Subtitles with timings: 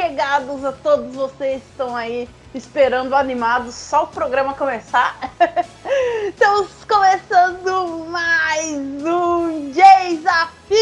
[0.00, 5.14] chegados a todos vocês que estão aí esperando animados só o programa começar.
[6.26, 10.78] Estamos começando mais um desafio!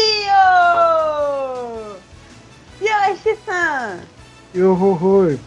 [2.79, 3.99] E aí, Xissan?
[4.55, 5.37] Yohohoi.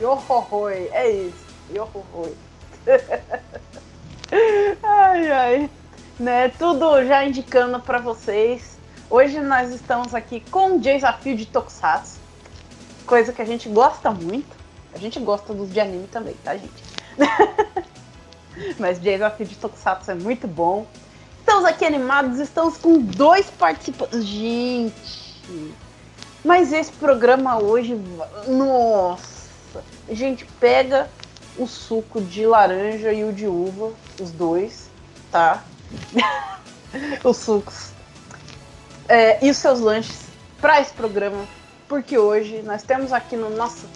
[0.00, 1.46] Yohohoi, é isso.
[1.72, 2.36] Yohohoi.
[4.82, 5.70] ai, ai.
[6.18, 8.76] Né, tudo já indicando para vocês.
[9.08, 12.13] Hoje nós estamos aqui com o desafio de Tokusatsu.
[13.06, 14.56] Coisa que a gente gosta muito.
[14.94, 16.82] A gente gosta dos de anime também, tá, gente?
[18.78, 20.86] Mas desafio de Tokusatsu é muito bom.
[21.40, 24.24] Estamos aqui animados, estamos com dois participantes.
[24.24, 24.94] Gente,
[26.44, 28.00] mas esse programa hoje,
[28.46, 31.10] nossa, gente pega
[31.58, 34.90] o suco de laranja e o de uva, os dois,
[35.30, 35.64] tá?
[37.24, 37.90] os sucos.
[39.08, 40.22] É, e os seus lanches
[40.60, 41.44] para esse programa,
[41.88, 43.86] porque hoje nós temos aqui no nosso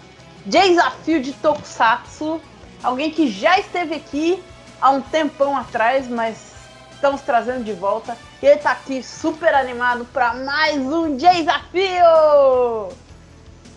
[0.44, 2.40] desafio de Tokusatsu
[2.82, 4.42] alguém que já esteve aqui
[4.80, 6.54] há um tempão atrás, mas
[6.92, 8.16] estamos trazendo de volta.
[8.42, 12.88] E ele tá aqui super animado para mais um desafio!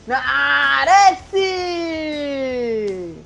[0.09, 1.41] Arece!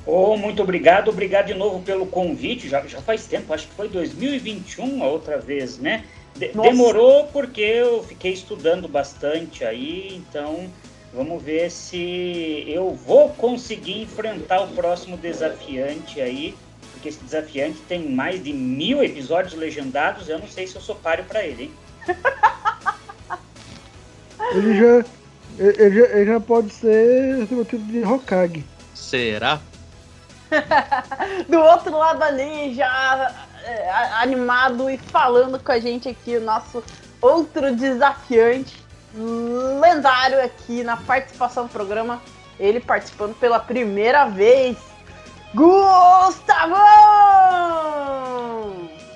[0.05, 2.70] Oh, muito obrigado, obrigado de novo pelo convite.
[2.70, 6.03] Já, já faz tempo, acho que foi 2021 a outra vez, né?
[6.36, 10.69] De demorou porque eu fiquei estudando bastante aí, então
[11.14, 16.53] vamos ver se eu vou conseguir enfrentar o próximo desafiante aí,
[16.92, 20.27] porque esse desafiante tem mais de mil episódios legendados.
[20.27, 21.72] Eu não sei se eu sou páreo para ele, hein?
[24.53, 25.05] ele já
[25.58, 28.66] ele já, ele já pode ser o tipo de Hokage.
[28.94, 29.61] Será?
[31.47, 33.44] Do outro lado ali, já
[34.21, 36.83] animado e falando com a gente aqui, o nosso
[37.21, 38.75] outro desafiante,
[39.80, 42.21] lendário aqui na participação do programa.
[42.59, 44.77] Ele participando pela primeira vez.
[45.53, 46.76] Gustavão!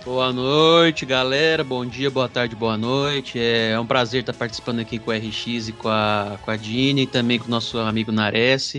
[0.05, 1.63] Boa noite, galera.
[1.63, 3.37] Bom dia, boa tarde, boa noite.
[3.39, 7.03] É, um prazer estar participando aqui com o RX e com a, com a Dini
[7.03, 8.77] e também com o nosso amigo Nares.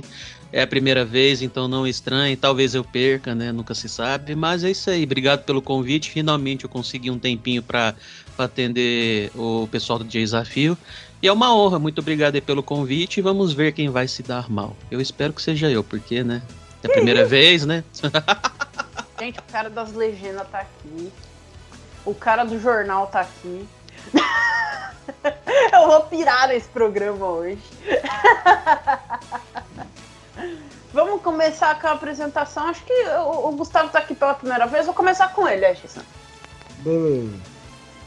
[0.53, 2.37] É a primeira vez, então não estranhe.
[2.37, 3.53] Talvez eu perca, né?
[3.53, 4.34] Nunca se sabe.
[4.34, 5.05] Mas é isso aí.
[5.05, 6.11] Obrigado pelo convite.
[6.11, 7.94] Finalmente eu consegui um tempinho para
[8.37, 10.77] atender o pessoal do Desafio.
[11.22, 11.78] E é uma honra.
[11.78, 13.19] Muito obrigado aí pelo convite.
[13.19, 14.77] E vamos ver quem vai se dar mal.
[14.91, 16.43] Eu espero que seja eu, porque, né?
[16.82, 17.84] É a primeira vez, né?
[19.21, 21.12] Gente, o cara das legendas tá aqui.
[22.05, 23.69] O cara do jornal tá aqui.
[25.72, 27.59] Eu vou pirar nesse programa hoje.
[30.92, 32.66] Vamos começar com a apresentação.
[32.66, 34.86] Acho que o, Gustavo tá aqui pela primeira vez.
[34.86, 36.00] Vou começar com ele, Edson.
[36.78, 37.38] Beleza.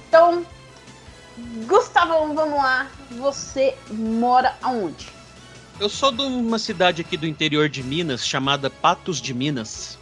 [0.07, 0.45] Então,
[1.65, 2.87] Gustavo, vamos lá.
[3.11, 5.07] Você mora aonde?
[5.79, 9.97] Eu sou de uma cidade aqui do interior de Minas chamada Patos de Minas.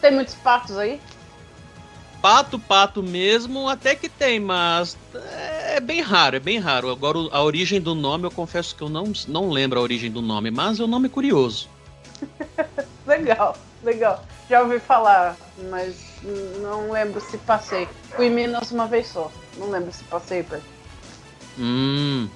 [0.00, 1.00] Tem muitos patos aí?
[2.20, 4.96] Pato, pato mesmo, até que tem, mas
[5.68, 6.90] é bem raro, é bem raro.
[6.90, 10.20] Agora, a origem do nome, eu confesso que eu não, não lembro a origem do
[10.20, 11.68] nome, mas é um nome curioso.
[13.06, 14.24] legal, legal.
[14.48, 15.36] Já ouvi falar,
[15.70, 15.96] mas
[16.60, 17.88] não lembro se passei.
[18.14, 20.60] Fui em Minas uma vez só, não lembro se passei por.
[21.58, 22.28] Hum.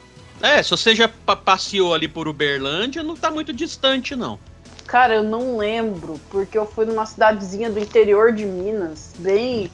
[0.43, 4.39] É, se você já passeou ali por Uberlândia, não tá muito distante, não.
[4.87, 9.71] Cara, eu não lembro, porque eu fui numa cidadezinha do interior de Minas, bem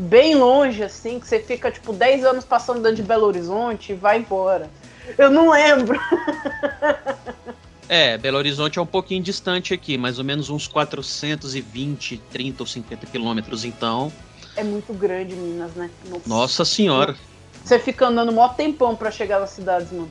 [0.00, 3.94] bem longe, assim, que você fica, tipo, 10 anos passando dentro de Belo Horizonte e
[3.94, 4.70] vai embora.
[5.18, 6.00] Eu não lembro.
[7.92, 12.66] É, Belo Horizonte é um pouquinho distante aqui, mais ou menos uns 420, 30 ou
[12.68, 14.12] 50 quilômetros, então.
[14.54, 15.90] É muito grande Minas, né?
[16.08, 17.16] Nossa, Nossa senhora.
[17.64, 20.08] Você fica andando mó tempão pra chegar nas cidades, mano.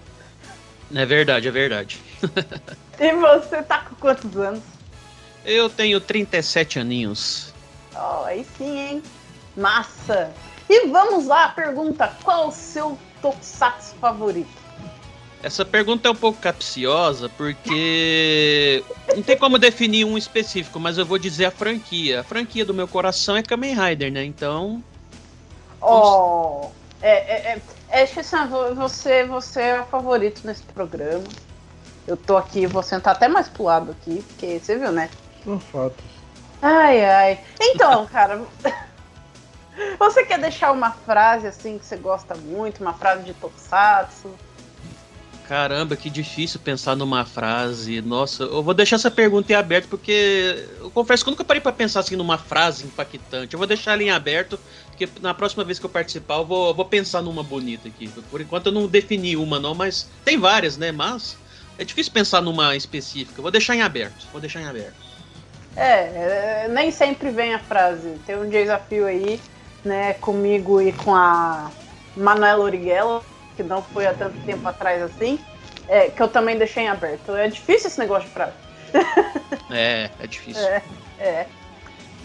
[0.94, 2.02] É verdade, é verdade.
[3.00, 4.62] e você tá com quantos anos?
[5.46, 7.54] Eu tenho 37 aninhos.
[7.96, 9.04] Oh, aí sim, hein?
[9.56, 10.34] Massa!
[10.70, 14.59] E vamos lá, pergunta: qual o seu Tokusatsu favorito?
[15.42, 18.84] Essa pergunta é um pouco capciosa porque
[19.16, 22.20] não tem como definir um específico, mas eu vou dizer a franquia.
[22.20, 24.26] A franquia do meu coração é Kamen Rider, né?
[24.26, 24.84] Então.
[25.82, 26.68] Oh!
[27.02, 28.06] É, é, é, é
[28.76, 31.24] você, você é o favorito nesse programa.
[32.06, 35.10] Eu tô aqui, vou sentar até mais pro lado aqui, porque você viu, né?
[35.44, 36.04] São fatos.
[36.62, 37.40] Ai, ai.
[37.62, 38.42] Então, cara.
[39.98, 44.30] Você quer deixar uma frase assim que você gosta muito, uma frase de Tokusatsu?
[45.50, 48.04] Caramba, que difícil pensar numa frase.
[48.04, 51.60] Nossa, eu vou deixar essa pergunta em aberto porque eu confesso que eu nunca parei
[51.60, 53.56] para pensar assim numa frase impactante.
[53.56, 56.68] Eu vou deixar ela em aberto porque na próxima vez que eu participar eu vou,
[56.68, 58.08] eu vou pensar numa bonita aqui.
[58.30, 60.92] Por enquanto eu não defini uma não, mas tem várias, né?
[60.92, 61.36] Mas
[61.80, 63.42] É difícil pensar numa específica.
[63.42, 64.28] Vou deixar em aberto.
[64.32, 64.98] Vou deixar em aberto.
[65.76, 68.20] É, é nem sempre vem a frase.
[68.24, 69.42] Tem um desafio aí,
[69.84, 71.72] né, comigo e com a
[72.16, 73.24] Manuela Origuela,
[73.60, 75.38] que não foi há tanto tempo atrás assim,
[75.90, 77.36] é, que eu também deixei em aberto.
[77.36, 78.40] É difícil esse negócio de
[79.70, 80.64] é, é difícil.
[80.64, 80.82] É,
[81.20, 81.48] é.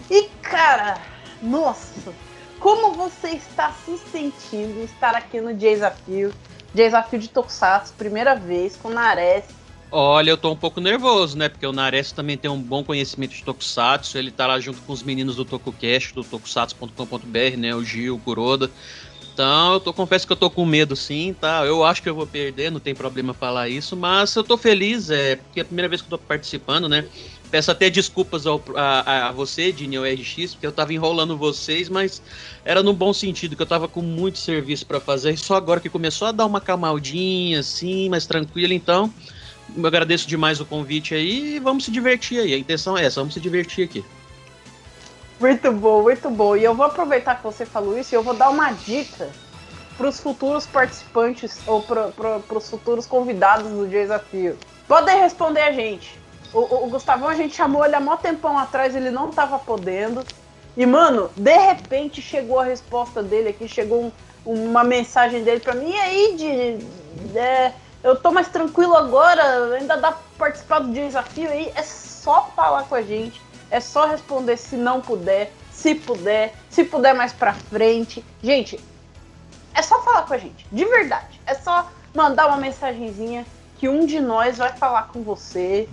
[0.09, 0.97] E cara,
[1.41, 2.13] nossa,
[2.57, 6.33] como você está se sentindo estar aqui no Desafio?
[6.73, 9.43] Desafio de Tokusatsu, primeira vez, com o Nares.
[9.91, 11.49] Olha, eu tô um pouco nervoso, né?
[11.49, 14.17] Porque o Nares também tem um bom conhecimento de Tokusatsu.
[14.17, 17.75] Ele tá lá junto com os meninos do TokuCast, do tokusatsu.com.br, né?
[17.75, 18.71] O Gil, o Kuroda.
[19.35, 21.65] Então, eu tô, confesso que eu tô com medo sim, tá?
[21.65, 25.09] Eu acho que eu vou perder, não tem problema falar isso, mas eu tô feliz,
[25.09, 27.05] é, porque é a primeira vez que eu tô participando, né?
[27.51, 31.89] Peço até desculpas ao, a, a, você, Dini, ao RX, porque eu tava enrolando vocês,
[31.89, 32.21] mas
[32.63, 35.81] era no bom sentido, que eu tava com muito serviço para fazer, e só agora
[35.81, 39.13] que começou a dar uma camaldinha, assim, mais tranquila, então.
[39.75, 42.53] Eu agradeço demais o convite aí e vamos se divertir aí.
[42.53, 44.05] A intenção é essa, vamos se divertir aqui.
[45.39, 46.55] Muito bom, muito bom.
[46.55, 49.29] E eu vou aproveitar que você falou isso e eu vou dar uma dica
[49.97, 54.57] para os futuros participantes ou para os futuros convidados do desafio.
[54.87, 56.19] Podem responder a gente.
[56.53, 59.59] O, o, o, Gustavão a gente chamou ele há mó tempão atrás, ele não tava
[59.59, 60.23] podendo.
[60.77, 64.11] E, mano, de repente chegou a resposta dele aqui, chegou
[64.45, 65.91] um, uma mensagem dele para mim.
[65.91, 67.73] E aí, de, é,
[68.03, 71.71] eu tô mais tranquilo agora, ainda dá pra participar do desafio aí.
[71.75, 73.41] É só falar com a gente
[73.75, 78.23] é só responder se não puder, se puder, se puder mais pra frente.
[78.41, 78.79] Gente,
[79.73, 81.41] é só falar com a gente, de verdade.
[81.45, 83.45] É só mandar uma mensagenzinha
[83.77, 85.89] que um de nós vai falar com você,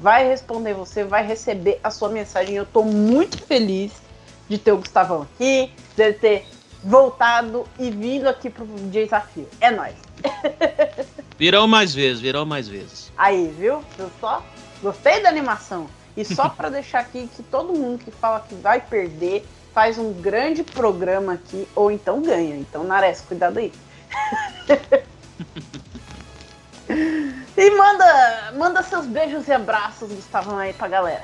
[0.00, 2.54] vai responder você, vai receber a sua mensagem.
[2.54, 3.92] Eu tô muito feliz
[4.48, 6.46] de ter o Gustavão aqui, de ter
[6.82, 9.46] voltado e vindo aqui pro desafio.
[9.60, 9.96] É nóis.
[11.38, 13.12] Virão mais vezes, virão mais vezes.
[13.16, 13.84] Aí, viu?
[13.98, 14.42] Viu só?
[14.82, 15.88] Gostei da animação.
[16.18, 20.12] E só para deixar aqui que todo mundo que fala que vai perder faz um
[20.12, 22.56] grande programa aqui, ou então ganha.
[22.56, 23.72] Então, Nares, cuidado aí.
[27.56, 31.22] e manda, manda seus beijos e abraços, Gustavão, aí pra galera.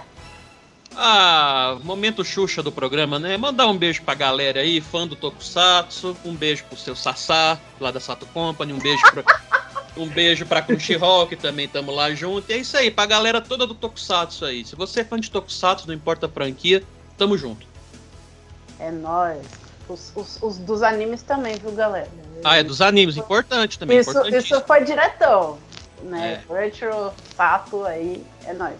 [0.97, 3.37] Ah, momento Xuxa do programa, né?
[3.37, 6.17] Mandar um beijo pra galera aí, fã do Tokusatsu.
[6.25, 8.73] Um beijo pro seu Sassá, lá da Sato Company.
[8.73, 9.25] Um beijo pra.
[9.97, 12.51] Um beijo pra Crunchyroll, que também estamos lá junto.
[12.51, 14.65] E é isso aí, pra galera toda do Tokusatsu aí.
[14.65, 16.83] Se você é fã de Tokusatsu, não importa a franquia,
[17.17, 17.67] tamo junto.
[18.81, 19.47] É nóis.
[19.89, 22.09] Os, os, os dos animes também, viu, galera?
[22.43, 23.99] Ah, é dos animes, importante também.
[23.99, 25.59] Isso, isso foi diretão,
[26.03, 26.43] né?
[26.43, 26.47] É.
[26.47, 28.77] Crunchyroll, Sato aí, é nóis.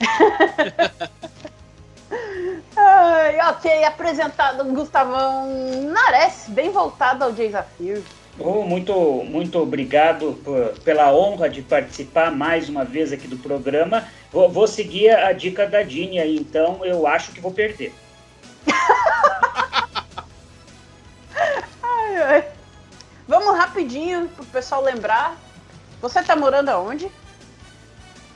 [2.76, 5.46] Ai, ok, apresentado Gustavão
[5.92, 8.02] Nares, bem voltado ao desafio.
[8.40, 8.94] Muito,
[9.24, 14.08] muito obrigado por, pela honra de participar mais uma vez aqui do programa.
[14.32, 17.92] Vou, vou seguir a dica da Dini aí, então eu acho que vou perder.
[21.82, 22.48] ai, ai.
[23.28, 25.36] Vamos rapidinho pro pessoal lembrar.
[26.00, 27.10] Você tá morando aonde?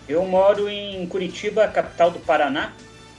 [0.07, 2.73] Eu moro em Curitiba, capital do Paraná.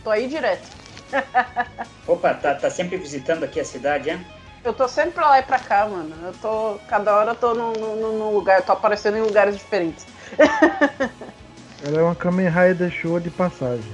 [0.04, 0.70] Tô aí direto.
[2.06, 4.20] Opa, tá, tá sempre visitando aqui a cidade, é?
[4.66, 6.16] Eu tô sempre pra lá e pra cá, mano.
[6.26, 6.80] Eu tô.
[6.88, 10.08] Cada hora eu tô num, num, lugar, eu tô aparecendo em lugares diferentes.
[11.86, 13.94] Ela é uma Kamen Rider show de passagem.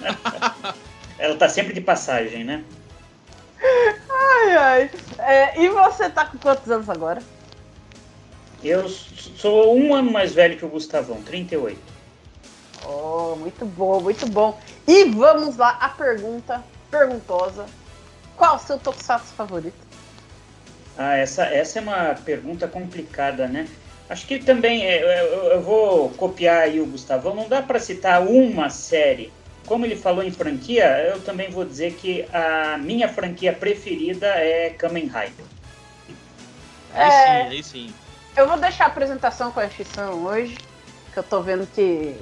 [1.18, 2.62] Ela tá sempre de passagem, né?
[4.10, 4.90] Ai, ai.
[5.18, 7.22] É, e você tá com quantos anos agora?
[8.62, 11.80] Eu sou um ano mais velho que o Gustavão, 38.
[12.84, 14.60] Oh, muito bom, muito bom.
[14.86, 17.64] E vamos lá, a pergunta perguntosa
[18.40, 19.76] qual o seu Tokusatsu favorito?
[20.96, 23.68] Ah, essa, essa é uma pergunta complicada, né?
[24.08, 28.26] Acho que também, é, eu, eu vou copiar aí o Gustavão, não dá para citar
[28.26, 29.30] uma série.
[29.66, 34.70] Como ele falou em franquia, eu também vou dizer que a minha franquia preferida é
[34.70, 35.44] Kamen Rider.
[36.94, 37.94] É, aí sim, aí sim.
[38.34, 40.58] Eu vou deixar a apresentação com a extinção hoje,
[41.12, 42.16] que eu tô vendo que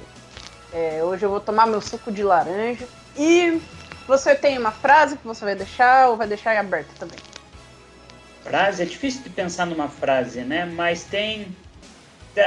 [0.73, 2.85] é, hoje eu vou tomar meu suco de laranja.
[3.17, 3.59] E
[4.09, 7.19] você tem uma frase que você vai deixar ou vai deixar em aberto também?
[8.43, 8.81] Frase?
[8.81, 10.65] É difícil de pensar numa frase, né?
[10.65, 11.55] Mas tem.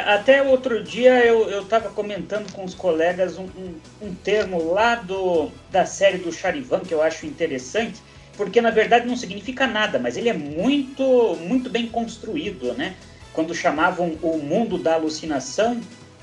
[0.06, 5.50] Até outro dia eu estava comentando com os colegas um, um, um, termo lá do,
[5.70, 8.00] da série do Charivan que eu acho interessante,
[8.36, 12.94] porque na verdade não significa nada, mas ele é muito, muito bem construído, né?
[13.34, 15.80] Quando chamavam o mundo da alucinação,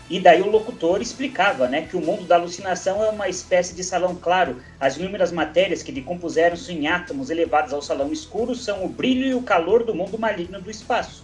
[0.09, 3.83] e daí o locutor explicava né, que o mundo da alucinação é uma espécie de
[3.83, 4.59] salão claro.
[4.79, 9.33] As inúmeras matérias que decompuseram-se em átomos elevados ao salão escuro são o brilho e
[9.35, 11.23] o calor do mundo maligno do espaço.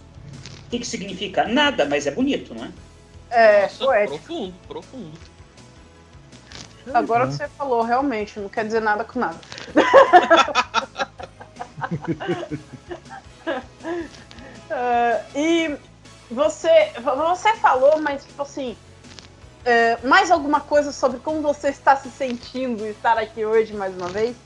[0.66, 1.44] O que, que significa?
[1.44, 2.70] Nada, mas é bonito, não é?
[3.30, 4.18] É, Nossa, poético.
[4.18, 5.18] profundo, profundo.
[6.94, 9.40] Agora que você falou, realmente, não quer dizer nada com nada.
[14.70, 15.76] Ah, e
[16.30, 18.76] você, você falou, mas tipo assim,
[19.64, 24.08] é, mais alguma coisa sobre como você está se sentindo estar aqui hoje mais uma
[24.08, 24.36] vez?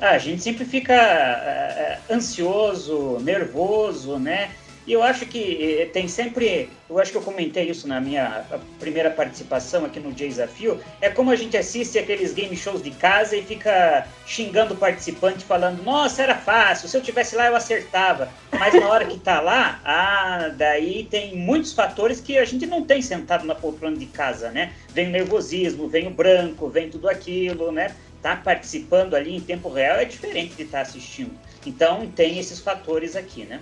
[0.00, 4.50] Ah, a gente sempre fica é, ansioso, nervoso, né?
[4.88, 8.46] E eu acho que eh, tem sempre, eu acho que eu comentei isso na minha
[8.80, 13.36] primeira participação aqui no Desafio, é como a gente assiste aqueles game shows de casa
[13.36, 18.30] e fica xingando o participante, falando, nossa, era fácil, se eu tivesse lá eu acertava.
[18.50, 22.82] Mas na hora que tá lá, ah, daí tem muitos fatores que a gente não
[22.82, 24.72] tem sentado na poltrona de casa, né?
[24.94, 27.94] Vem o nervosismo, vem o branco, vem tudo aquilo, né?
[28.22, 31.38] Tá participando ali em tempo real é diferente de estar tá assistindo.
[31.66, 33.60] Então tem esses fatores aqui, né?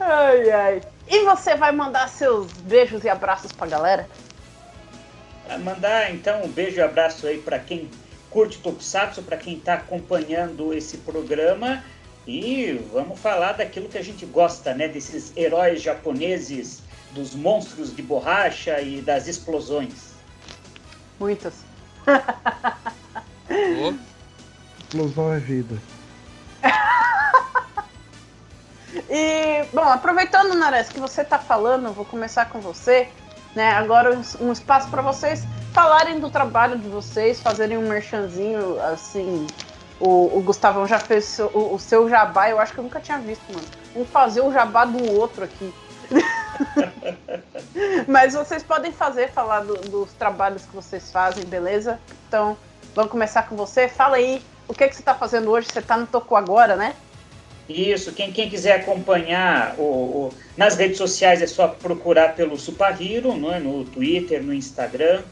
[0.00, 0.82] Ai, ai.
[1.08, 4.08] E você vai mandar seus beijos e abraços pra galera?
[5.46, 7.88] Vai mandar então um beijo e abraço aí para quem
[8.30, 11.82] curte Tokusatsu, para quem está acompanhando esse programa.
[12.26, 14.88] E vamos falar daquilo que a gente gosta, né?
[14.88, 20.14] Desses heróis japoneses, dos monstros de borracha e das explosões.
[21.20, 21.54] Muitas.
[24.80, 25.80] Explosão é vida.
[29.08, 33.08] E, bom, aproveitando, Nares, que você está falando, vou começar com você.
[33.54, 33.70] Né?
[33.70, 35.44] Agora um espaço para vocês
[35.76, 39.46] falarem do trabalho de vocês, fazerem um merchanzinho, assim.
[40.00, 43.18] O, o Gustavão já fez o, o, seu jabá, eu acho que eu nunca tinha
[43.18, 43.66] visto, mano.
[43.94, 45.74] Um fazer o jabá do outro aqui.
[48.08, 51.98] Mas vocês podem fazer, falar do, dos trabalhos que vocês fazem, beleza?
[52.28, 52.56] Então,
[52.94, 53.86] vamos começar com você.
[53.88, 55.68] Fala aí, o que, é que você está fazendo hoje?
[55.70, 56.94] Você está no Toco agora, né?
[57.68, 63.32] Isso, quem, quem quiser acompanhar o, o, nas redes sociais é só procurar pelo Supahiro,
[63.52, 63.58] é?
[63.58, 65.22] no Twitter, no Instagram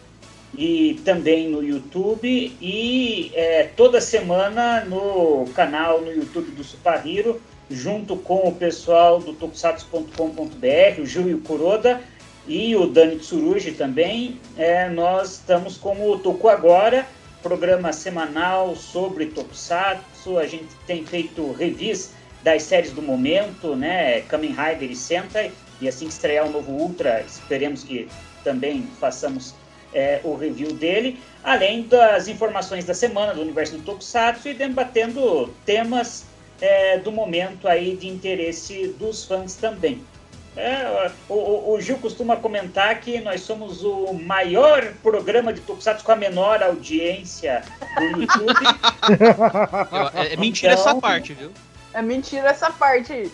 [0.56, 2.56] e também no YouTube.
[2.60, 9.32] E é, toda semana no canal no YouTube do Supahiro, junto com o pessoal do
[9.32, 12.00] tokusatsu.com.br, o Gil e o Kuroda
[12.46, 17.06] e o Dani Tsurugi também, é, nós estamos com o Toku Agora,
[17.42, 22.12] programa semanal sobre Tokusatsu, a gente tem feito revis
[22.44, 24.20] das séries do momento, né?
[24.20, 28.06] Kamen Rider e Sentai, e assim que estrear o novo Ultra, esperemos que
[28.44, 29.54] também façamos
[29.94, 35.52] é, o review dele, além das informações da semana do universo do Tokusatsu e debatendo
[35.64, 36.26] temas
[36.60, 40.04] é, do momento aí de interesse dos fãs também.
[40.56, 46.12] É, o, o, Gil costuma comentar que nós somos o maior programa de Tokusatsu com
[46.12, 47.64] a menor audiência
[47.96, 48.54] do YouTube.
[50.14, 51.50] é, é mentira então, essa parte, viu?
[51.94, 53.32] É mentira essa parte aí.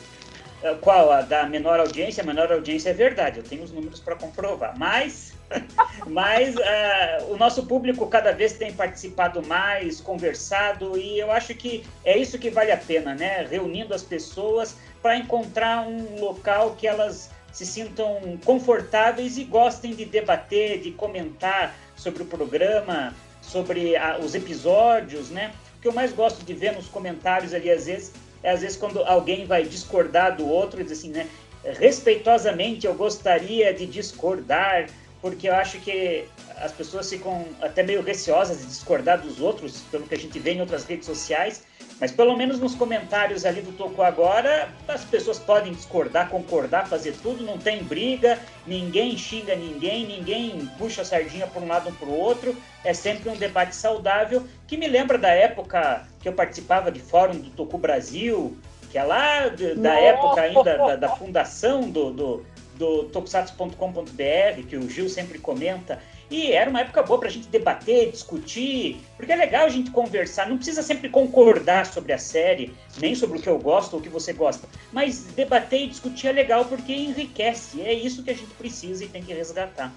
[0.62, 1.10] É, qual?
[1.10, 2.22] A da menor audiência?
[2.22, 4.78] A menor audiência é verdade, eu tenho os números para comprovar.
[4.78, 5.32] Mas,
[6.06, 11.84] mas uh, o nosso público cada vez tem participado mais, conversado, e eu acho que
[12.04, 13.46] é isso que vale a pena, né?
[13.50, 20.04] Reunindo as pessoas para encontrar um local que elas se sintam confortáveis e gostem de
[20.04, 25.52] debater, de comentar sobre o programa, sobre a, os episódios, né?
[25.78, 28.12] O que eu mais gosto de ver nos comentários ali, às vezes,
[28.42, 31.28] é às vezes quando alguém vai discordar do outro, diz assim, né?
[31.62, 34.86] Respeitosamente, eu gostaria de discordar,
[35.20, 36.24] porque eu acho que
[36.56, 40.52] as pessoas ficam até meio receosas de discordar dos outros, pelo que a gente vê
[40.52, 41.62] em outras redes sociais,
[42.00, 47.14] mas pelo menos nos comentários ali do Toco Agora, as pessoas podem discordar, concordar, fazer
[47.22, 51.92] tudo, não tem briga, ninguém xinga ninguém, ninguém puxa a sardinha para um lado ou
[51.92, 56.32] para o outro, é sempre um debate saudável, que me lembra da época que eu
[56.32, 58.56] participava de fórum do Toku Brasil,
[58.90, 64.76] que é lá de, da época ainda da, da fundação do, do, do tokusatsu.com.br, que
[64.76, 69.32] o Gil sempre comenta, e era uma época boa para a gente debater, discutir, porque
[69.32, 70.48] é legal a gente conversar.
[70.48, 74.02] Não precisa sempre concordar sobre a série, nem sobre o que eu gosto ou o
[74.02, 77.82] que você gosta, mas debater e discutir é legal porque enriquece.
[77.82, 79.92] É isso que a gente precisa e tem que resgatar.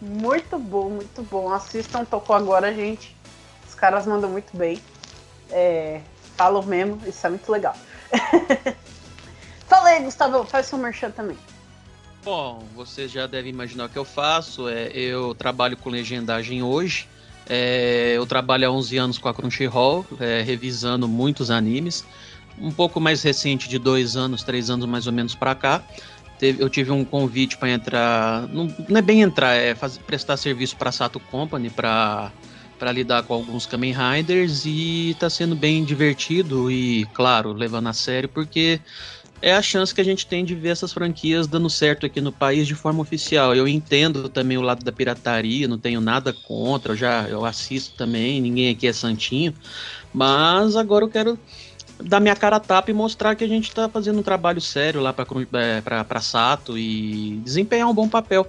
[0.00, 1.52] Muito bom, muito bom.
[1.52, 3.14] Assistam, tocou agora, gente.
[3.68, 4.80] Os caras mandam muito bem.
[5.50, 6.00] É,
[6.36, 7.76] falam mesmo, isso é muito legal.
[9.68, 11.36] Fala aí, Gustavo, faz seu merchan também.
[12.30, 14.68] Bom, você já deve imaginar o que eu faço.
[14.68, 17.08] É, eu trabalho com legendagem hoje.
[17.48, 22.04] É, eu trabalho há 11 anos com a Crunchyroll, é, revisando muitos animes.
[22.60, 25.82] Um pouco mais recente, de dois anos, três anos mais ou menos para cá.
[26.38, 28.46] Teve, eu tive um convite para entrar.
[28.48, 32.30] Não, não, é bem entrar, é fazer, prestar serviço para Sato Company, para
[32.78, 37.92] para lidar com alguns Kamen Riders e está sendo bem divertido e, claro, levando a
[37.92, 38.80] sério, porque
[39.40, 42.32] é a chance que a gente tem de ver essas franquias dando certo aqui no
[42.32, 43.54] país de forma oficial.
[43.54, 47.96] Eu entendo também o lado da pirataria, não tenho nada contra, eu já eu assisto
[47.96, 49.54] também, ninguém aqui é santinho,
[50.12, 51.38] mas agora eu quero
[52.02, 55.00] dar minha cara a tapa e mostrar que a gente está fazendo um trabalho sério
[55.00, 58.46] lá para é, Sato e desempenhar um bom papel.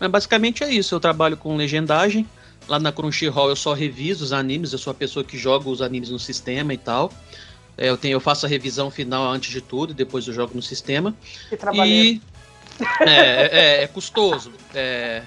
[0.00, 2.26] Mas basicamente é isso, eu trabalho com legendagem,
[2.68, 5.82] lá na Crunchyroll eu só reviso os animes, eu sou a pessoa que joga os
[5.82, 7.12] animes no sistema e tal.
[7.78, 10.60] É, eu, tenho, eu faço a revisão final antes de tudo, depois eu jogo no
[10.60, 11.14] sistema.
[11.48, 11.56] Que
[11.86, 12.20] E
[13.06, 14.52] é, é, é custoso.
[14.74, 15.22] É,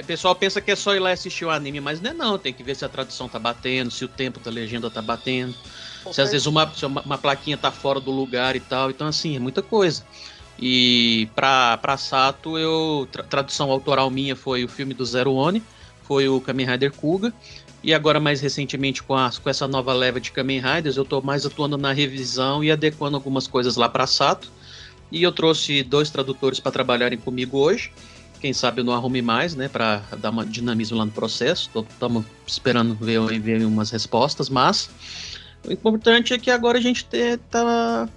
[0.00, 2.38] o pessoal pensa que é só ir lá assistir o anime, mas não é não.
[2.38, 5.54] Tem que ver se a tradução tá batendo, se o tempo da legenda tá batendo.
[6.12, 8.90] Se às vezes uma, se uma, uma, plaquinha tá fora do lugar e tal.
[8.90, 10.04] Então, assim, é muita coisa.
[10.58, 13.08] E pra, pra Sato, eu.
[13.10, 15.62] Tra, tradução autoral minha foi o filme do Zero One,
[16.02, 17.32] foi o Kamen Rider Kuga.
[17.82, 21.20] E agora, mais recentemente, com, a, com essa nova leva de Kamen Riders, eu estou
[21.20, 24.48] mais atuando na revisão e adequando algumas coisas lá para Sato.
[25.10, 27.92] E eu trouxe dois tradutores para trabalharem comigo hoje.
[28.40, 31.70] Quem sabe eu não arrume mais, né, para dar um dinamismo lá no processo.
[31.90, 34.88] Estamos esperando ver, ver umas respostas, mas
[35.66, 38.08] o importante é que agora a gente está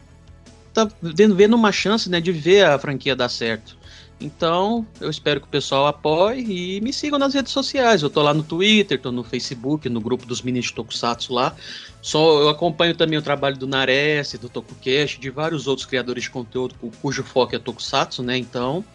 [0.74, 3.78] tá vendo, vendo uma chance, né, de ver a franquia dar certo.
[4.20, 8.02] Então, eu espero que o pessoal apoie e me sigam nas redes sociais.
[8.02, 11.54] Eu tô lá no Twitter, tô no Facebook, no grupo dos mini de Tokusatsu lá.
[12.02, 16.30] Só eu acompanho também o trabalho do Nares, do Tokucast, de vários outros criadores de
[16.30, 18.38] conteúdo cujo foco é Tokusatsu, né?
[18.38, 18.86] Então,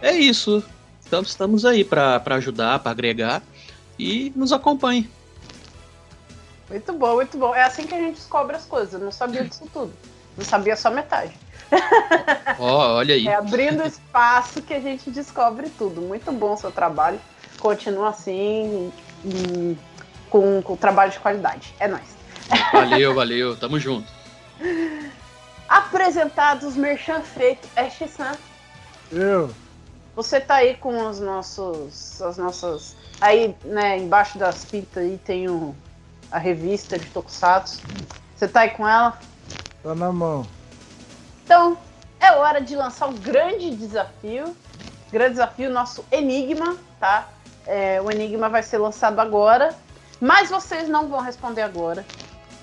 [0.00, 0.62] é isso.
[1.04, 3.42] Então, estamos aí para ajudar, para agregar
[3.98, 5.10] e nos acompanhe.
[6.70, 7.54] Muito bom, muito bom.
[7.54, 8.94] É assim que a gente descobre as coisas.
[8.94, 9.92] Eu não sabia disso tudo.
[10.36, 11.43] Não sabia só metade.
[12.58, 13.26] Oh, olha aí.
[13.26, 16.00] É abrindo espaço que a gente descobre tudo.
[16.00, 17.20] Muito bom o seu trabalho.
[17.58, 18.92] Continua assim,
[20.30, 21.74] com, com trabalho de qualidade.
[21.80, 22.16] É nóis.
[22.72, 23.56] Valeu, valeu.
[23.56, 24.06] Tamo junto.
[25.68, 28.32] Apresentados, merchan feito, Ash-san.
[29.10, 29.50] Eu.
[30.14, 32.20] Você tá aí com os nossos.
[32.22, 32.96] As nossas.
[33.20, 35.74] Aí, né, embaixo das fitas aí tem o,
[36.30, 37.80] a revista de Tokusatsu.
[38.36, 39.18] Você tá aí com ela?
[39.82, 40.46] Tá na mão.
[41.44, 41.76] Então,
[42.18, 44.56] é hora de lançar um grande desafio.
[45.12, 47.28] Grande desafio, nosso Enigma, tá?
[47.66, 49.76] É, o Enigma vai ser lançado agora.
[50.20, 52.04] Mas vocês não vão responder agora.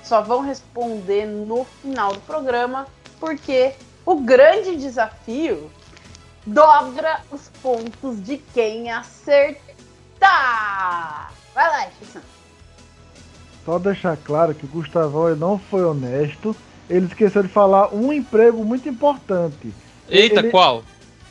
[0.03, 2.87] Só vão responder no final do programa.
[3.19, 5.69] Porque o grande desafio
[6.45, 9.51] dobra os pontos de quem acertar.
[11.53, 12.21] Vai lá, Xissan.
[13.63, 16.55] Só deixar claro que o Gustavão não foi honesto
[16.91, 19.73] ele esqueceu de falar um emprego muito importante.
[20.09, 20.83] Eita, ele, qual?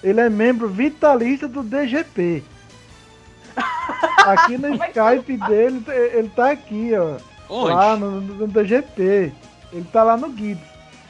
[0.03, 2.43] Ele é membro vitalício do DGP.
[4.25, 7.19] Aqui no Skype dele, ele tá aqui, ó.
[7.49, 7.75] Onde?
[7.75, 9.33] Lá no, no, DGP.
[9.73, 10.65] Ele tá lá no Gibbs.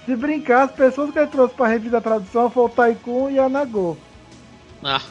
[0.04, 3.38] Se brincar, as pessoas que ele trouxe pra revisar a tradução foram o Taikun e
[3.38, 3.96] a Nagô.
[4.82, 5.02] Ah.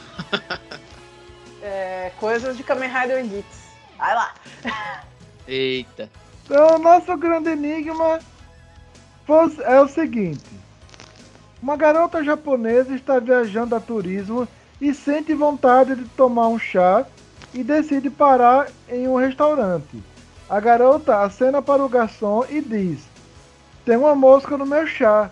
[1.62, 3.70] é, coisas de Kamen Rider Gits.
[3.96, 4.34] Vai lá.
[5.46, 6.10] Eita.
[6.44, 8.18] Então, nosso grande enigma
[9.64, 10.44] é o seguinte:
[11.62, 14.48] uma garota japonesa está viajando a turismo
[14.80, 17.06] e sente vontade de tomar um chá
[17.52, 20.02] e decide parar em um restaurante.
[20.48, 23.00] A garota acena para o garçom e diz:
[23.84, 25.30] Tem uma mosca no meu chá.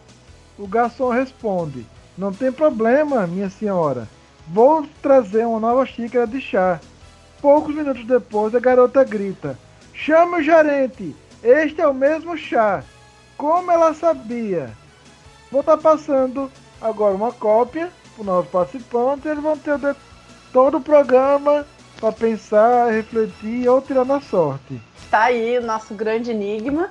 [0.59, 4.07] O garçom responde: Não tem problema, minha senhora.
[4.47, 6.81] Vou trazer uma nova xícara de chá.
[7.41, 9.59] Poucos minutos depois, a garota grita:
[9.93, 11.17] Chame o gerente!
[11.43, 12.85] Este é o mesmo chá.
[13.39, 14.71] Como ela sabia?
[15.51, 19.27] Vou estar tá passando agora uma cópia para os nossos participantes.
[19.27, 19.97] Eles vão ter
[20.53, 21.65] todo o programa
[22.01, 24.83] para pensar, refletir ou tirar na sorte.
[25.09, 26.91] Tá aí o nosso grande enigma.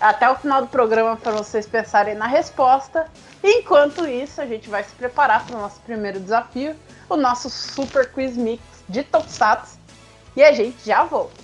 [0.00, 3.06] Até o final do programa para vocês pensarem na resposta.
[3.42, 6.76] Enquanto isso, a gente vai se preparar para o nosso primeiro desafio,
[7.08, 9.78] o nosso Super Quiz Mix de Tokusatsu.
[10.36, 11.41] E a gente já volta.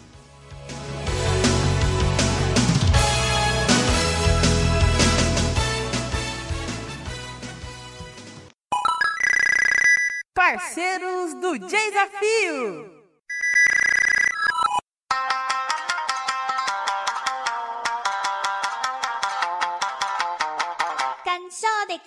[10.39, 12.89] Parceiros do Desafio.
[21.25, 21.99] Cansou de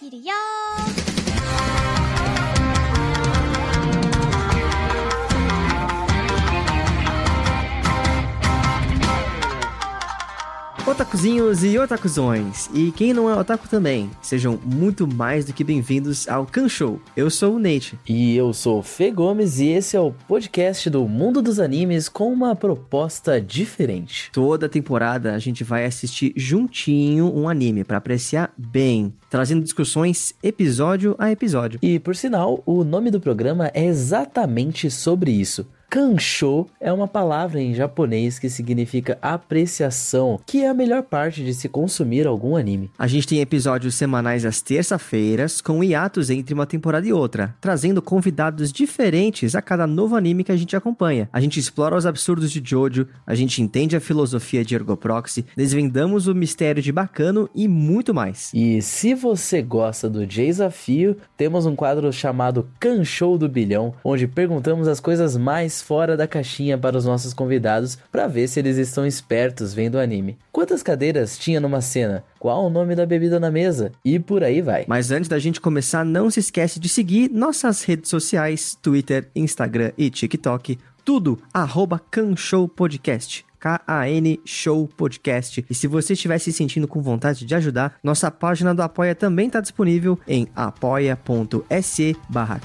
[11.01, 16.29] Otakuzinhos e otakuzões, e quem não é otaku também, sejam muito mais do que bem-vindos
[16.29, 17.01] ao Kan Show.
[17.17, 17.97] Eu sou o Nate.
[18.07, 22.07] E eu sou o Fê Gomes e esse é o podcast do mundo dos animes
[22.07, 24.29] com uma proposta diferente.
[24.31, 31.15] Toda temporada a gente vai assistir juntinho um anime para apreciar bem, trazendo discussões episódio
[31.17, 31.79] a episódio.
[31.81, 35.65] E por sinal, o nome do programa é exatamente sobre isso.
[35.91, 41.53] Kansho é uma palavra em japonês que significa apreciação, que é a melhor parte de
[41.53, 42.89] se consumir algum anime.
[42.97, 48.01] A gente tem episódios semanais às terça-feiras, com hiatos entre uma temporada e outra, trazendo
[48.01, 51.27] convidados diferentes a cada novo anime que a gente acompanha.
[51.33, 56.25] A gente explora os absurdos de Jojo, a gente entende a filosofia de Ergoproxy, desvendamos
[56.25, 58.49] o mistério de Bacano e muito mais.
[58.53, 64.87] E se você gosta do desafio, temos um quadro chamado Kansho do Bilhão, onde perguntamos
[64.87, 69.05] as coisas mais fora da caixinha para os nossos convidados para ver se eles estão
[69.05, 70.37] espertos vendo o anime.
[70.51, 72.23] Quantas cadeiras tinha numa cena?
[72.39, 73.91] Qual o nome da bebida na mesa?
[74.05, 74.85] E por aí vai.
[74.87, 79.91] Mas antes da gente começar, não se esquece de seguir nossas redes sociais, Twitter, Instagram
[79.97, 83.45] e TikTok, tudo arroba Canshow Podcast.
[83.61, 85.63] K-A-N Show Podcast.
[85.69, 89.47] E se você estiver se sentindo com vontade de ajudar, nossa página do Apoia também
[89.47, 92.59] está disponível em apoia.se barra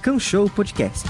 [0.54, 1.06] Podcast.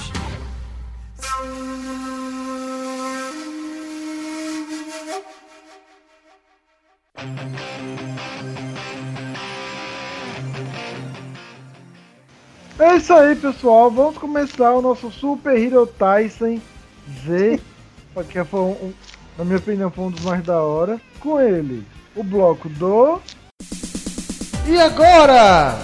[12.78, 13.90] É isso aí, pessoal.
[13.90, 16.60] Vamos começar o nosso Super Hero Tyson
[17.24, 17.60] Z,
[18.12, 18.94] porque foi um, um,
[19.38, 21.00] na minha opinião, foi um dos mais da hora.
[21.18, 23.20] Com ele, o bloco do.
[24.66, 25.74] E agora?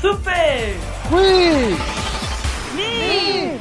[0.00, 0.74] Super!
[1.08, 1.78] Quiz!
[2.74, 3.59] Me!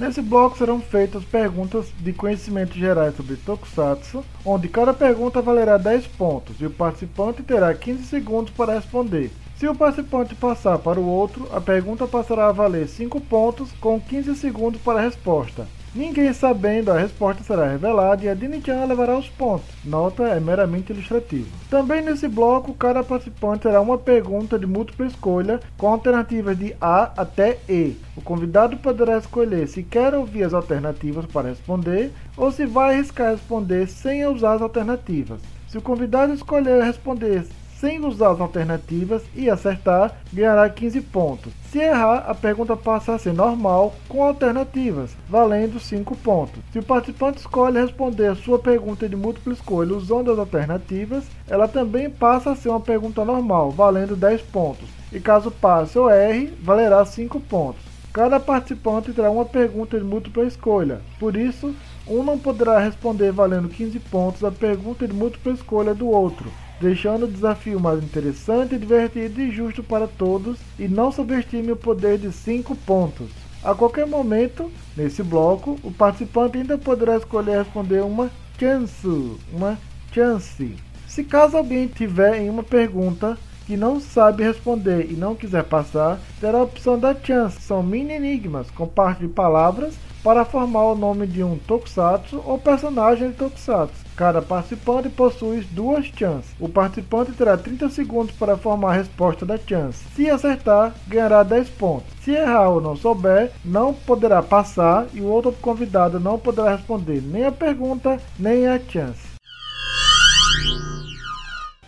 [0.00, 6.06] Nesse bloco serão feitas perguntas de conhecimentos gerais sobre Tokusatsu, onde cada pergunta valerá 10
[6.06, 9.30] pontos e o participante terá 15 segundos para responder.
[9.58, 14.00] Se o participante passar para o outro, a pergunta passará a valer 5 pontos com
[14.00, 15.68] 15 segundos para a resposta.
[15.92, 19.66] Ninguém sabendo a resposta será revelada e a Dini-chan levará os pontos.
[19.84, 21.48] Nota é meramente ilustrativa.
[21.68, 27.10] Também nesse bloco, cada participante terá uma pergunta de múltipla escolha com alternativas de A
[27.16, 27.96] até E.
[28.16, 33.32] O convidado poderá escolher se quer ouvir as alternativas para responder ou se vai arriscar
[33.32, 35.40] responder sem usar as alternativas.
[35.66, 37.44] Se o convidado escolher responder
[37.80, 41.52] sem usar as alternativas e acertar, ganhará 15 pontos.
[41.72, 46.60] Se errar, a pergunta passa a ser normal com alternativas, valendo 5 pontos.
[46.72, 51.66] Se o participante escolhe responder a sua pergunta de múltipla escolha usando as alternativas, ela
[51.66, 54.88] também passa a ser uma pergunta normal, valendo 10 pontos.
[55.10, 57.82] E caso passe ou erre, valerá 5 pontos.
[58.12, 61.74] Cada participante terá uma pergunta de múltipla escolha, por isso,
[62.06, 67.24] um não poderá responder valendo 15 pontos a pergunta de múltipla escolha do outro deixando
[67.24, 72.32] o desafio mais interessante, divertido e justo para todos, e não subestime o poder de
[72.32, 73.28] 5 pontos.
[73.62, 79.78] A qualquer momento, nesse bloco, o participante ainda poderá escolher responder uma chance, uma
[80.12, 80.76] chance.
[81.06, 86.18] Se caso alguém tiver em uma pergunta que não sabe responder e não quiser passar,
[86.40, 87.60] terá a opção da chance.
[87.60, 92.58] São mini enigmas com parte de palavras para formar o nome de um tokusatsu ou
[92.58, 93.94] personagem de tokusatsu.
[94.16, 96.50] Cada participante possui duas chances.
[96.60, 100.04] O participante terá 30 segundos para formar a resposta da chance.
[100.14, 102.12] Se acertar, ganhará 10 pontos.
[102.22, 107.22] Se errar ou não souber, não poderá passar e o outro convidado não poderá responder
[107.22, 109.30] nem a pergunta nem a chance.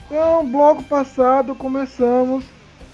[0.06, 2.44] Então, bloco passado começamos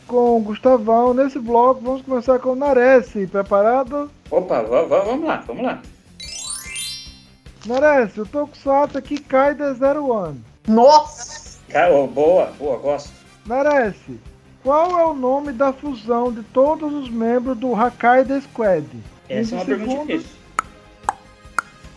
[0.08, 1.14] com o Gustavão.
[1.14, 3.12] Nesse bloco vamos começar com o Nares.
[3.30, 4.10] Preparado?
[4.30, 5.80] Opa, vamos lá, vamos lá.
[7.66, 10.36] Merece, o Tokusatsu aqui cai de 01.
[10.66, 11.58] Nossa!
[12.14, 13.12] Boa, boa, gosto.
[13.44, 14.18] Merece,
[14.62, 18.86] qual é o nome da fusão de todos os membros do Hakkaida Squad?
[19.28, 20.38] Essa é uma segundos, pergunta difícil.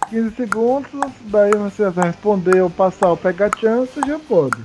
[0.10, 4.62] 15 segundos, daí você vai responder ou passar ou pegar chance, já pode.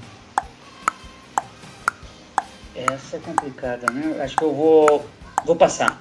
[2.76, 4.20] Essa é complicada, né?
[4.22, 5.06] Acho que eu vou.
[5.44, 6.00] vou passar.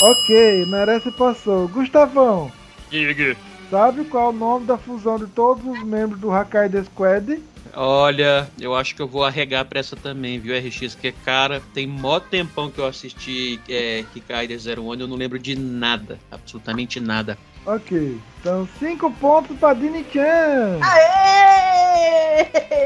[0.00, 1.68] Ok, merece passou.
[1.68, 2.50] Gustavão.
[2.90, 3.36] Diga.
[3.70, 7.40] Sabe qual é o nome da fusão de todos os membros do Hakkaida Squad?
[7.74, 10.94] Olha, eu acho que eu vou arregar pra essa também, viu, RX?
[10.94, 15.16] Que, cara, tem mó tempão que eu assisti é, Kikaider Zero One e eu não
[15.16, 17.38] lembro de nada, absolutamente nada.
[17.64, 20.80] Ok, então 5 pontos pra Dini Chan.
[20.82, 22.42] Aê!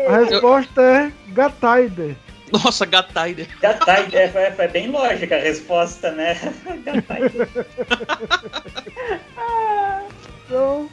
[0.07, 0.87] A resposta eu...
[0.87, 2.17] é Gataider.
[2.65, 3.49] Nossa, Gataider.
[3.61, 6.35] Gataider, é, foi bem lógica a resposta, né?
[6.85, 7.49] Gataider.
[10.49, 10.89] Então,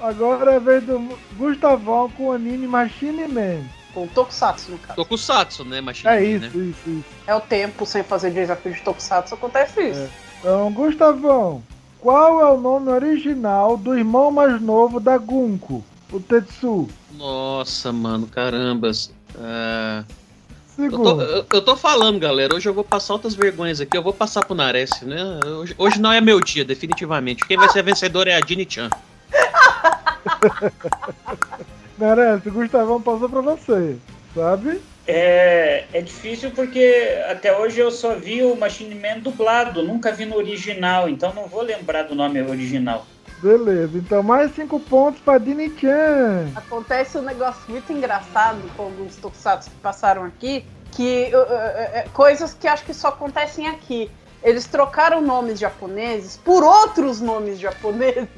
[0.00, 3.64] Agora é vez do Gustavão com o anime Machine Man.
[3.92, 4.94] Com Tokusatsu, no caso.
[4.94, 6.64] Tokusatsu, né, Machine É Man, isso, né?
[6.64, 7.04] isso, isso.
[7.26, 10.08] É o tempo sem fazer desafio de Tokusatsu, acontece isso.
[10.38, 11.62] Então, Gustavão,
[12.00, 15.84] qual é o nome original do irmão mais novo da Gunko?
[16.12, 16.88] O Tetsu.
[17.12, 19.12] Nossa, mano, carambas.
[19.40, 20.04] Ah,
[20.78, 22.54] eu, tô, eu, eu tô falando, galera.
[22.54, 23.96] Hoje eu vou passar outras vergonhas aqui.
[23.96, 25.22] Eu vou passar pro Nares, né?
[25.44, 27.46] Hoje, hoje não é meu dia, definitivamente.
[27.46, 28.90] Quem vai ser a vencedora é a Dini Chan.
[31.98, 33.96] Merece, o Gustavão passou pra você.
[34.34, 34.80] Sabe?
[35.06, 40.26] É, é difícil porque até hoje eu só vi o Machine Man dublado, nunca vi
[40.26, 43.06] no original, então não vou lembrar do nome original.
[43.40, 46.50] Beleza, então mais cinco pontos pra Dini-chan.
[46.56, 52.10] Acontece um negócio muito engraçado com alguns Tokusatsu que passaram aqui, que uh, uh, uh,
[52.12, 54.10] coisas que acho que só acontecem aqui.
[54.42, 58.28] Eles trocaram nomes japoneses por outros nomes japoneses.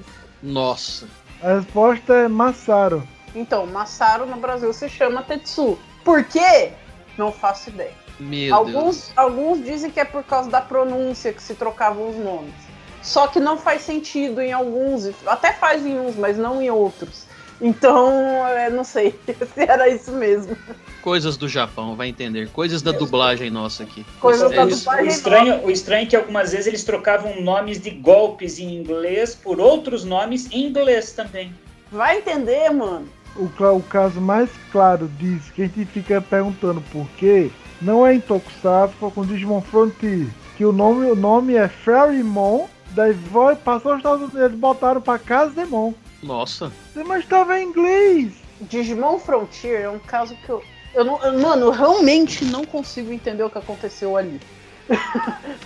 [0.42, 1.06] Nossa.
[1.42, 3.06] A resposta é Massaro.
[3.34, 5.78] Então, Masaru no Brasil se chama Tetsu.
[6.04, 6.72] Por quê?
[7.16, 7.92] Não faço ideia.
[8.18, 8.52] Meu Deus.
[8.52, 12.54] Alguns, alguns dizem que é por causa da pronúncia que se trocavam os nomes.
[13.02, 16.70] Só que não faz sentido em alguns, e até faz em uns, mas não em
[16.70, 17.24] outros.
[17.60, 18.10] Então,
[18.46, 20.56] é, não sei se era isso mesmo.
[21.02, 22.48] Coisas do Japão, vai entender.
[22.50, 24.04] Coisas da dublagem nossa aqui.
[24.18, 24.76] Coisas É da isso.
[24.76, 28.76] O dublagem estranho, o estranho é que algumas vezes eles trocavam nomes de golpes em
[28.76, 31.52] inglês por outros nomes em inglês também.
[31.92, 33.06] Vai entender, mano.
[33.36, 38.14] O, o caso mais claro disso, que a gente fica perguntando por quê, não é
[38.14, 40.26] em Tokusatsu, foi com Digimon Frontier.
[40.56, 45.00] Que o nome, o nome é Ferrymon, daí vai, passou os Estados Unidos, eles botaram
[45.00, 45.92] pra Casemon.
[46.22, 46.70] Nossa.
[47.06, 48.32] Mas tava em inglês.
[48.60, 50.62] Digimon Frontier é um caso que eu.
[50.94, 54.40] eu não, eu- mano, eu realmente não consigo entender o que aconteceu ali.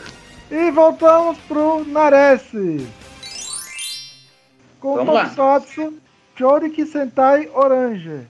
[0.50, 2.42] E voltamos pro Nares.
[4.78, 5.14] Com Vamos.
[5.34, 5.94] Tokusatsu,
[6.36, 8.26] Choriki Sentai Orange.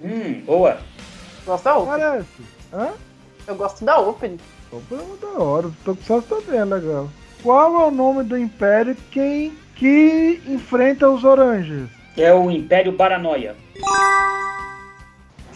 [0.00, 0.78] Hum, boa.
[1.44, 1.98] Gosto da Open.
[1.98, 2.26] Nares.
[2.72, 2.92] Hã?
[3.46, 4.38] Eu gosto da Open.
[4.70, 5.66] Opa, é da hora.
[5.68, 7.08] O Tokusatsu também é legal.
[7.46, 11.88] Qual é o nome do império quem, que enfrenta os oranges?
[12.16, 13.54] É o Império Paranoia.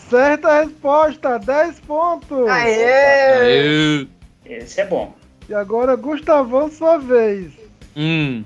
[0.08, 2.48] Certa resposta, 10 pontos.
[2.48, 2.84] Aê!
[3.40, 4.06] Aê.
[4.44, 5.12] Esse é bom.
[5.48, 7.54] E agora, Gustavão, sua vez.
[7.96, 8.44] Hum.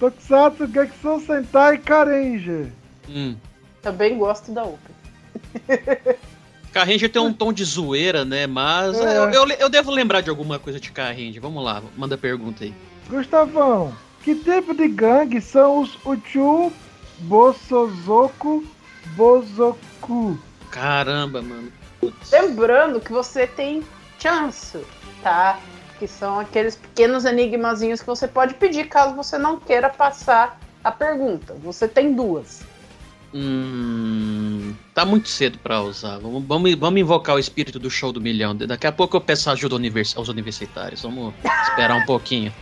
[0.00, 2.72] Tokusatsu Gekisou Sentai Karenji.
[3.10, 3.36] Hum.
[3.82, 4.96] Também gosto da Open.
[6.72, 8.46] Carranger tem um tom de zoeira, né?
[8.46, 9.18] Mas É.
[9.18, 11.40] eu, eu, eu devo lembrar de alguma coisa de Carranger.
[11.40, 12.74] Vamos lá, manda pergunta aí.
[13.08, 16.72] Gustavão, que tipo de gangue são os Uchu
[17.18, 18.64] Bosozoku
[19.16, 20.38] Bozoku?
[20.70, 21.70] Caramba, mano.
[22.00, 22.30] Putz.
[22.30, 23.82] Lembrando que você tem
[24.18, 24.78] chance,
[25.22, 25.58] tá?
[25.98, 30.90] Que são aqueles pequenos enigmazinhos que você pode pedir caso você não queira passar a
[30.90, 31.54] pergunta.
[31.62, 32.62] Você tem duas.
[33.34, 36.18] Hum, tá muito cedo pra usar.
[36.18, 38.54] Vamos, vamos, vamos invocar o espírito do show do milhão.
[38.54, 41.02] Daqui a pouco eu peço ajuda univers- aos universitários.
[41.02, 41.32] Vamos
[41.68, 42.52] esperar um pouquinho.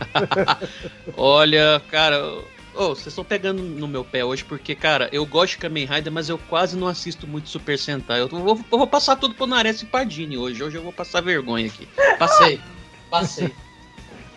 [1.17, 2.23] Olha, cara,
[2.73, 6.11] ô, vocês estão pegando no meu pé hoje porque, cara, eu gosto de Kamen Rider,
[6.11, 8.21] mas eu quase não assisto muito Super Sentai.
[8.21, 10.63] Eu vou, eu vou passar tudo pro Nares e Pardini hoje.
[10.63, 11.87] Hoje eu vou passar vergonha aqui.
[12.17, 12.59] Passei,
[13.09, 13.53] passei.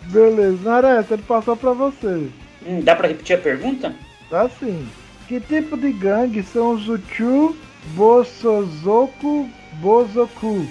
[0.03, 2.29] Beleza, Nares, ele passou pra você.
[2.65, 3.95] Hum, dá pra repetir a pergunta?
[4.29, 4.85] Tá sim.
[5.27, 7.55] Que tipo de gangue são os Uchu
[7.95, 10.67] Bosozoku Bozoku?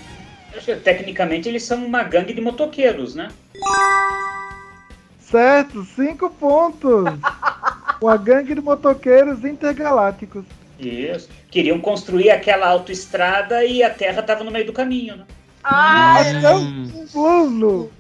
[0.57, 3.29] Acho que, Tecnicamente eles são uma gangue de motoqueiros, né?
[5.19, 7.05] Certo, 5 pontos.
[8.01, 10.45] Uma gangue de motoqueiros intergalácticos.
[10.79, 11.29] Isso.
[11.51, 15.25] Queriam construir aquela autoestrada e a Terra tava no meio do caminho, né?
[15.62, 17.90] Ah, Até o plano.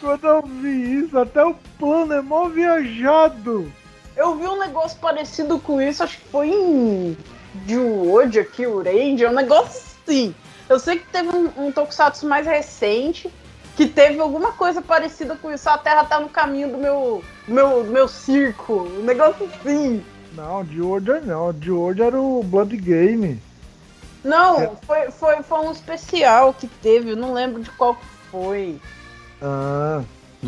[0.00, 3.70] Quando eu vi isso, até o plano é mó viajado.
[4.20, 7.16] Eu vi um negócio parecido com isso, acho que foi em
[7.66, 10.34] o Range, um negócio assim.
[10.68, 13.32] Eu sei que teve um, um Tokusatsu mais recente
[13.76, 15.68] que teve alguma coisa parecida com isso.
[15.70, 18.74] A Terra tá no caminho do meu, meu, meu circo.
[18.74, 20.04] Um negócio assim.
[20.34, 21.52] Não, de hoje não.
[21.52, 23.40] De hoje era o Blood Game.
[24.22, 27.96] Não, foi, foi, foi um especial que teve, eu não lembro de qual
[28.30, 28.78] foi.
[29.40, 30.02] Ah,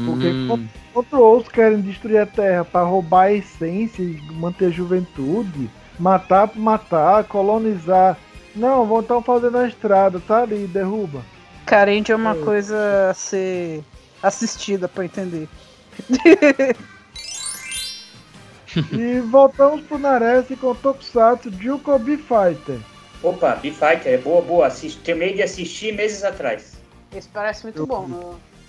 [0.04, 0.68] porque Hum.
[0.90, 6.48] enquanto outros querem destruir a Terra para roubar a essência e manter a juventude, matar
[6.48, 8.18] por matar, colonizar.
[8.54, 11.22] Não, vão estar fazendo a estrada, tá ali, derruba.
[11.64, 12.34] Carente é uma É.
[12.34, 13.82] coisa a ser
[14.22, 15.48] assistida pra entender.
[18.90, 22.80] E voltamos pro Nares com Tokusatsu Juko B-Fighter.
[23.22, 24.66] Opa, B-Fighter é boa, boa.
[24.66, 26.78] Assisti, terminei de assistir meses atrás.
[27.14, 28.06] Esse parece muito bom.
[28.06, 28.16] né?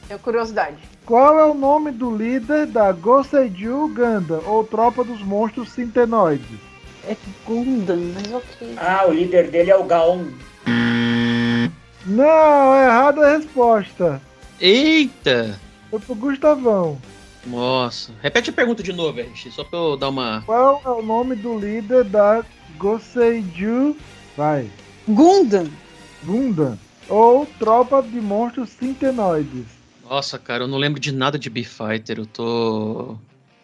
[0.07, 0.77] Tenho curiosidade.
[1.05, 6.59] Qual é o nome do líder da Goseiju Ganda, ou Tropa dos Monstros Sintenoides?
[7.05, 8.75] É Gundam, mas ok.
[8.77, 10.25] Ah, o líder dele é o Gaon.
[12.05, 14.21] Não, errada a resposta.
[14.59, 15.59] Eita!
[15.89, 16.97] Foi pro Gustavão.
[17.45, 18.13] Nossa.
[18.21, 20.41] Repete a pergunta de novo, RX, só pra eu dar uma.
[20.45, 22.43] Qual é o nome do líder da
[22.77, 23.97] Goseiju...
[24.37, 24.69] Vai.
[25.07, 25.69] Gundam.
[26.23, 29.82] Gundam, ou Tropa de Monstros Sintenoides?
[30.09, 32.19] Nossa, cara, eu não lembro de nada de B-Fighter.
[32.19, 33.15] Eu tô.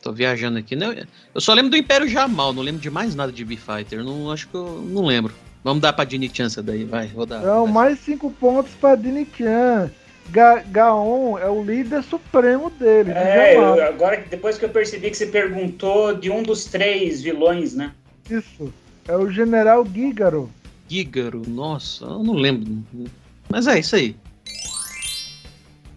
[0.01, 0.75] Tô viajando aqui.
[0.77, 0.93] Não,
[1.35, 4.01] eu só lembro do Império Jamal, não lembro de mais nada de B-Fighter.
[4.03, 5.33] Não, acho que eu não lembro.
[5.61, 7.39] Vamos dar pra Dini Chance daí, vai, vou dar.
[7.41, 7.73] Então, vai.
[7.73, 9.91] mais cinco pontos pra Dini-chan.
[10.29, 13.11] Ga Gaon é o líder supremo dele.
[13.11, 17.21] do É, eu- agora depois que eu percebi que você perguntou de um dos três
[17.21, 17.91] vilões, né?
[18.29, 18.71] Isso.
[19.05, 20.49] É o General Gígaro.
[20.87, 22.83] Gígaro, nossa, eu não lembro.
[23.49, 24.15] Mas é isso aí.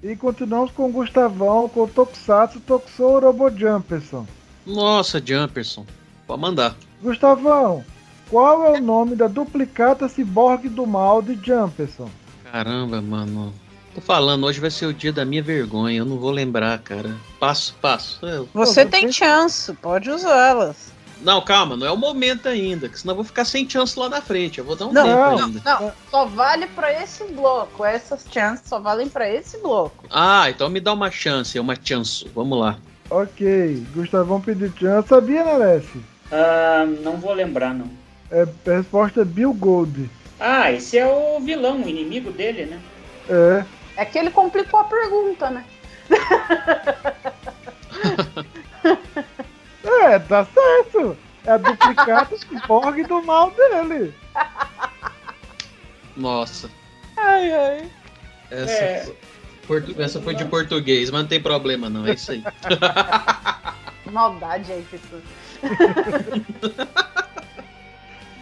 [0.02, 4.26] E continuamos com o Gustavão, com o Tokusatsu Tokusou Robo Jumperson.
[4.66, 5.86] Nossa, Jumperson.
[6.26, 6.74] Pode mandar.
[7.00, 7.84] Gustavão,
[8.28, 12.10] qual é o nome da duplicata ciborgue do mal de Jumperson?
[12.50, 13.52] Caramba, mano.
[13.94, 15.98] Tô falando, hoje vai ser o dia da minha vergonha.
[15.98, 17.14] Eu não vou lembrar, cara.
[17.38, 18.24] Passo, passo.
[18.26, 20.90] Eu- Você Não, tem você- chance, pode usá-las.
[21.22, 24.08] Não, calma, não é o momento ainda, que senão eu vou ficar sem chance lá
[24.08, 24.58] na frente.
[24.58, 25.62] Eu vou dar um Não, tempo não, ainda.
[25.64, 27.85] Não, só vale pra esse bloco.
[27.85, 30.04] Essas chances só valem pra esse bloco.
[30.11, 32.28] Ah, então me dá uma chance, uma chance.
[32.35, 32.76] Vamos lá.
[33.08, 35.08] Ok, Gustavão pediu chance.
[35.08, 36.00] Sabia, Nerece?
[36.30, 37.87] Ah, não vou lembrar, não.
[38.30, 40.11] É, a resposta é Bill Gold.
[40.40, 42.80] Ah, esse é o vilão, o inimigo dele, né?
[43.28, 43.64] É.
[43.96, 45.64] É que ele complicou a pergunta, né?
[50.12, 51.16] É, tá certo.
[51.46, 54.14] É a duplicata ciborgue do mal dele.
[56.14, 56.68] Nossa.
[57.16, 57.90] Ai, ai.
[58.51, 59.12] Essa, É.
[59.66, 62.44] portu- essa foi de português, mas não tem problema não, é isso aí.
[64.12, 65.22] Maldade aí, pessoal.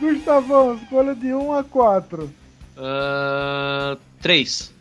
[0.01, 2.35] Gustavão, escolha de 1 a 4.
[2.77, 4.73] Ah, três.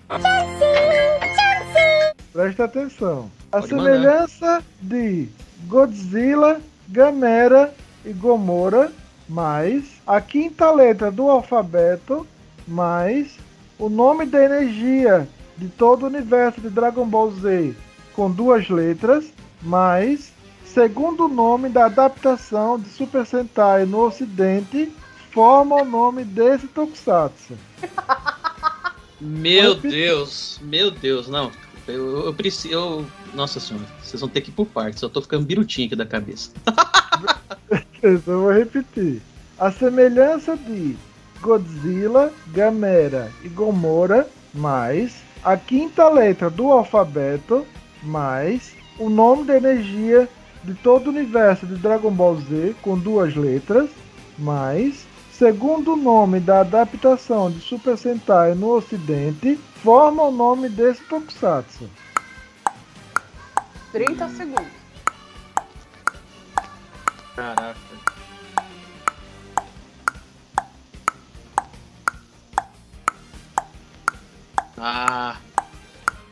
[2.34, 3.30] Presta atenção.
[3.52, 5.28] A Pode semelhança de
[5.68, 7.72] Godzilla, Gamera
[8.04, 8.92] e Gomora,
[9.28, 12.26] mais a quinta letra do alfabeto,
[12.68, 13.38] mais
[13.78, 17.76] o nome da energia de todo o universo de Dragon Ball Z
[18.16, 20.34] com duas letras, mais
[20.66, 24.92] segundo nome da adaptação de Super Sentai no Ocidente,
[25.32, 27.54] forma o nome desse Tokusatsu.
[29.22, 31.52] Meu Deus, meu Deus, não.
[31.92, 32.74] Eu, eu preciso.
[32.74, 35.02] Eu, nossa senhora, vocês vão ter que ir por partes.
[35.02, 36.52] Eu tô ficando birutinho aqui da cabeça.
[38.02, 39.22] Eu vou repetir.
[39.58, 40.96] A semelhança de
[41.42, 47.66] Godzilla, Gamera e Gomora, mais a quinta letra do alfabeto,
[48.04, 50.30] mais o nome da energia
[50.64, 53.90] de todo o universo de Dragon Ball Z com duas letras,
[54.38, 61.90] mais segundo nome da adaptação de Super Sentai no Ocidente, forma o nome desse Tokusatsu.
[63.92, 64.80] 30 segundos.
[67.36, 67.76] Caraca.
[74.78, 75.36] Ah.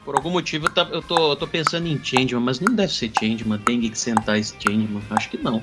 [0.06, 2.94] Por algum motivo eu, tá- eu tô, eu tô pensando em Changeman, mas não deve
[2.94, 3.60] ser Changeman.
[3.60, 5.04] Tem que sentar esse Changeman.
[5.10, 5.62] Acho que não.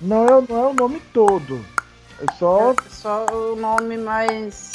[0.00, 1.64] Não é, não é o nome todo.
[2.20, 4.70] É só É só o nome mais.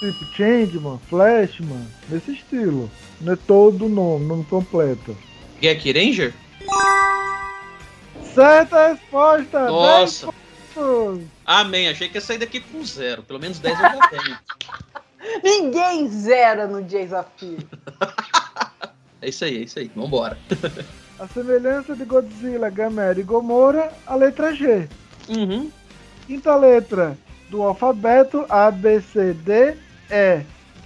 [0.00, 2.90] Tipo Changeman, Flashman, nesse estilo.
[3.20, 5.16] Não é todo o nome, nome completo.
[5.60, 6.32] Gek Ranger?
[8.32, 9.66] Certa resposta!
[9.66, 10.26] Nossa.
[10.26, 10.36] 10
[10.74, 11.26] pontos.
[11.44, 11.88] Amém.
[11.88, 13.24] Achei que ia sair daqui com zero.
[13.24, 14.38] Pelo menos 10 eu já tenho.
[15.42, 17.58] Ninguém zera no desafio.
[19.20, 19.90] É isso aí, é isso aí.
[19.96, 20.38] Vambora.
[21.18, 24.88] A semelhança de Godzilla, Gamera e Gomora, a letra G.
[25.28, 25.72] Uhum.
[26.24, 27.18] Quinta letra
[27.50, 29.76] do alfabeto A, B, C, D,
[30.10, 30.40] E.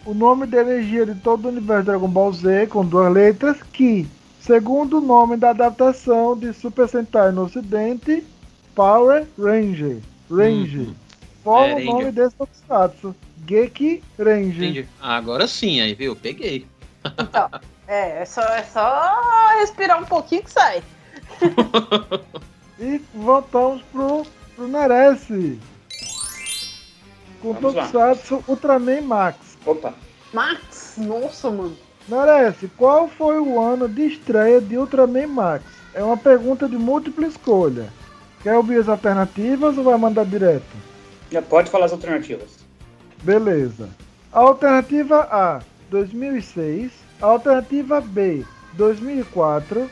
[0.05, 4.09] O nome da energia de todo o universo Dragon Ball Z, com duas letras, Ki.
[4.41, 8.25] Segundo nome da adaptação de Super Sentai no Ocidente,
[8.75, 9.99] Power Ranger.
[10.29, 10.81] Ranger.
[10.89, 10.95] Uhum.
[11.45, 12.13] Qual É, o nome Ranger.
[12.13, 13.15] desse tokusatsu?
[13.49, 14.49] Geki Ranger.
[14.65, 14.89] Entendi.
[15.01, 16.17] Ah, agora sim, aí, viu?
[16.17, 16.67] Peguei.
[17.05, 17.49] Então,
[17.87, 19.17] é, é só, é só
[19.61, 20.83] respirar um pouquinho que sai.
[22.79, 25.57] E voltamos pro, pro Neresse.
[27.43, 27.55] Com.
[27.55, 29.59] Tokusatsu Ultraman Max.
[29.67, 29.93] Opa.
[30.33, 31.77] Max, nossa, mano.
[32.09, 35.65] Neresse, qual foi o ano de estreia de Ultraman Max?
[35.93, 37.93] É uma pergunta de múltipla escolha.
[38.43, 40.65] Quer ouvir as alternativas ou vai mandar direto?
[41.31, 42.65] Já pode falar as alternativas.
[43.23, 43.89] Beleza.
[44.33, 46.93] Alternativa A, 2006.
[47.21, 49.89] Alternativa B, 2004.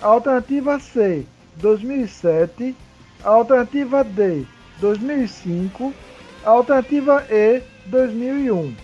[0.00, 1.26] Alternativa C,
[1.56, 2.74] 2007.
[3.22, 4.44] Alternativa D,
[4.80, 5.92] 2005.
[6.44, 8.74] Alternativa E, 2001.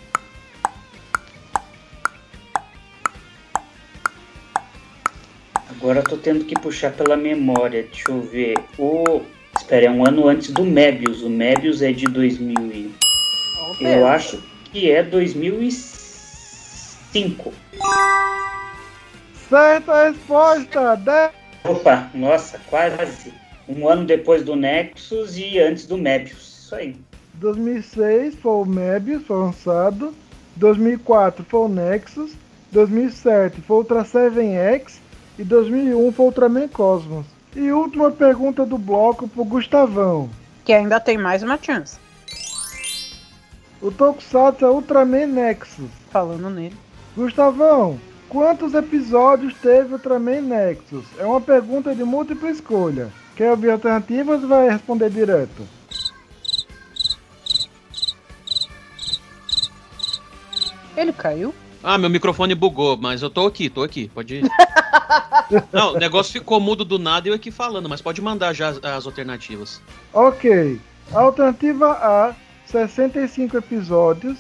[5.71, 7.83] Agora eu tô tendo que puxar pela memória.
[7.83, 8.57] Deixa eu ver.
[8.79, 9.23] O.
[9.57, 11.23] Espera, é um ano antes do Mebius.
[11.23, 12.95] O Mebius é de 2000 e...
[13.81, 14.41] Eu acho
[14.73, 17.53] que é 2005.
[19.49, 20.97] Certa resposta!
[20.97, 21.31] 10
[21.65, 23.33] Opa, nossa, quase.
[23.69, 26.65] Um ano depois do Nexus e antes do Mebius.
[26.65, 26.97] Isso aí.
[27.39, 30.13] 2006 foi o Mebius, foi lançado.
[30.57, 32.33] 2004 foi o Nexus.
[32.73, 34.99] 2007 foi o Ultra 7X.
[35.39, 37.27] E 2001 foi o Ultraman Cosmos.
[37.55, 40.29] E última pergunta do bloco pro Gustavão.
[40.65, 41.99] Que ainda tem mais uma chance.
[43.81, 45.91] O Tokusatsu é Ultraman Nexus.
[46.11, 46.77] Falando nele.
[47.17, 51.05] Gustavão, quantos episódios teve Ultraman Nexus?
[51.17, 53.09] É uma pergunta de múltipla escolha.
[53.37, 55.78] Quer ouvir alternativas vai responder direto?
[60.99, 61.55] Ele caiu?
[61.81, 64.51] Ah, meu microfone bugou, mas eu tô aqui, tô aqui, pode ir.
[65.73, 68.69] Não, o negócio ficou mudo do nada e eu aqui falando, mas pode mandar já
[68.69, 69.81] as, as alternativas.
[70.13, 70.81] Ok.
[71.13, 72.35] Alternativa A,
[72.67, 74.39] 65 episódios.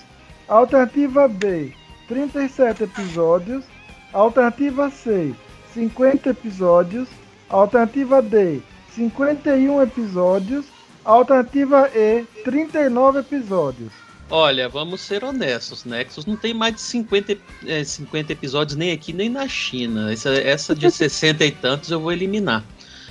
[0.48, 1.72] Alternativa B,
[2.08, 3.64] 37 episódios.
[4.12, 5.32] Alternativa C,
[5.72, 7.08] 50 episódios.
[7.48, 8.60] Alternativa D,
[8.96, 10.66] 51 episódios.
[11.04, 14.07] Alternativa E, 39 episódios.
[14.30, 18.92] Olha, vamos ser honestos, Nexus não tem mais de 50, ep- é, 50 episódios nem
[18.92, 20.12] aqui nem na China.
[20.12, 22.62] Essa, essa de 60 e tantos eu vou eliminar.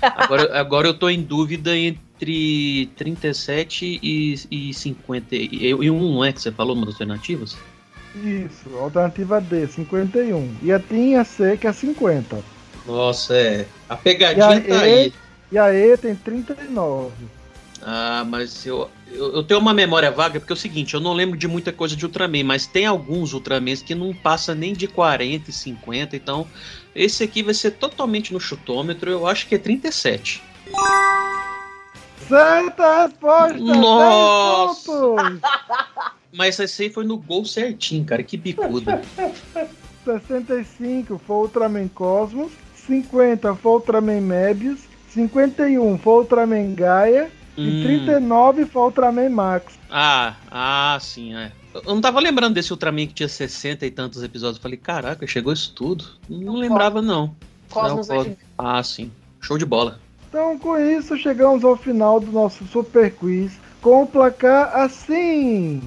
[0.01, 5.35] Agora, agora eu tô em dúvida entre 37 e, e 50.
[5.35, 7.57] E, e um, não é que você falou, uma das alternativas?
[8.15, 10.55] Isso, alternativa D, 51.
[10.61, 12.43] E a tinha C, que é 50.
[12.85, 13.67] Nossa, é.
[13.89, 15.13] A E pegadinha a, tá e, aí.
[15.51, 17.11] e a E tem 39.
[17.81, 21.13] Ah, mas eu, eu, eu tenho uma memória vaga, porque é o seguinte, eu não
[21.13, 24.87] lembro de muita coisa de Ultraman, mas tem alguns Ultramans que não passa nem de
[24.87, 26.47] 40 e 50, então
[26.95, 30.43] esse aqui vai ser totalmente no chutômetro, eu acho que é 37.
[32.27, 33.57] Certa resposta!
[33.57, 34.91] Nossa!
[34.91, 35.41] 10 pontos!
[36.33, 39.01] Mas esse aí foi no gol certinho, cara, que bicuda.
[40.03, 42.51] 65 foi Ultraman Cosmos.
[42.75, 44.79] 50 foi Ultraman Mebius.
[45.09, 47.29] 51 foi Ultraman Gaia.
[47.57, 47.83] E Hum.
[47.83, 49.73] 39 foi Ultraman Max.
[49.89, 51.51] Ah, ah, sim, é.
[51.73, 54.57] Eu não tava lembrando desse Ultraman que tinha 60 e tantos episódios.
[54.57, 56.05] Eu falei, caraca, chegou isso tudo?
[56.29, 57.35] Não lembrava, não.
[57.69, 59.11] Cosmos Não, Ah, sim.
[59.41, 59.99] Show de bola.
[60.29, 65.81] Então, com isso, chegamos ao final do nosso Super Quiz com o placar assim.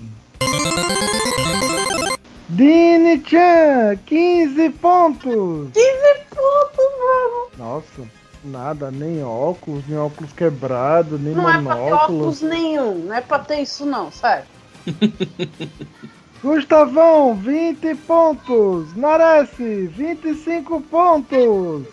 [2.49, 5.71] Dini Chan, 15 pontos.
[5.73, 7.51] 15 pontos, mano.
[7.59, 8.11] Nossa,
[8.45, 12.95] nada, nem óculos, nem óculos quebrados, nem Não é pra ter óculos nenhum.
[13.07, 14.47] Não é pra ter isso, não, sério.
[16.43, 18.97] Gustavão, 20 pontos.
[18.97, 21.87] Narece, 25 pontos.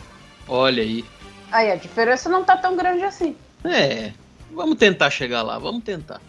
[0.48, 1.04] Olha aí.
[1.52, 3.36] Aí a diferença não tá tão grande assim.
[3.64, 4.14] É,
[4.52, 6.22] vamos tentar chegar lá, vamos tentar.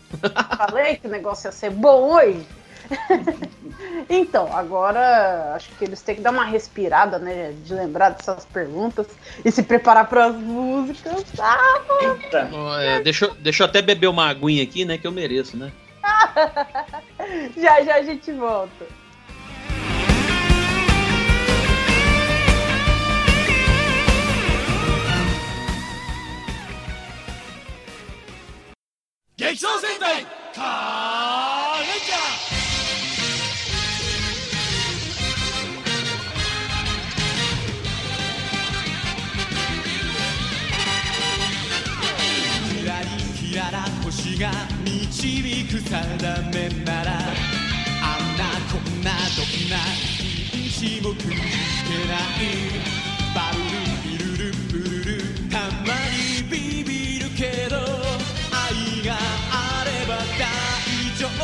[0.57, 2.45] Falei que o negócio ia ser bom hoje.
[4.09, 7.53] então, agora acho que eles têm que dar uma respirada, né?
[7.65, 9.07] De lembrar dessas perguntas
[9.45, 11.25] e se preparar para as músicas.
[11.39, 14.99] Ah, é, deixa, eu- deixa eu até beber uma aguinha aqui, né?
[14.99, 15.73] Que eu mereço, né?
[17.57, 18.87] já já a gente volta.
[29.49, 29.65] キ
[44.39, 44.53] が
[44.85, 45.91] 導く定
[46.55, 49.75] めならあんなこんなどんな
[50.53, 51.35] 一日もくじけ
[52.07, 52.47] ない
[53.35, 57.77] バルルビルルブルルたまにビビるけど
[58.55, 59.19] 愛が
[59.51, 60.47] あれば大
[61.19, 61.43] 丈夫。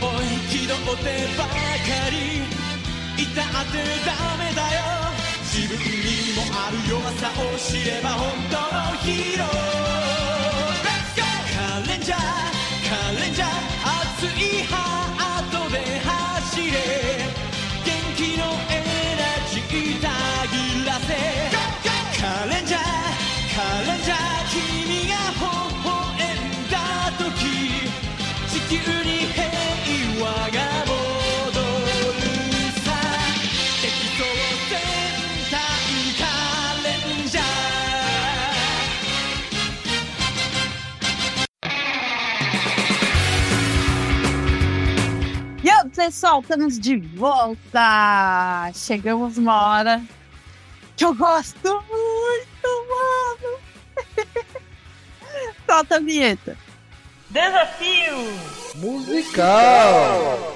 [0.00, 0.20] もう
[0.52, 1.02] 一度って
[1.38, 1.50] ばか
[2.10, 2.14] り。
[3.22, 4.84] いたってダメだよ。
[5.54, 9.13] 自分にもある弱さを知れば本当のヒ
[46.04, 48.70] pessoal, estamos de volta!
[48.74, 50.02] Chegamos uma hora
[50.94, 53.58] que eu gosto muito, mano!
[55.66, 56.58] Solta a vinheta!
[57.30, 58.16] Desafio!
[58.74, 60.54] Musical!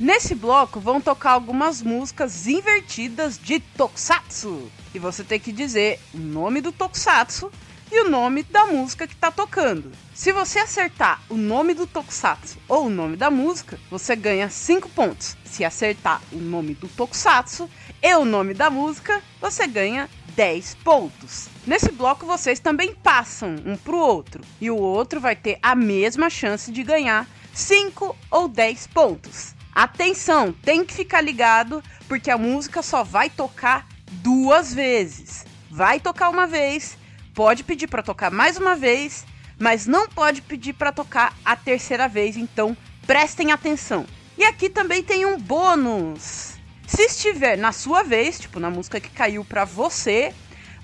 [0.00, 4.68] Nesse bloco vão tocar algumas músicas invertidas de Tokusatsu.
[4.92, 7.48] E você tem que dizer o nome do Tokusatsu
[7.92, 9.92] e o nome da música que tá tocando.
[10.14, 14.88] Se você acertar o nome do Tokusatsu ou o nome da música, você ganha 5
[14.88, 15.36] pontos.
[15.44, 17.68] Se acertar o nome do Tokusatsu
[18.02, 21.50] e o nome da música, você ganha 10 pontos.
[21.66, 26.30] Nesse bloco vocês também passam um pro outro e o outro vai ter a mesma
[26.30, 29.54] chance de ganhar 5 ou 10 pontos.
[29.74, 35.44] Atenção, tem que ficar ligado porque a música só vai tocar duas vezes.
[35.70, 36.96] Vai tocar uma vez,
[37.34, 39.24] pode pedir para tocar mais uma vez,
[39.58, 42.76] mas não pode pedir para tocar a terceira vez, então
[43.06, 44.06] prestem atenção.
[44.36, 46.54] E aqui também tem um bônus.
[46.86, 50.34] Se estiver na sua vez, tipo na música que caiu para você,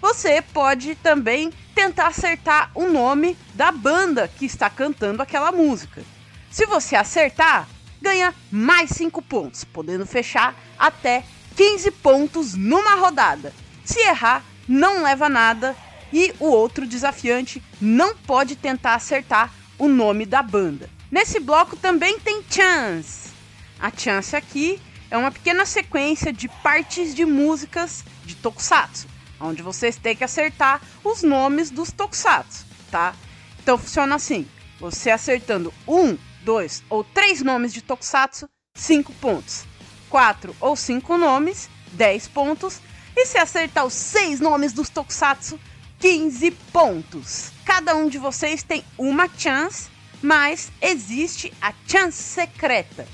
[0.00, 6.02] você pode também tentar acertar o nome da banda que está cantando aquela música.
[6.50, 7.68] Se você acertar,
[8.00, 11.24] ganha mais 5 pontos, podendo fechar até
[11.56, 13.52] 15 pontos numa rodada.
[13.84, 15.76] Se errar, não leva nada
[16.12, 20.88] e o outro desafiante não pode tentar acertar o nome da banda.
[21.10, 23.30] Nesse bloco também tem chance.
[23.78, 24.80] A chance aqui
[25.10, 29.06] é uma pequena sequência de partes de músicas de Tokusatsu,
[29.40, 33.14] onde vocês têm que acertar os nomes dos Tokusatsu, tá?
[33.62, 34.46] Então funciona assim:
[34.78, 39.66] você acertando um, dois ou três nomes de Tokusatsu, 5 pontos.
[40.08, 42.80] 4 ou 5 nomes, 10 pontos.
[43.16, 45.58] E se acertar os 6 nomes dos Tokusatsu,
[45.98, 47.50] 15 pontos.
[47.64, 49.88] Cada um de vocês tem uma chance,
[50.22, 53.06] mas existe a chance secreta,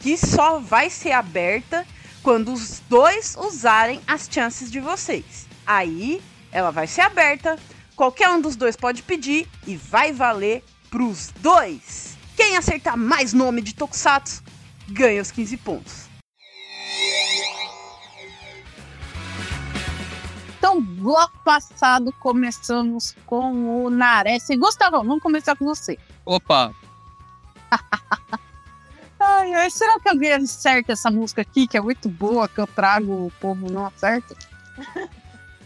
[0.00, 1.86] que só vai ser aberta
[2.22, 5.46] quando os dois usarem as chances de vocês.
[5.66, 6.22] Aí
[6.52, 7.58] ela vai ser aberta,
[7.96, 12.16] qualquer um dos dois pode pedir e vai valer pros dois.
[12.36, 14.42] Quem acertar mais nome de Tokusatsu
[14.88, 16.07] ganha os 15 pontos.
[20.58, 24.50] Então, bloco passado começamos com o Nares.
[24.50, 25.96] E Gustavo, vamos começar com você.
[26.24, 26.74] Opa,
[29.20, 32.66] Ai, ai, será que alguém acerta essa música aqui, que é muito boa, que eu
[32.66, 34.36] trago, o povo não acerta?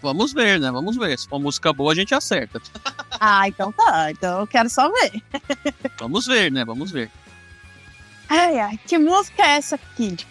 [0.01, 0.70] vamos ver, né?
[0.70, 1.18] Vamos ver.
[1.18, 2.61] Se for música boa, a gente acerta.
[3.24, 4.11] Ah, então tá.
[4.11, 5.22] Então eu quero só ver.
[6.01, 6.64] Vamos ver, né?
[6.64, 7.09] Vamos ver.
[8.28, 10.11] Ai, ai, que música é essa aqui?
[10.11, 10.26] De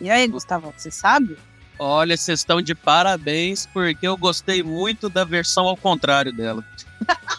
[0.00, 1.38] E aí, Gustavo, você sabe?
[1.84, 6.64] Olha, vocês estão de parabéns, porque eu gostei muito da versão ao contrário dela.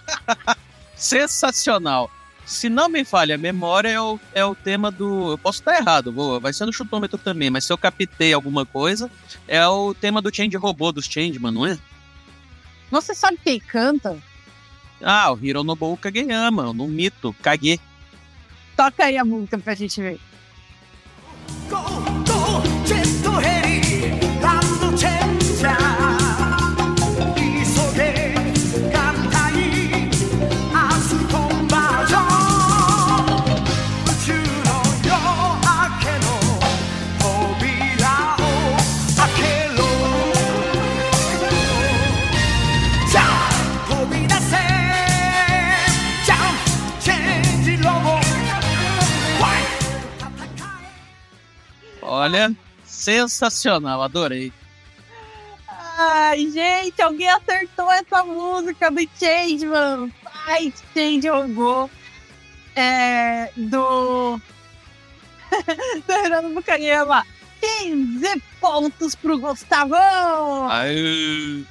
[0.97, 2.11] Sensacional.
[2.45, 5.31] Se não me falha a memória, é o, é o tema do.
[5.31, 8.65] Eu posso estar errado, vou, vai ser no chutômetro também, mas se eu captei alguma
[8.65, 9.09] coisa,
[9.47, 11.79] é o tema do Change Robô dos Changeman, não é?
[12.91, 14.17] Você sabe quem canta?
[15.01, 17.79] Ah, o Hironobu Kageyama, no mito, Kage.
[18.75, 20.19] Toca aí a música pra gente ver.
[21.69, 22.22] ジ
[52.23, 52.55] Olha,
[52.85, 54.49] sensacional, adorei.
[55.97, 60.09] Ai, gente, alguém acertou essa música do Change, mano.
[60.47, 61.91] Ai, Change jogou.
[62.77, 63.51] É.
[63.57, 64.39] Do.
[66.07, 67.27] do Renan Bucanhama.
[67.59, 70.69] 15 pontos pro Gustavão!
[70.69, 71.65] Ai,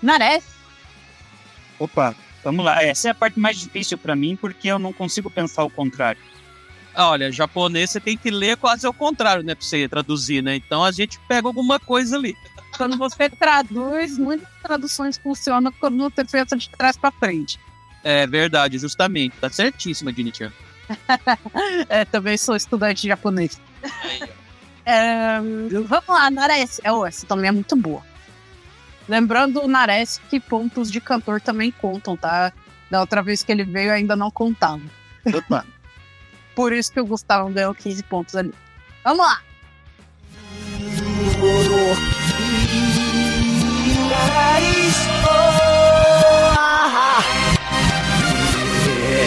[0.00, 0.44] Nares,
[1.76, 2.14] Opa,
[2.44, 2.80] vamos lá.
[2.84, 6.20] Essa é a parte mais difícil pra mim, porque eu não consigo pensar o contrário.
[6.94, 9.54] Olha, japonês você tem que ler quase ao contrário, né?
[9.54, 10.56] Pra você traduzir, né?
[10.56, 12.36] Então a gente pega alguma coisa ali.
[12.76, 17.58] quando você traduz, muitas traduções funcionam quando você pensa de trás pra frente.
[18.02, 19.36] É verdade, justamente.
[19.36, 20.52] Tá certíssima, Dini-chan.
[21.88, 23.60] É, também sou estudante de japonês.
[24.84, 25.38] É,
[25.86, 26.80] vamos lá, Nares.
[26.82, 28.02] É, essa também é muito boa.
[29.08, 32.52] Lembrando Nares que pontos de cantor também contam, tá?
[32.90, 34.82] Da outra vez que ele veio ainda não contava.
[35.26, 35.64] Opa.
[36.54, 38.52] Por isso que o Gustavo ganhou 15 pontos ali.
[39.04, 39.40] Vamos lá!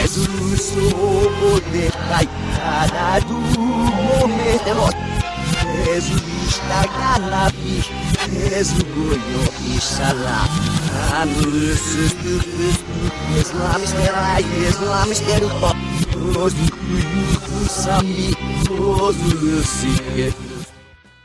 [0.04, 2.28] Jesus o decai
[3.28, 5.04] do momento
[5.86, 7.84] Jesus está galabi
[8.30, 9.44] Jesus goyo
[9.76, 10.48] isala
[11.22, 11.96] Anus
[13.40, 14.22] Islam Islam estera
[14.70, 15.93] Os sami Os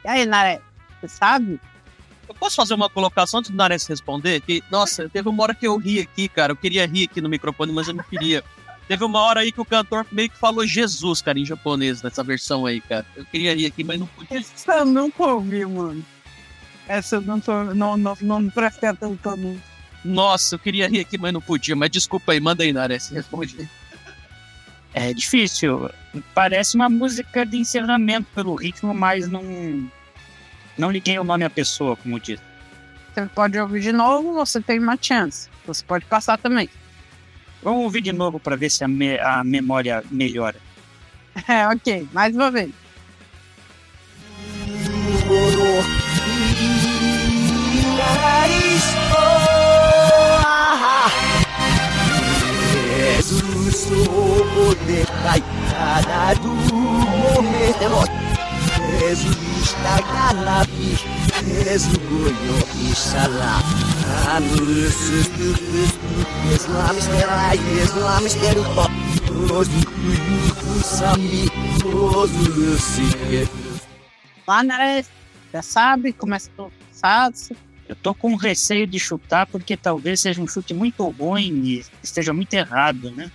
[0.04, 0.60] E aí, Nares?
[1.00, 1.60] Você sabe?
[2.28, 4.40] Eu posso fazer uma colocação antes do Nares responder?
[4.40, 6.52] Que, nossa, teve uma hora que eu ri aqui, cara.
[6.52, 8.44] Eu queria rir aqui no microfone, mas eu não queria.
[8.86, 12.22] Teve uma hora aí que o cantor meio que falou Jesus, cara, em japonês, nessa
[12.22, 13.04] versão aí, cara.
[13.16, 14.38] Eu queria rir aqui, mas não podia.
[14.38, 16.04] Essa eu nunca ouvi, mano.
[16.86, 17.64] Essa eu não tô.
[17.64, 19.60] Não, não, não prestei atenção no.
[20.04, 21.76] Nossa, eu queria rir aqui, mas não podia.
[21.76, 23.68] Mas desculpa aí, manda aí, Nares, responde.
[25.00, 25.88] É difícil.
[26.34, 29.88] Parece uma música de encerramento pelo ritmo, mas não.
[30.76, 32.42] Não liguei o nome à pessoa, como disse.
[33.14, 35.48] Você pode ouvir de novo, você tem uma chance.
[35.66, 36.68] Você pode passar também.
[37.62, 40.56] Vamos ouvir de novo para ver se a, me- a memória melhora.
[41.46, 42.08] É, ok.
[42.12, 42.72] Mais uma vez.
[53.16, 55.42] Jesus o decai
[56.40, 58.00] do momento
[58.98, 60.96] Jesus está galabi
[61.44, 62.56] Jesus goyo
[62.90, 63.60] isala
[64.34, 65.10] Anus
[66.54, 67.54] Islam estera
[67.84, 68.60] Islam estera
[69.52, 69.68] Os
[70.86, 71.44] sami
[71.84, 72.30] Os
[74.46, 75.10] Lá, Nares.
[75.52, 77.32] Já sabe, começa a passar.
[77.86, 82.32] Eu tô com receio de chutar porque talvez seja um chute muito ruim e esteja
[82.32, 83.30] muito errado, né?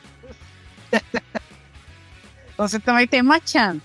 [2.58, 3.82] Você também tem uma chance.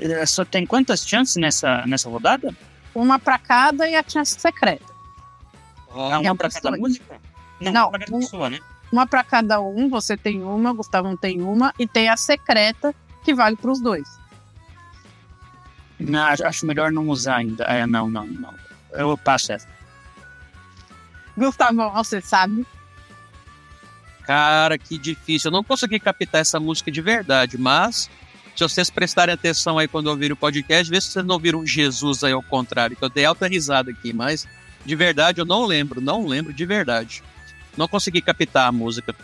[0.00, 2.54] Eh, Só tem quantas chances nessa, nessa rodada?
[2.94, 4.84] Uma pra cada e a chance secreta.
[5.94, 6.76] Ah, É uma um pra cada pessoa.
[6.76, 7.20] música?
[7.60, 8.60] Não, Não, uma pra cada um- pessoa, né?
[8.90, 13.34] Uma pra cada um, você tem uma, Gustavo tem uma, e tem a secreta, que
[13.34, 14.08] vale pros dois.
[16.00, 17.64] Não, acho- acho melhor não usar ainda.
[17.64, 18.54] É, não, não, não.
[18.92, 19.68] Eu passo essa.
[21.36, 22.66] Gustavo, você sabe?
[24.28, 25.48] Cara, que difícil.
[25.48, 28.10] Eu não consegui captar essa música de verdade, mas
[28.54, 32.22] se vocês prestarem atenção aí quando ouvirem o podcast, vê se vocês não viram Jesus
[32.22, 34.46] aí ao contrário, que eu dei alta risada aqui, mas
[34.84, 37.22] de verdade eu não lembro, não lembro de verdade.
[37.74, 39.16] Não consegui captar a música.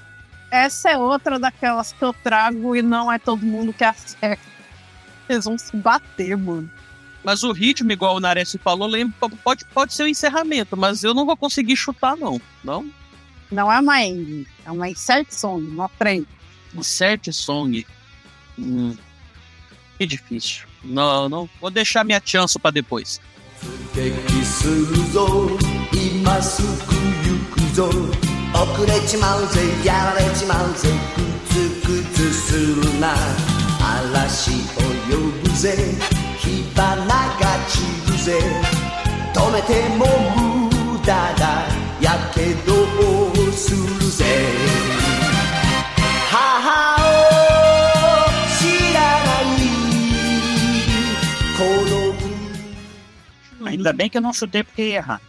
[0.51, 4.41] Essa é outra daquelas que eu trago e não é todo mundo que acerta.
[5.29, 6.71] Eles vão se bater, mano.
[7.23, 11.13] Mas o ritmo, igual o Nares falou, lembra, pode, pode ser o encerramento, mas eu
[11.13, 12.41] não vou conseguir chutar, não.
[12.63, 12.91] Não?
[13.51, 16.29] Não é uma end, é uma insert song, uma frente.
[16.75, 17.87] Insert song?
[18.59, 18.97] Hum,
[19.99, 20.67] que difícil.
[20.83, 23.21] Não, não, vou deixar minha chance para depois.
[23.63, 23.95] O
[53.85, 55.21] Ainda bem que eu não chutei porque ia errar.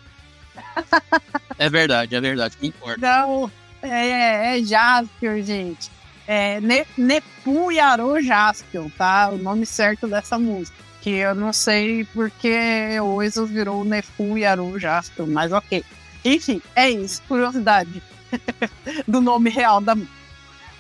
[1.59, 2.99] é verdade, é verdade, que importa.
[2.99, 3.51] Não,
[3.81, 5.91] é, é, é Jaspion, gente.
[6.27, 9.29] É ne, Nepu Yaro Jaspion, tá?
[9.29, 10.77] O nome certo dessa música.
[11.01, 15.83] Que eu não sei porque o Exo virou Nepu Yaro Jaspion, mas ok.
[16.23, 18.01] Enfim, é isso, curiosidade.
[19.07, 20.13] do nome real da música.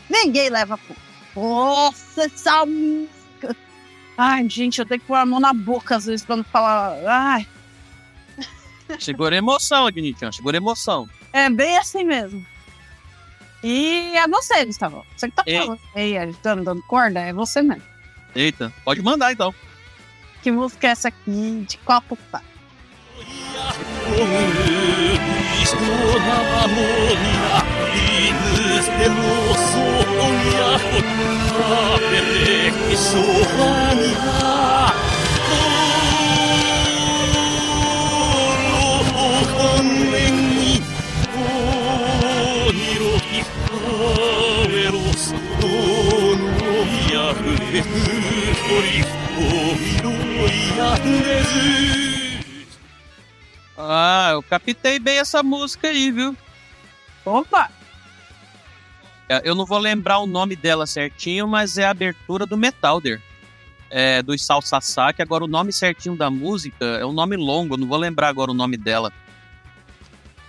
[0.09, 0.95] Ninguém leva por.
[1.35, 3.55] Nossa, essa música!
[4.17, 6.97] Ai, gente, eu tenho que pôr a mão na boca às vezes pra não falar.
[7.05, 7.47] Ai,
[8.99, 11.09] Segura a emoção, Agnitian, segura a emoção.
[11.33, 12.45] É bem assim mesmo.
[13.63, 15.05] E é você, Gustavo.
[15.15, 15.57] Você que tá Ei.
[15.59, 15.79] falando.
[15.95, 17.83] Ei, agitando, dando corda, é você mesmo.
[18.35, 19.53] Eita, pode mandar então.
[20.43, 21.65] Que música é essa aqui?
[21.67, 22.41] De qual tá?
[25.65, 25.77] Ești
[26.15, 27.55] una mamonia,
[28.25, 30.71] Inus de rosonia,
[31.93, 34.45] Apere și șovania.
[48.67, 49.05] Hori,
[49.37, 50.61] o miroi
[50.91, 52.14] atrezu
[53.77, 56.35] Ah, eu captei bem essa música aí, viu?
[57.25, 57.69] Opa!
[59.27, 63.21] É, Eu não vou lembrar o nome dela certinho, mas é a abertura do Metalder.
[63.89, 65.21] É, dos Salsa Saque.
[65.21, 68.51] Agora, o nome certinho da música é um nome longo, eu não vou lembrar agora
[68.51, 69.11] o nome dela.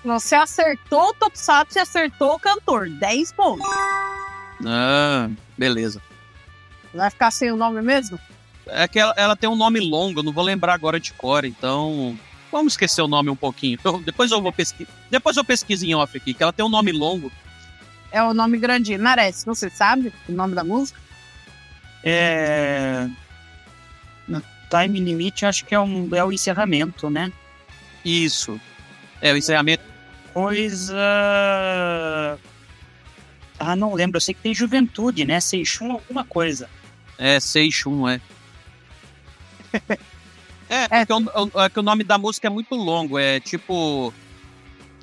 [0.05, 2.89] Você acertou o Tokusatsu e acertou o cantor.
[2.89, 3.67] 10 pontos.
[4.65, 6.01] Ah, beleza.
[6.95, 8.19] Vai ficar sem o nome mesmo?
[8.67, 11.45] É que ela, ela tem um nome longo, eu não vou lembrar agora de cor,
[11.45, 12.19] então.
[12.57, 13.79] Vamos esquecer o nome um pouquinho.
[13.85, 14.91] Eu- depois eu vou pesquisar.
[15.11, 17.31] Depois eu pesquiso em off aqui, que ela tem um nome longo.
[18.11, 18.99] É o nome grandinho.
[18.99, 20.99] Nares, você sabe o nome da música?
[22.03, 23.07] É.
[24.27, 27.31] No time limite, acho que é, um, é o encerramento, né?
[28.03, 28.59] Isso.
[29.21, 29.85] É, o encerramento.
[30.33, 30.97] Coisa.
[33.59, 34.17] Ah, não lembro.
[34.17, 35.41] Eu sei que tem juventude, né?
[35.41, 36.71] Seixum alguma coisa.
[37.19, 38.19] É, Seixum, é.
[40.69, 44.13] é, porque o, o- é que o nome da música é muito longo, é tipo.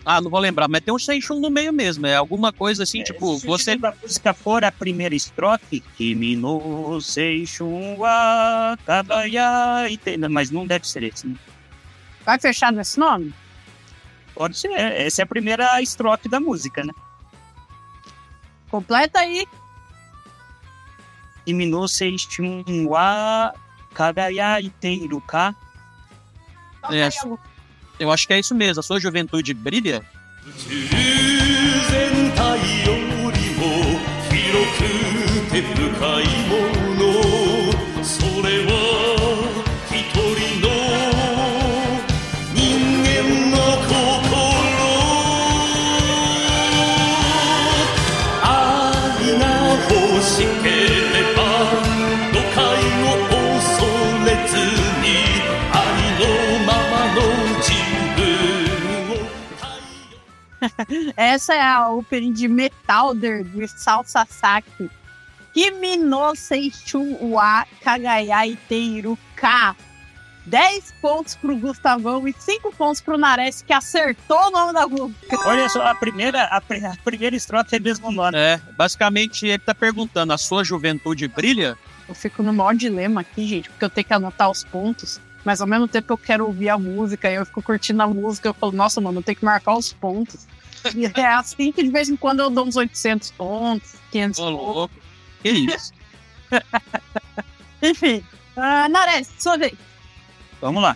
[0.05, 3.01] Ah, não vou lembrar, mas tem um Seixum no meio mesmo, é alguma coisa assim,
[3.03, 3.72] tipo, Se você.
[3.72, 9.88] título da música for a primeira estrofe, Kimi no Seixum wa kabaya
[10.30, 11.36] Mas não deve ser esse, né?
[12.26, 13.34] Vai fechar nesse nome?
[14.36, 14.72] Pode ser.
[14.72, 16.91] Essa é a primeira estrofe da música, né?
[18.70, 19.47] Completa aí.
[21.45, 23.53] Kimi no Seixum wa
[23.93, 25.55] Kagaya Iteiruka.
[26.91, 27.09] É,
[27.99, 28.79] eu acho que é isso mesmo.
[28.79, 30.03] A sua juventude brilha.
[38.03, 38.92] Hiroku
[61.15, 64.89] Essa é a opening de Metalder de Salsa Saki.
[65.53, 69.76] Kimi no Seishun wa Kagaya Iteiru Ka.
[70.45, 75.38] 10 pontos pro Gustavão e 5 pontos pro Nares, que acertou o nome da música.
[75.47, 78.38] Olha só, a primeira, a, a primeira estrofe é mesmo nome.
[78.38, 81.78] É, basicamente ele tá perguntando: a sua juventude brilha?
[82.09, 85.61] Eu fico no maior dilema aqui, gente, porque eu tenho que anotar os pontos, mas
[85.61, 88.53] ao mesmo tempo eu quero ouvir a música, e eu fico curtindo a música, eu
[88.53, 90.45] falo, nossa, mano, eu tenho que marcar os pontos.
[91.15, 94.75] É assim que de vez em quando eu dou uns 800 pontos, 500 Ô, pontos.
[94.75, 94.93] louco.
[95.41, 95.93] Que isso?
[97.81, 98.23] Enfim,
[98.55, 99.73] uh, Nares, sua vez.
[100.61, 100.95] Vamos lá.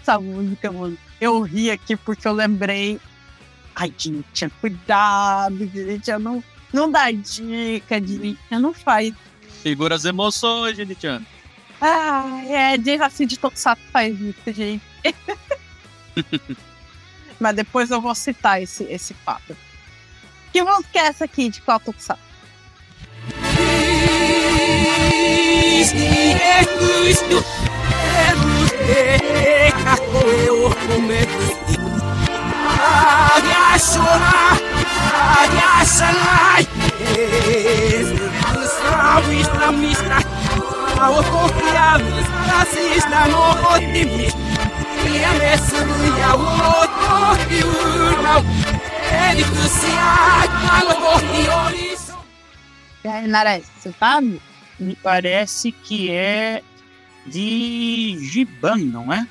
[0.00, 2.98] Essa música, mano, eu ri aqui porque eu lembrei.
[3.74, 9.12] Ai, gente, cuidado, gente, não, não dá dica, gente, não faz.
[9.62, 11.24] Segura as emoções, Genichano.
[11.80, 14.82] Ah, é, desafio de Tokusatsu faz isso, gente.
[17.42, 19.56] Mas depois eu vou citar esse, esse fato.
[20.52, 22.22] Que música é essa aqui de qual Tokusatsu?
[53.04, 54.40] E aí, Nares, você sabe?
[54.78, 56.62] Me parece que é
[57.26, 59.26] de Giban, não é?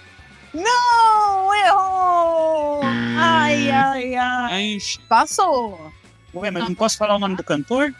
[0.53, 2.81] Não, errou!
[2.83, 4.77] Ai, ai, ai.
[5.07, 5.91] Passou.
[6.33, 7.93] Ué, mas não posso falar o nome do cantor?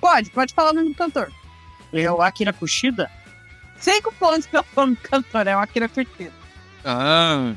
[0.00, 1.32] Pode, pode falar o nome do cantor.
[1.92, 3.10] É o Akira Kushida?
[3.78, 6.37] Cinco pontos pelo nome do cantor, é o Akira Curtido.
[6.84, 7.52] Ah.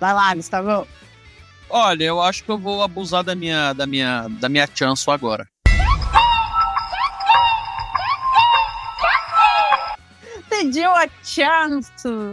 [0.00, 0.86] Vai lá, Gustavo.
[1.70, 5.46] Olha, eu acho que eu vou abusar da minha, da minha, da minha chance agora.
[10.48, 11.90] Pediu a chance.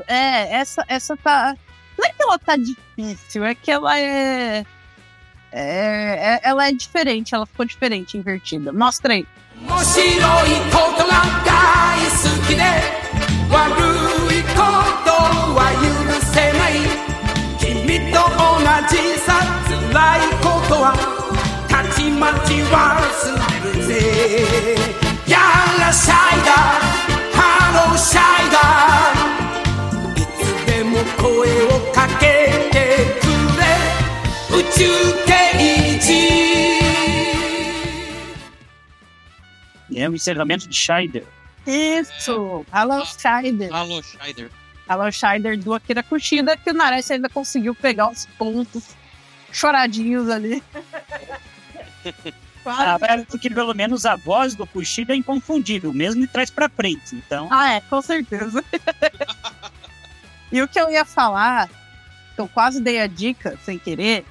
[0.08, 1.56] É, essa, essa tá.
[1.98, 4.66] Não é que ela tá difícil, é que ela é.
[5.52, 8.72] É, é- ela é diferente, ela ficou diferente, invertida.
[8.72, 9.26] Mostra aí.
[14.60, 14.66] こ
[15.06, 15.10] と
[15.56, 15.88] は許
[16.28, 16.72] せない
[17.58, 18.94] 君と同じ
[19.26, 19.28] さ
[19.68, 19.72] 辛
[20.18, 20.88] いことは
[21.70, 22.78] たちまち忘
[23.40, 23.90] れるぜ。
[25.28, 25.38] や
[25.80, 26.52] らシャイだ
[27.38, 27.40] ハ
[27.74, 28.58] ローシャイだ。
[30.16, 31.24] いつでも声
[31.66, 32.24] をかけ
[32.72, 32.76] て
[33.22, 33.24] く
[33.60, 33.62] れ。
[34.60, 34.80] 宇宙
[35.26, 35.30] 刑
[36.00, 36.08] 事。
[39.96, 41.26] É o encerramento de Scheider.
[41.68, 42.66] Isso!
[42.74, 43.74] Hello, Scheider.
[43.74, 44.50] Alô, Scheider.
[44.90, 48.96] A Lan Scheider do Akira Kushida, que o Nares ainda conseguiu pegar os pontos
[49.52, 50.64] choradinhos ali.
[52.66, 56.70] Ah, é porque pelo menos a voz do Kushida é inconfundível, mesmo de trás pra
[56.70, 57.16] frente.
[57.16, 58.64] Então, Ah, é, com certeza.
[60.52, 61.68] e o que eu ia falar,
[62.36, 64.26] que eu quase dei a dica sem querer,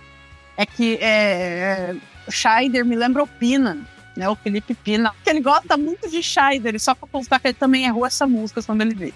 [0.56, 3.78] é que é, é, Scheider me lembra o Pina,
[4.18, 4.28] né?
[4.28, 5.14] O Felipe Pina.
[5.22, 8.60] Que ele gosta muito de Scheider, só pra constar que ele também errou essa música
[8.60, 9.14] quando ele veio.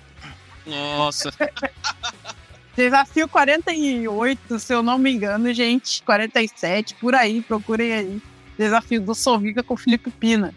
[0.65, 1.35] Nossa.
[2.77, 6.03] Desafio 48, se eu não me engano, gente.
[6.05, 8.23] 47, por aí, procurem aí.
[8.57, 10.55] Desafio do Sovica com o Felipe Pina.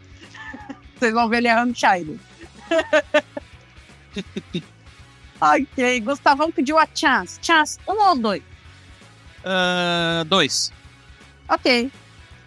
[0.96, 2.18] Vocês vão ver ele errando Scheider.
[5.42, 7.40] ok, Gustavão pediu a chance.
[7.42, 8.44] Chance, um ou dois?
[9.44, 10.72] Ah, dois.
[11.50, 11.92] Ok.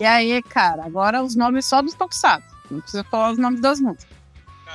[0.00, 2.46] E aí, cara, agora os nomes só dos Tokusatsu.
[2.70, 4.16] Não precisa falar os nomes das músicas.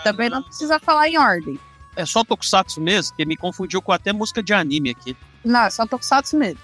[0.04, 1.60] Também não precisa falar em ordem.
[1.96, 5.16] É só Tokusatsu mesmo, que me confundiu com até música de anime aqui.
[5.46, 6.60] Não, é só Tokusatsu mesmo.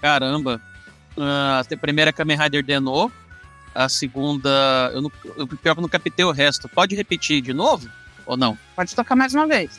[0.00, 0.60] Caramba.
[1.16, 3.10] Ah, a primeira é Kamen Rider Deno.
[3.74, 4.90] A segunda.
[4.92, 6.68] Eu não, eu, pior que eu não captei o resto.
[6.68, 7.88] Pode repetir de novo?
[8.26, 8.58] Ou não?
[8.74, 9.78] Pode tocar mais uma vez.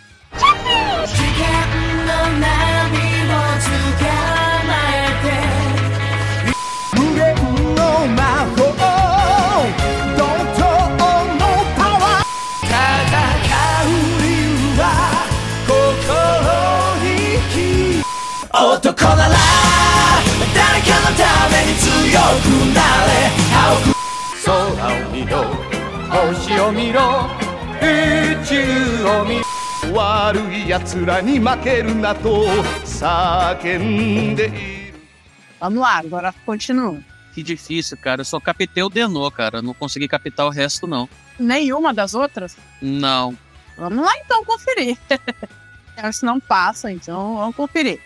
[35.60, 37.00] Vamos lá, agora continua.
[37.34, 38.22] Que difícil, cara.
[38.22, 39.62] Eu só captei o Deno, cara.
[39.62, 41.10] Não consegui captar o resto, não.
[41.40, 42.58] Nenhuma das outras?
[42.82, 43.38] Não.
[43.78, 44.98] Vamos lá então conferir.
[46.12, 48.00] Se não passa, então vamos conferir.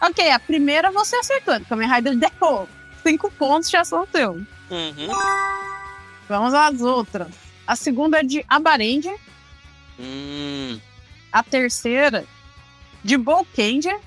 [0.00, 1.60] Ok, a primeira você acertou.
[1.68, 2.68] Kamen Rider derrou.
[3.02, 4.42] Cinco pontos já teus.
[4.70, 5.08] Uhum.
[6.28, 7.28] Vamos às outras.
[7.66, 9.16] A segunda é de Abarendia.
[9.98, 10.80] Hum.
[11.32, 12.24] A terceira,
[13.02, 13.98] de Bolkenger,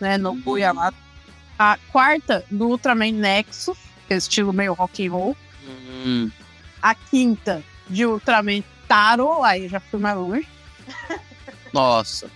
[0.00, 0.18] né?
[0.18, 0.96] No Yamato.
[1.58, 5.36] A quarta, do Ultraman Nexus, que é estilo meio rock and roll.
[5.66, 6.30] Hum.
[6.80, 10.48] A quinta, de Ultraman Taro, aí já fui mais longe.
[11.72, 12.30] Nossa.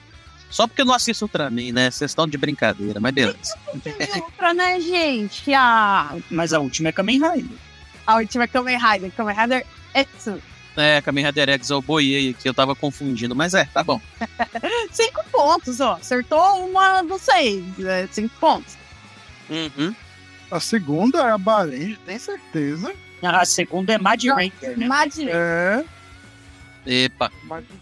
[0.51, 1.91] Só porque eu não assisto Ultraman, né?
[1.91, 3.59] Vocês estão de brincadeira, mas beleza.
[4.23, 5.53] Outra, né, gente?
[5.53, 7.59] A, mas a última é Kamen Rider.
[8.07, 9.13] a última é Kamen Rider.
[9.13, 10.41] Kamen Rider Etsu.
[10.77, 14.01] É, Kamen Rider X eu boiei aqui, eu tava confundindo, mas é, tá bom.
[14.93, 15.95] Cinco pontos, ó.
[15.95, 17.65] Acertou uma dos seis.
[17.85, 18.77] É, cinco pontos.
[19.49, 19.95] Uhum.
[20.51, 22.95] A segunda é a Barenji, tem certeza.
[23.23, 24.87] A segunda é Mad Ranger, né?
[24.87, 25.39] Má direita.
[25.39, 25.85] É.
[27.05, 27.33] Epa.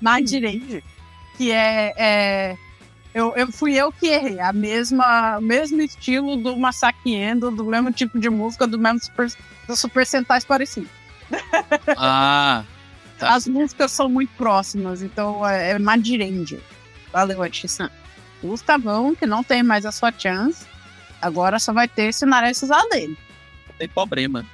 [0.00, 0.82] Má direita.
[1.36, 1.94] Que é.
[1.96, 2.56] é
[3.14, 4.40] eu, eu fui eu que errei.
[4.40, 9.00] A mesma, o mesmo estilo do Masaki Endo, do mesmo tipo de música, do mesmo
[9.00, 9.32] super,
[9.68, 10.88] do Super Sentais parecido.
[11.96, 12.64] Ah,
[13.18, 13.34] Tá.
[13.34, 16.60] As músicas são muito próximas, então é, é Mad Ranger.
[17.12, 17.90] Valeu, Atissan.
[18.42, 20.66] Gustavão, que não tem mais a sua chance,
[21.22, 23.16] agora só vai ter se Nares usar dele.
[23.68, 24.44] não tem problema.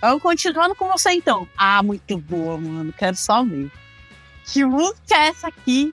[0.00, 1.46] Vamos continuando com você então.
[1.56, 2.92] Ah, muito boa, mano.
[2.92, 3.70] Quero só ver.
[4.44, 5.92] Que música é essa aqui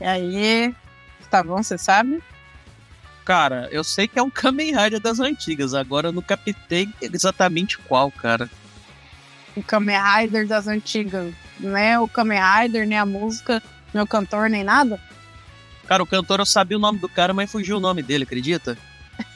[0.00, 0.74] E aí,
[1.18, 2.22] Gustavão, você sabe?
[3.24, 7.78] Cara, eu sei que é um Kamen Rider das antigas, agora eu não captei exatamente
[7.78, 8.48] qual, cara.
[9.54, 11.34] O Kamen Rider das antigas.
[11.58, 13.62] Não é o Kamen Rider, nem a música,
[13.92, 14.98] nem o cantor, nem nada?
[15.86, 18.78] Cara, o cantor eu sabia o nome do cara, mas fugiu o nome dele, acredita?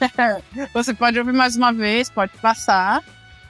[0.73, 3.03] Você pode ouvir mais uma vez, pode passar.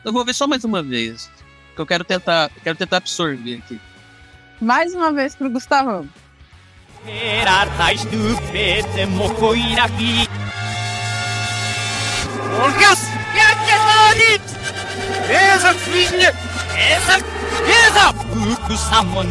[0.05, 1.29] Eu vou ver só mais uma vez.
[1.75, 3.81] Que eu quero tentar, quero tentar absorver aqui.
[4.61, 6.07] Mais uma vez pro Gustavão.
[12.61, 12.99] Olgas!
[15.29, 15.69] Essa!
[16.77, 17.17] Essa!
[17.67, 18.13] Essa!
[18.67, 19.23] Gustavo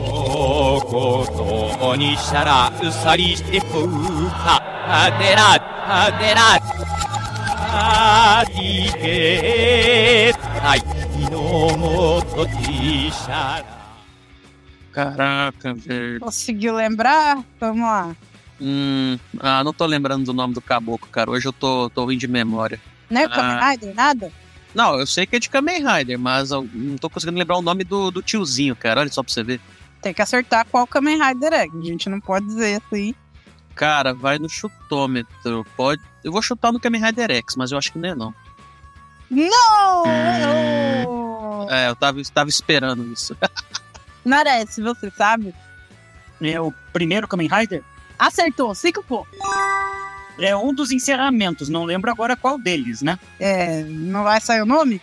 [0.00, 1.26] こ
[1.80, 4.62] とにしたらうさりしてふか
[5.18, 5.58] でら
[6.18, 6.58] でら
[7.70, 10.82] ありげたい
[11.30, 13.78] のもとにしたら
[14.98, 16.18] Caraca, velho.
[16.18, 17.44] Conseguiu lembrar?
[17.60, 18.16] Vamos lá.
[18.60, 21.30] Hum, ah, não tô lembrando do nome do caboclo, cara.
[21.30, 22.80] Hoje eu tô, tô ruim de memória.
[23.08, 24.32] Não é ah, Kamen Rider, nada?
[24.74, 27.84] Não, eu sei que é de Kamen Rider, mas não tô conseguindo lembrar o nome
[27.84, 29.00] do, do tiozinho, cara.
[29.00, 29.60] Olha só pra você ver.
[30.00, 31.64] Tem que acertar qual Kamen Rider é.
[31.64, 33.14] A gente não pode dizer assim.
[33.74, 35.66] Cara, vai no chutômetro.
[35.76, 36.02] Pode.
[36.22, 38.34] Eu vou chutar no Kamen Rider X, mas eu acho que não é não.
[39.30, 40.04] Não!
[41.70, 43.36] É, eu tava, tava esperando isso.
[44.24, 45.54] Nares, você sabe?
[46.40, 47.82] É o primeiro Kamen Rider?
[48.18, 49.38] Acertou, cinco pontos.
[50.38, 53.18] É um dos encerramentos, não lembro agora qual deles, né?
[53.40, 55.00] É, não vai sair o nome?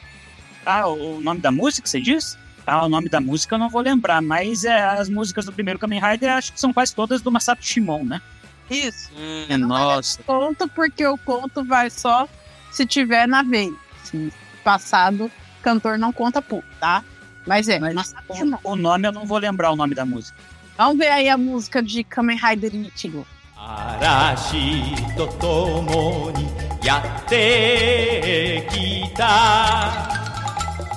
[0.65, 2.37] Ah, o nome da música, você diz?
[2.65, 5.79] Ah, o nome da música eu não vou lembrar, mas é, as músicas do primeiro
[5.79, 8.21] Kamen Rider acho que são quase todas do Masato Shimon, né?
[8.69, 9.11] Isso.
[9.15, 10.23] É, hum, eu nossa.
[10.23, 12.27] Conto porque o conto vai só
[12.71, 13.73] se tiver na veia.
[14.03, 14.31] Sim.
[14.63, 17.03] Passado, cantor não conta pouco, tá?
[17.45, 18.57] Mas é, mas Masato o, Shimon.
[18.63, 20.37] O nome eu não vou lembrar o nome da música.
[20.77, 23.25] Vamos ver aí a música de Kamen Rider Ichigo.
[23.57, 26.51] Arashi totomoni tomo
[26.83, 30.34] yatte kita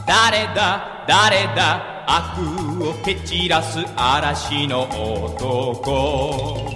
[0.08, 2.40] 誰だ誰だ悪
[2.84, 6.74] を蹴散らす嵐の男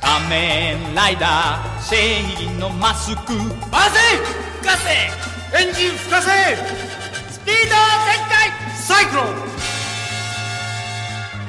[0.00, 3.32] 仮面ライダー正義のマスク
[3.70, 3.98] バゼ
[4.60, 4.90] 吹かせ
[5.58, 6.30] エンジン吹かせ
[7.32, 7.70] スピード
[8.06, 9.26] 全開サイクロン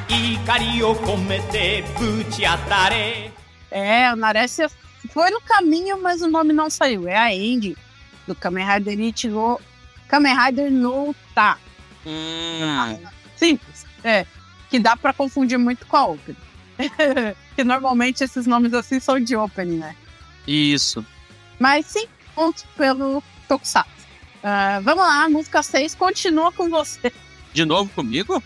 [0.08, 3.32] 怒りを込めてぶち当たれ
[3.72, 4.58] É, o Nares
[5.10, 7.08] foi no caminho, mas o nome não saiu.
[7.10, 7.76] É a End
[8.26, 9.60] do Kamen Rider Ichigo.
[10.11, 11.57] Kamen Rider no Tá.
[12.05, 12.99] Hum,
[13.37, 13.87] Simples.
[14.03, 14.27] É.
[14.69, 16.37] Que dá pra confundir muito com a Open.
[17.55, 19.95] que normalmente esses nomes assim são de Open, né?
[20.47, 21.05] isso.
[21.59, 23.91] Mas sim, pontos pelo Tokusatsu.
[24.43, 27.13] Ah, vamos lá, música 6 continua com você.
[27.53, 28.43] De novo comigo?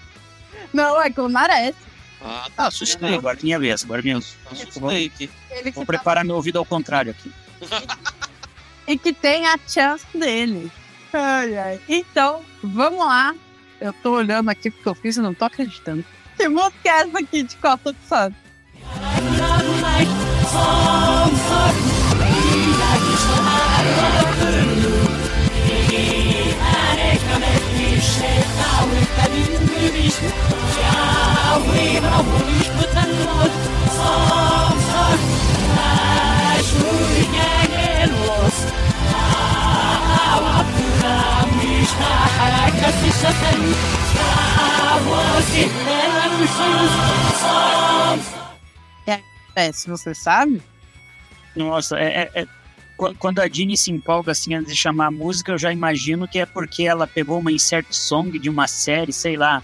[0.73, 1.77] Não, é com o Nares.
[2.21, 3.15] Ah, tá, assustei.
[3.15, 4.37] Agora é minha vez, agora é minha vez.
[4.51, 5.31] Assustei aqui.
[5.73, 7.33] Vou tá- preparar meu ouvido ao contrário aqui.
[8.87, 10.71] E que tem a chance dele.
[11.15, 11.81] Ai, ai.
[11.89, 13.35] Então, vamos lá.
[13.81, 16.05] Eu tô olhando aqui porque eu fiz e não tô acreditando.
[16.37, 18.35] Que música é essa aqui de qual Tokusatsu?
[49.57, 50.61] É, se você sabe.
[51.55, 52.47] Nossa, é, é- é-
[52.97, 56.27] qu- quando a Dini se empolga assim antes de chamar a música, eu já imagino
[56.27, 59.63] que é porque ela pegou uma insert song de uma série, sei lá.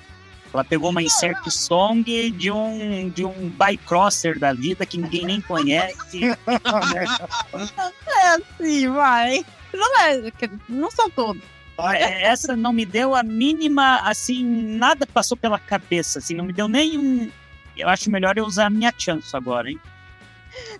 [0.54, 5.40] Ela pegou uma insert song de um de um bycrosser da vida que ninguém nem
[5.40, 6.20] conhece.
[8.08, 9.44] É assim, vai.
[9.72, 10.32] Não, é,
[10.68, 11.42] não são todos.
[11.88, 16.68] Essa não me deu a mínima, assim, nada passou pela cabeça, assim, não me deu
[16.68, 17.30] nenhum.
[17.76, 19.80] Eu acho melhor eu usar a minha chance agora, hein?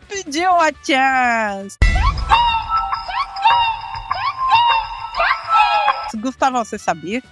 [0.08, 1.78] Pediu a chance.
[6.16, 7.22] Gustavo, você sabia?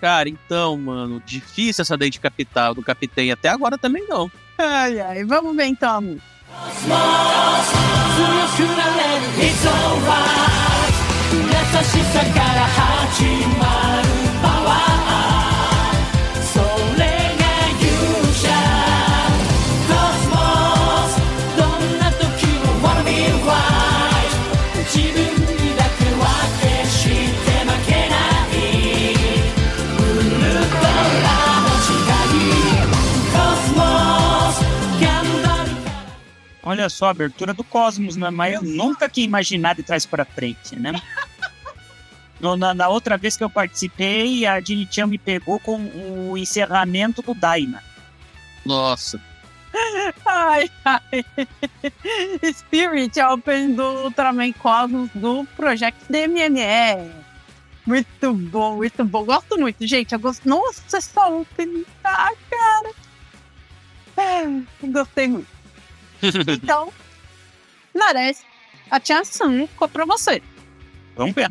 [0.00, 3.30] Cara, então, mano, difícil essa daí de capital, do capitão.
[3.30, 4.30] Até agora também não.
[4.56, 6.38] Ai, ai, vamos ver então a música.
[9.62, 10.77] 強
[11.83, 13.25] しさから始
[13.59, 14.07] まる
[14.41, 16.59] パワーそ
[16.97, 17.03] れ
[17.37, 17.43] が
[17.77, 17.83] 勇
[18.33, 18.47] 者
[19.89, 20.33] コスモ
[21.09, 21.11] ス
[21.57, 22.23] どんな時
[22.63, 23.09] も Wanna be
[23.43, 24.31] right
[24.85, 25.17] 自分
[25.57, 26.23] にだけは
[26.61, 27.11] 決して
[27.67, 28.55] 負けない
[29.99, 30.01] ウ
[30.39, 31.27] ルトラ
[31.59, 32.15] の時代
[33.33, 33.81] コスモ
[34.53, 34.55] ス
[35.01, 35.05] 頑
[35.43, 35.71] 張る
[36.65, 38.29] Olha só, a abertura do Cosmos, né?
[38.31, 40.93] Mas eu nunca que imaginar de trás para frente, né?
[42.40, 45.76] No- Na, na outra vez que eu participei, a Dini-chan me pegou com
[46.30, 47.82] o encerramento do Daina.
[48.64, 49.20] Nossa.
[50.24, 51.24] Ai, ai.
[52.54, 57.10] Spirit é open do Ultraman Cosmos do Project DMME.
[57.86, 59.24] Muito bom, muito bom.
[59.24, 60.12] Gosto muito, gente.
[60.12, 60.48] Eu gosto.
[60.48, 61.84] Nossa, essa open.
[62.02, 62.90] Ah, cara.
[64.16, 65.48] É, gostei muito.
[66.62, 66.92] Então,
[67.94, 68.44] Nares,
[68.90, 70.42] a chance 1 ficou pra você.
[71.16, 71.50] Vamos ver.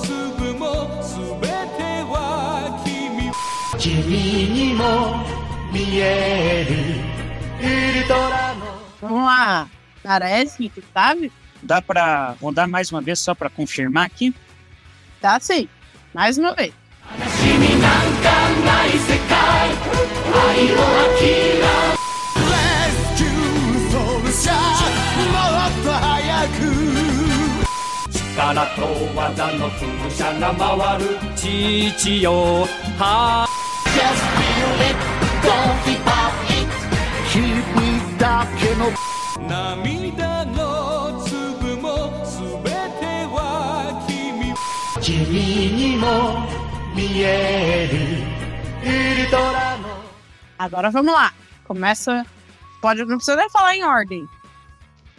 [9.01, 9.69] Vamos lá.
[10.03, 11.31] Nares, tu sabe?
[11.63, 14.35] Dá pra rodar mais uma vez só pra confirmar aqui?
[15.21, 15.69] Tá sim.
[16.13, 16.73] Mais uma vez.
[50.61, 51.33] Agora vamos lá.
[51.65, 52.25] Começa.
[52.81, 54.27] Pode, não precisa nem falar em ordem.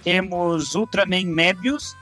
[0.05, 1.97] Temos Ultraman Mebius,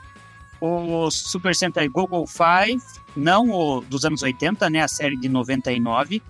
[0.60, 2.82] o Super Sentai Google 5,
[3.16, 4.82] não o dos anos 80, né?
[4.82, 6.22] A série de 99.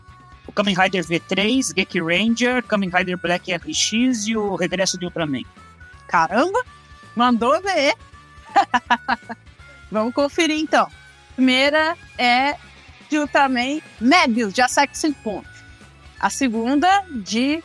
[0.50, 3.92] O Kamen Rider V3, Geki Ranger, Kamen Rider Black RX
[4.26, 5.44] e o Regresso de Ultraman.
[6.08, 6.60] Caramba!
[7.14, 7.94] Mandou ver.
[9.92, 10.90] Vamos conferir então.
[11.36, 12.56] Primeira é
[13.08, 15.46] de Ultraman Mebius, de Sexy Point.
[16.18, 17.62] A segunda de,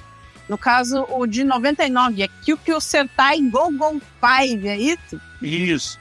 [0.47, 5.21] no caso, o de 99, é Kyukyo Sentai Go-Go 5, é isso?
[5.41, 5.99] Isso.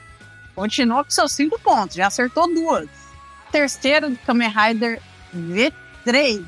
[0.53, 2.87] Continua com seus cinco pontos, já acertou duas.
[3.51, 5.01] Terceiro do Kamen Rider
[5.35, 6.45] V3.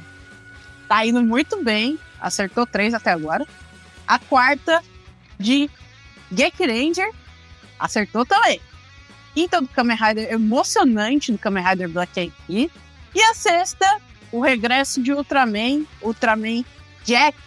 [0.87, 3.45] Tá indo muito bem, acertou três até agora.
[4.07, 4.81] A quarta
[5.37, 5.69] de
[6.31, 7.11] Geki Ranger,
[7.79, 8.61] acertou também.
[9.33, 12.71] Quinta do Kamen Rider emocionante do Kamen Rider Black aqui.
[13.13, 16.63] E a sexta, o regresso de Ultraman, Ultraman
[17.03, 17.37] Jack.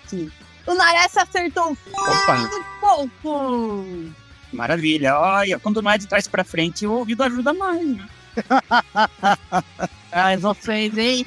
[0.66, 2.36] O Nares acertou Opa.
[2.36, 4.12] muito pouco.
[4.52, 5.18] Maravilha.
[5.18, 8.08] Olha, quando mais de trás pra frente, o ouvido ajuda mais, né?
[10.12, 11.26] Mas vocês, hein?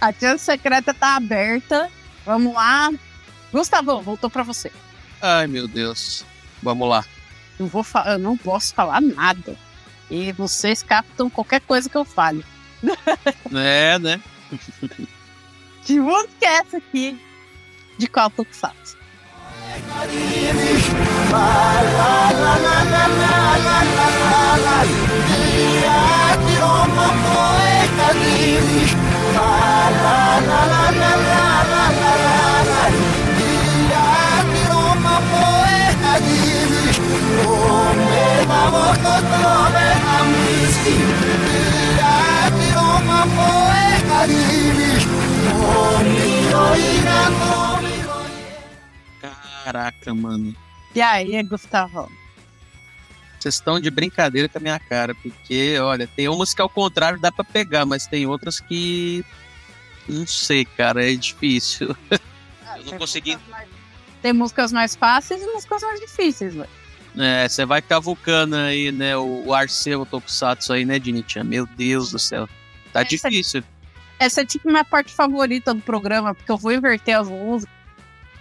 [0.00, 1.90] A chance secreta tá aberta.
[2.24, 2.90] Vamos lá.
[3.52, 4.72] Gustavão, voltou pra você.
[5.20, 6.24] Ai, meu Deus.
[6.62, 7.04] Vamos lá.
[7.58, 9.56] Eu, vou eu não posso falar nada.
[10.10, 12.44] E vocês captam qualquer coisa que eu fale.
[13.54, 14.20] É, né?
[15.84, 17.20] Que música é essa aqui?
[17.98, 18.96] De qual Tokusatsu?
[49.64, 50.54] Caraca, mano.
[50.94, 52.08] E aí, Gustavão?
[53.44, 57.20] Vocês estão de brincadeira com a minha cara, porque, olha, tem umas que ao contrário
[57.20, 59.22] dá pra pegar, mas tem outras que.
[60.08, 61.94] Não sei, cara, é difícil.
[62.10, 63.36] Eu não consegui.
[64.22, 66.68] Tem músicas mais fáceis e músicas mais difíceis, velho.
[67.18, 71.44] É, você vai cavucando aí, né, o, o Arceu Tokusatsu aí, né, Dinitia?
[71.44, 72.48] Meu Deus do céu.
[72.94, 73.62] Tá Essa- difícil.
[74.18, 77.74] Essa é tipo minha parte favorita do programa, porque eu vou inverter as músicas.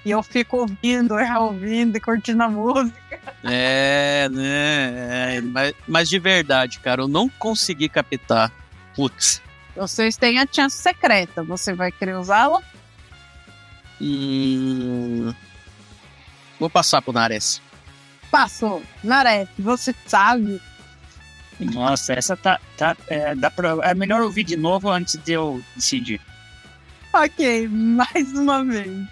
[0.06, 3.20] E eu fico ouvindo, ouvindo e curtindo a música.
[3.44, 5.38] É, né?
[5.38, 8.52] é, mas, mas de verdade, cara, eu não consegui captar.
[8.96, 9.42] Putz.
[9.76, 11.44] Vocês têm a chance secreta.
[11.44, 12.62] Você vai querer usá-la?
[14.02, 15.34] Hum,
[16.60, 17.62] vou passar pro Nares.
[18.30, 18.84] Passou.
[19.04, 20.62] Nares, você sabe.
[21.60, 22.60] Nossa, essa tá.
[22.78, 26.20] tá é, dá pra, é melhor ouvir de novo antes de eu decidir.
[27.14, 29.08] Ok, mais uma vez.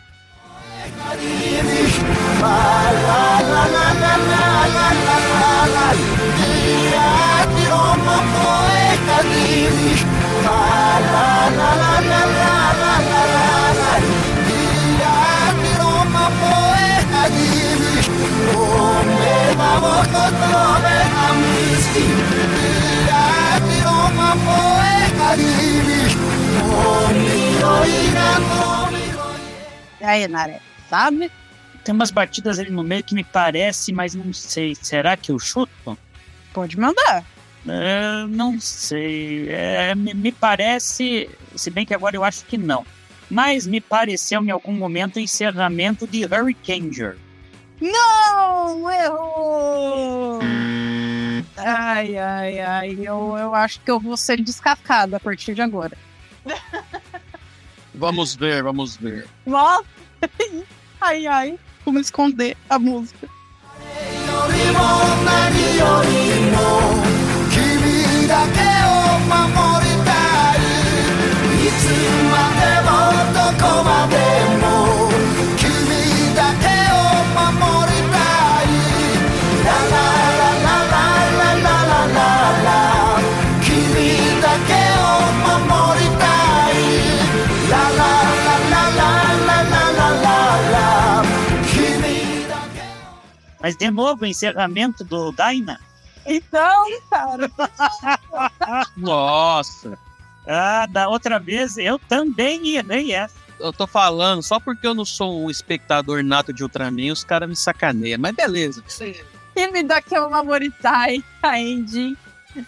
[30.02, 30.71] Jaj, Nare.
[30.92, 31.32] Sabe?
[31.86, 34.76] Tem umas batidas ali no meio que me parece, mas não sei.
[34.76, 35.98] Será que eu chuto?
[36.54, 37.24] Pode mandar.
[37.68, 39.48] É, não sei.
[39.50, 42.86] É, me, me parece, se bem que agora eu acho que não.
[43.30, 47.18] Mas me pareceu em algum momento o encerramento de Hurricaneer.
[47.80, 48.92] Não!
[48.92, 50.40] Errou!
[51.56, 52.98] Ai, ai, ai.
[53.00, 55.98] Eu, eu acho que eu vou ser descascada a partir de agora.
[57.96, 59.28] Vamos ver, vamos ver.
[59.46, 59.86] Nossa!
[61.02, 61.60] Ai, ai.
[61.84, 63.28] Como esconder a música.
[93.72, 95.80] Mas de novo, o encerramento do Dyna.
[96.26, 97.50] Então, cara.
[98.98, 99.98] Nossa.
[100.46, 103.36] Ah, da outra vez eu também errei essa.
[103.58, 107.48] Eu tô falando, só porque eu não sou um espectador nato de Ultraman, os caras
[107.48, 108.20] me sacaneiam.
[108.20, 108.84] Mas beleza.
[109.56, 112.18] E me dá que é uma Moritai, a Andy.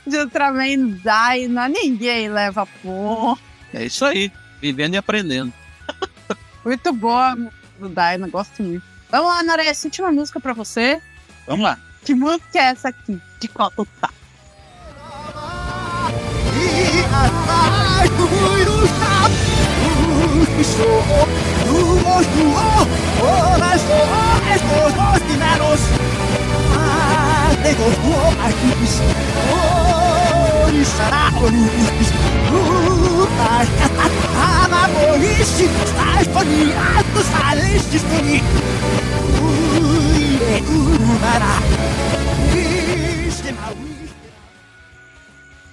[0.07, 1.67] De Ultraman Dyna.
[1.67, 3.37] Ninguém leva pô.
[3.73, 4.31] É isso aí.
[4.61, 5.51] Vivendo e aprendendo.
[6.63, 7.35] Muito boa
[7.77, 8.92] do Dyna, gosto muito.
[9.13, 10.99] Vamos lá, Naré, senti uma música pra você.
[11.45, 11.77] Vamos lá.
[12.03, 13.21] Que música é essa aqui?
[13.39, 14.09] De qual tu tá?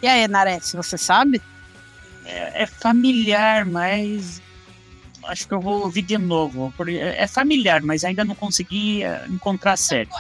[0.03, 1.43] E aí, Naré, se você sabe?
[2.25, 4.41] É, é familiar, mas
[5.25, 6.73] acho que eu vou ouvir de novo.
[6.77, 10.17] porque É é familiar, mas ainda não consegui eh, encontrar certo.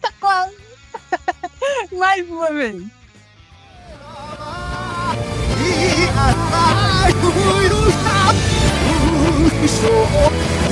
[0.00, 0.56] Tá quase.
[1.92, 2.82] Mais uma vez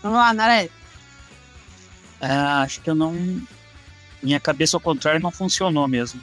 [0.03, 0.71] Vamos lá, o
[2.21, 2.33] É,
[2.63, 3.15] acho que eu não
[4.23, 6.20] minha cabeça ao contrário não funcionou mesmo.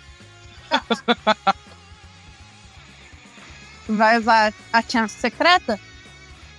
[3.88, 5.80] Vai usar a chance secreta?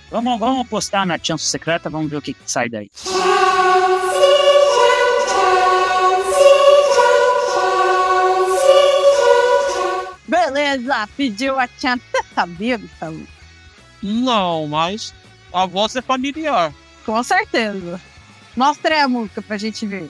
[0.09, 2.89] Vamos, vamos apostar na chance secreta, vamos ver o que, que sai daí.
[10.27, 12.03] Beleza, pediu a chance.
[12.11, 13.27] Você sabia, Gustavo?
[14.01, 15.13] Não, mas
[15.53, 16.73] a voz é familiar.
[17.05, 17.99] Com certeza.
[18.55, 20.09] Mostra aí a música pra gente ver.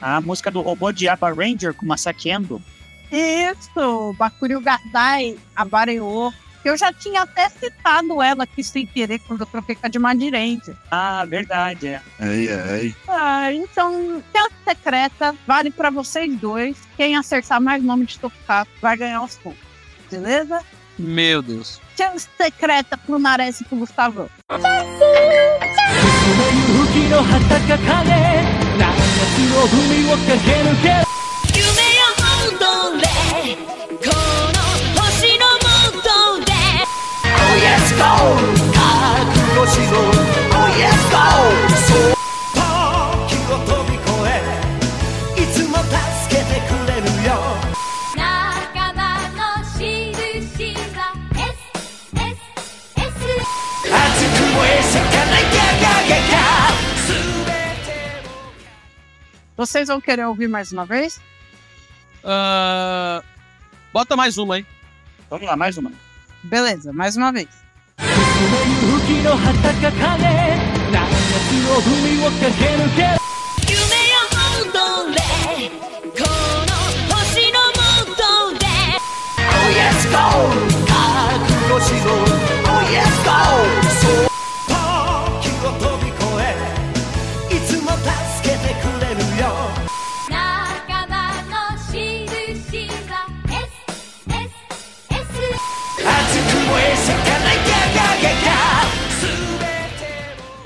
[0.00, 2.62] A música do robô de Abba Ranger com Masaki Endo.
[3.10, 6.32] Isso, Bakuriu Gardai, a Bareô.
[6.64, 9.98] Eu já tinha até citado ela aqui sem querer quando eu troquei com a de
[9.98, 10.72] Madirente.
[10.90, 12.02] Ah, verdade, é.
[12.18, 12.94] Ai, ai.
[13.08, 16.76] Ah, então, chance secreta vale pra vocês dois.
[16.96, 19.60] Quem acertar mais nome de Tokukaku vai ganhar os pontos.
[20.10, 20.62] Beleza?
[20.98, 21.80] Meu Deus.
[22.00, 24.30] Paixão secreta Lunarese pro Gustavão.
[37.36, 38.00] Oh, yes, go!
[59.59, 61.19] Vocês vão querer ouvir mais uma vez?
[62.23, 63.23] Ah,
[63.93, 64.65] bota mais uma aí.
[65.29, 65.91] Vamos lá, mais uma.
[66.43, 67.47] Beleza, mais uma vez.
[67.97, 70.23] 勇気の旗掲げ
[70.91, 73.18] 何月の海を駆け抜ける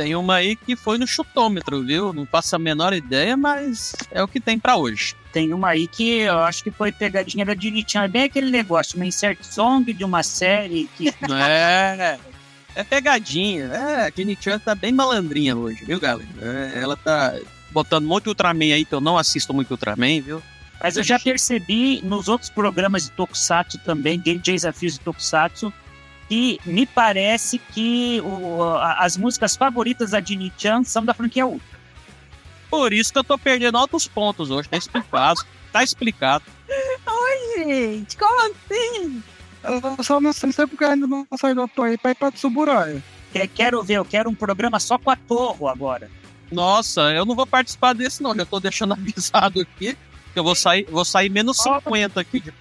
[0.05, 2.13] Tem uma aí que foi no chutômetro, viu?
[2.13, 5.17] Não faço a menor ideia, mas é o que tem pra hoje.
[5.33, 8.03] Tem uma aí que eu acho que foi pegadinha da Dini-chan.
[8.03, 11.11] É bem aquele negócio, uma insert song de uma série que.
[11.33, 12.19] É,
[12.75, 13.65] é pegadinha.
[13.65, 16.29] É, a Chan tá bem malandrinha hoje, viu, galera?
[16.39, 17.35] É, ela tá
[17.71, 20.43] botando um monte de Ultraman aí, que eu não assisto muito Ultraman, viu?
[20.83, 25.73] Mas eu já percebi nos outros programas de Tokusatsu também, de desafios de Tokusatsu,
[26.29, 31.75] que me parece que o- a- as músicas favoritas da Dini-chan são da franquia Ultra.
[32.71, 35.45] Por isso que eu tô perdendo altos pontos hoje, tá explicado.
[35.73, 36.45] Tá explicado.
[37.07, 39.23] Oi, gente, como assim?
[39.63, 42.31] Eu só não sei, não sei porque ainda não saiu do Toei pra ir pra
[42.33, 43.03] Tsuburaya.
[43.33, 46.11] Que- Quero ver, eu quero um programa só com a Torro agora.
[46.53, 49.97] Nossa, eu não vou participar desse não, já tô deixando avisado aqui.
[50.33, 52.53] Que eu vou sair, vou sair menos 50 aqui de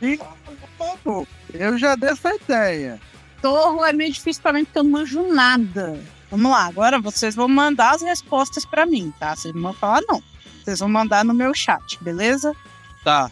[1.53, 2.99] Eu já dei essa ideia.
[3.43, 5.99] Torro é meio difícil pra mim porque eu não manjo nada.
[6.31, 9.35] Vamos lá, agora vocês vão mandar as respostas pra mim, tá?
[9.35, 10.23] Vocês não vão falar não.
[10.63, 12.55] Vocês vão mandar no meu chat, beleza?
[13.03, 13.29] Tá.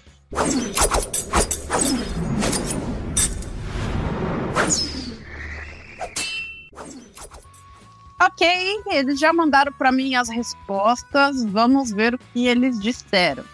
[8.22, 11.42] Ok, eles já mandaram pra mim as respostas.
[11.46, 13.46] Vamos ver o que eles disseram.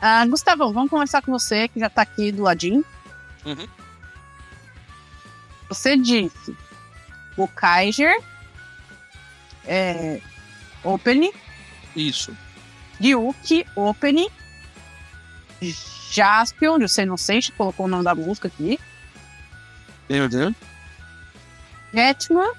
[0.00, 2.82] Ah, Gustavão, vamos começar com você, que já tá aqui do ladinho.
[3.44, 3.83] Uhum.
[5.68, 6.56] Você disse
[7.36, 8.14] o Kaiser,
[9.66, 10.20] é,
[10.82, 11.32] Opening,
[11.96, 12.36] Isso.
[13.00, 14.28] Ryuki, Opening,
[16.12, 18.78] Jaspion, Sei Não Sei, colocou o nome da música aqui,
[20.08, 20.54] Meu Deus.
[21.92, 22.52] Jetman,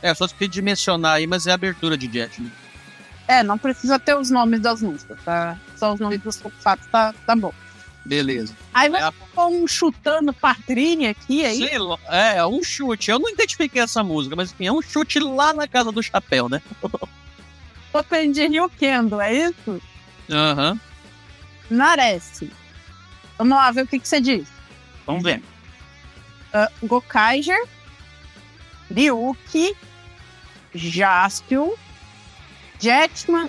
[0.00, 2.50] É, só esqueci de mencionar aí, mas é a abertura de Jet, né?
[3.28, 5.56] é, não precisa ter os nomes das músicas, tá?
[5.76, 7.52] Só os nomes dos fatos, tá, tá bom.
[8.04, 8.56] Beleza.
[8.74, 11.56] Aí vai ficar um chutando Patrini aqui, aí.
[11.56, 13.10] Sei lá, é, um chute.
[13.10, 16.48] Eu não identifiquei essa música, mas enfim, é um chute lá na casa do chapéu,
[16.48, 16.60] né?
[17.92, 19.80] Open de Rio Kendo, é isso?
[20.30, 20.80] Aham.
[21.70, 22.42] Nares.
[23.38, 24.48] Vamos lá ver o que, que você diz.
[25.06, 25.42] Vamos ver.
[26.52, 27.64] Uh, Gokaiger,
[28.90, 29.74] Ryuki,
[30.74, 31.70] Jaspion,
[32.78, 33.48] Jetman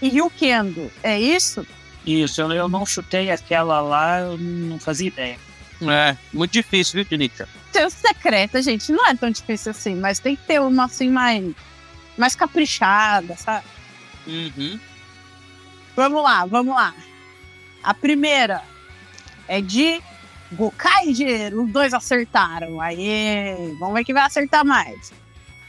[0.00, 0.90] e Ryukendo.
[1.02, 1.66] É isso?
[2.06, 5.38] Isso, eu, eu não chutei aquela lá, eu não fazia ideia.
[5.82, 7.48] É, muito difícil, viu, Tinicha?
[7.72, 11.52] Seu secreta, gente, não é tão difícil assim, mas tem que ter uma assim mais,
[12.16, 13.66] mais caprichada, sabe?
[14.26, 14.78] Uhum.
[15.96, 16.94] Vamos lá, vamos lá.
[17.82, 18.62] A primeira
[19.46, 20.00] é de
[20.52, 21.54] Gokaiger.
[21.58, 22.80] Os dois acertaram.
[22.80, 25.12] Aê, vamos ver quem vai acertar mais.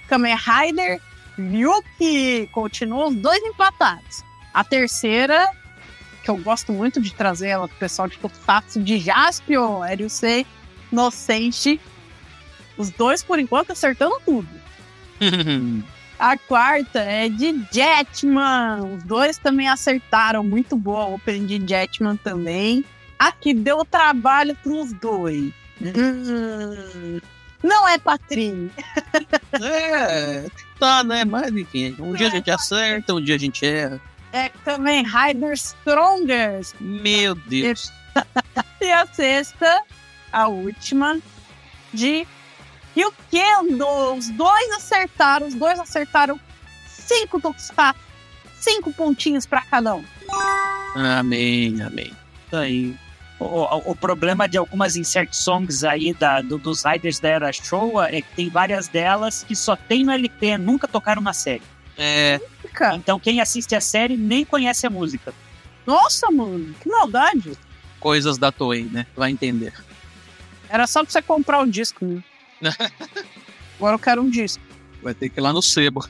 [0.07, 1.01] Kamen Rider,
[1.37, 2.49] Ryuki.
[2.51, 4.23] Continuam os dois empatados.
[4.53, 5.49] A terceira,
[6.25, 10.43] que eu gosto muito de trazer ela pro pessoal de Tokusatsu, de Jaspion, Ryusei,
[10.91, 11.79] Inocente.
[12.75, 14.49] Os dois, por enquanto, acertando tudo.
[16.17, 18.95] A quarta é de Jetman.
[18.95, 20.43] Os dois também acertaram.
[20.43, 22.85] Muito boa a opening de Jetman também.
[23.19, 25.51] Aqui deu trabalho pros dois.
[25.81, 27.19] Hum,
[27.61, 28.71] não é Patrinho.
[29.61, 30.45] é,
[30.79, 31.25] tá, né?
[31.25, 34.01] Mas enfim, um dia a gente acerta, um dia a gente erra.
[34.35, 36.75] É também Rider Strongest.
[36.81, 37.89] Meu Deus.
[38.81, 39.81] E a sexta,
[40.31, 41.17] a última,
[41.93, 42.27] de
[42.95, 43.87] Ryukendo.
[44.13, 45.47] Os dois acertaram.
[45.47, 46.39] Os dois acertaram
[46.87, 47.99] cinco Tokusatsu.
[48.59, 50.03] Cinco pontinhos pra cada um.
[50.95, 52.11] Amém, amém.
[52.47, 52.95] Isso aí.
[53.39, 57.51] O, o- o problema de algumas insert songs aí da, do- dos Riders da Era
[57.53, 61.61] Showa é que tem várias delas que só tem no LP, nunca tocaram na série.
[61.97, 62.39] É.
[62.95, 65.33] Então quem assiste a série nem conhece a música.
[65.85, 67.57] Nossa, mano, que maldade.
[67.99, 69.05] Coisas da Toei, né?
[69.15, 69.73] Vai entender.
[70.69, 72.23] Era só pra você comprar o disco, né?
[73.77, 74.63] Agora eu quero um disco.
[75.03, 76.07] Vai ter que ir lá no sebo.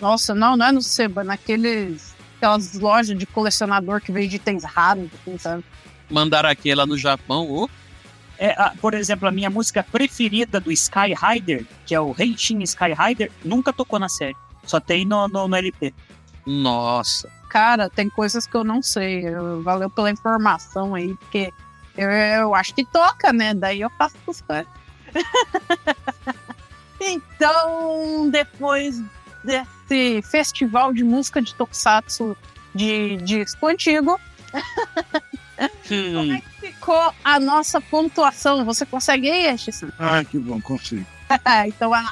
[0.00, 2.12] Nossa, não, não é no Seba, é naqueles.
[2.36, 5.64] Aquelas lojas de colecionador que vende itens raros, assim, sabe?
[6.10, 7.48] Mandaram aqui lá no Japão.
[7.48, 7.70] ô.
[8.36, 12.60] É, a- por exemplo, a minha música preferida do Sky Rider, que é o Reichin
[12.64, 14.34] Sky Rider, nunca tocou na série.
[14.64, 15.92] Só tem no, no, no LP.
[16.46, 17.30] Nossa.
[17.48, 19.26] Cara, tem coisas que eu não sei.
[19.28, 21.52] Eu- Valeu pela informação aí, porque
[21.96, 23.52] eu, eu acho que toca, né?
[23.54, 24.66] Daí eu faço as coisas.
[27.00, 29.02] então, depois
[29.44, 32.36] desse festival de música de Tokusatsu
[32.74, 34.18] de disco antigo,
[36.14, 38.64] como é que ficou a nossa pontuação?
[38.64, 39.46] Você consegue aí?
[39.98, 41.04] Ai, que bom, consigo.
[41.66, 42.04] então vai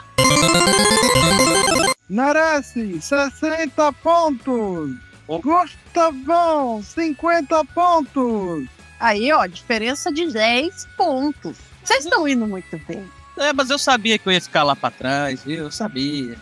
[2.11, 2.25] lá.
[2.25, 4.97] Naressi, 60 pontos.
[5.29, 8.69] Gustavão, 50 pontos.
[8.99, 11.57] Aí, ó, diferença de 10 pontos.
[11.85, 13.09] Vocês estão indo muito bem.
[13.37, 15.65] É, mas eu sabia que eu ia ficar lá pra trás, viu?
[15.65, 16.37] Eu sabia.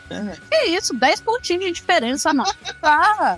[0.51, 2.45] Que isso, 10 pontinhos de diferença, não.
[2.83, 3.37] Ah,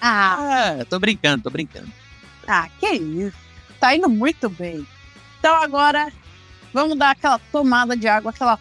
[0.00, 1.90] ah, Ah, tô brincando, tô brincando.
[2.46, 3.36] ah, que isso.
[3.80, 4.86] Tá indo muito bem.
[5.40, 6.12] Então agora,
[6.72, 8.58] vamos dar aquela tomada de água, aquela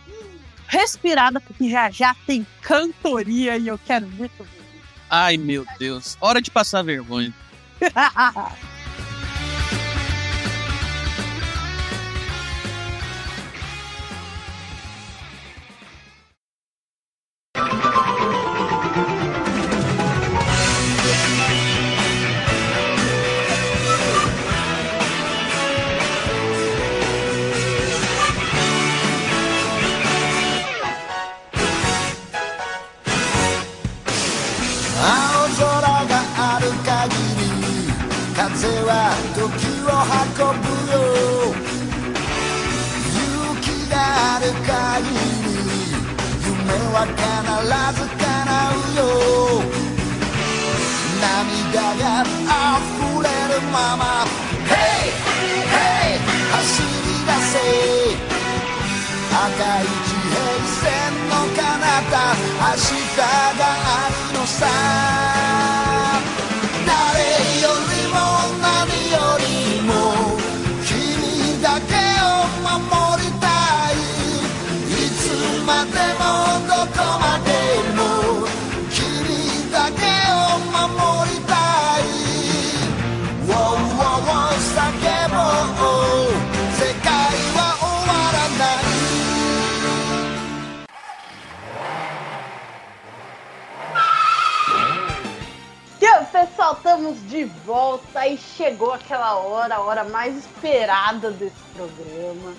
[0.74, 4.64] respirada, porque já já tem cantoria e eu quero muito ver.
[5.10, 6.18] Ai, meu Deus.
[6.20, 7.80] Hora de passar vergonha.「
[47.06, 47.12] 必
[48.00, 48.26] ず叶
[48.72, 49.02] うよ」
[51.22, 54.02] 「涙が溢れるまま」
[54.70, 55.12] 「Hey!
[55.70, 56.20] Hey!
[56.52, 56.88] 走り
[57.26, 57.54] 出せ」
[59.34, 60.38] 赤い地平
[60.80, 60.84] 線
[61.28, 62.14] の彼方。
[62.60, 65.83] 明日があるのさ。
[98.28, 102.54] E chegou aquela hora, a hora mais esperada desse programa.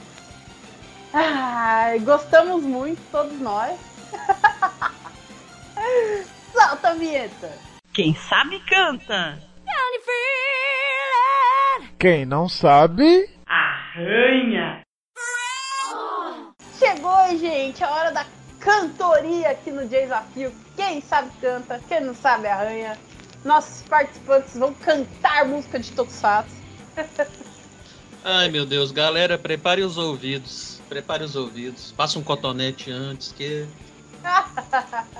[1.12, 3.78] Ai, gostamos muito, todos nós.
[6.53, 7.53] Solta a vinheta.
[7.93, 9.39] Quem sabe canta.
[11.99, 14.82] Quem não sabe, Arranha.
[16.78, 18.27] Chegou, gente, a hora da
[18.59, 20.53] cantoria aqui no Desafio.
[20.77, 22.99] Quem sabe canta, quem não sabe arranha.
[23.45, 26.55] Nossos participantes vão cantar música de Tokusatsu.
[28.25, 28.91] Ai, meu Deus.
[28.91, 30.81] Galera, prepare os ouvidos.
[30.89, 31.93] Prepare os ouvidos.
[31.93, 33.66] Passa um cotonete antes, que...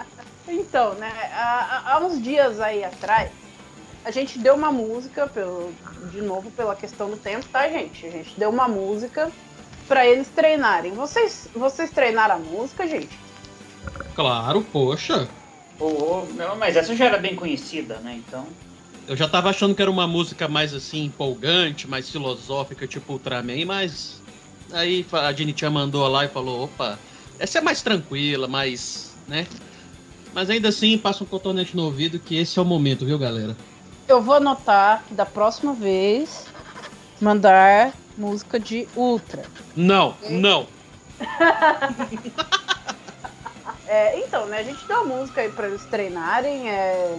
[0.47, 3.31] Então, né, há, há- uns dias aí atrás,
[4.05, 5.73] a gente deu uma música, pelo,
[6.13, 8.07] de novo pela questão do tempo, tá, gente?
[8.07, 9.33] A gente deu uma música
[9.89, 10.93] pra eles treinarem.
[10.93, 13.19] Vocês, vocês treinaram a música, gente?
[14.15, 15.27] Claro, poxa.
[15.81, 18.15] Não, mas essa já era bem conhecida, né?
[18.27, 18.47] Então.
[19.07, 23.65] Eu já tava achando que era uma música mais assim, empolgante, mais filosófica, tipo Ultraman,
[23.67, 24.23] mas.
[24.73, 26.99] Aí a Dinitia mandou lá e falou: opa,
[27.39, 29.17] essa é mais tranquila, mais.
[29.29, 29.47] né?
[30.33, 33.57] Mas ainda assim, passa um cotonete no ouvido que esse é o momento, viu, galera?
[34.09, 36.49] Eu vou anotar que da próxima vez
[37.21, 39.45] mandar música de Ultra.
[39.77, 40.67] Não, não.
[43.95, 46.69] É, então, né, a gente deu a música aí pra eles treinarem.
[46.69, 47.17] é,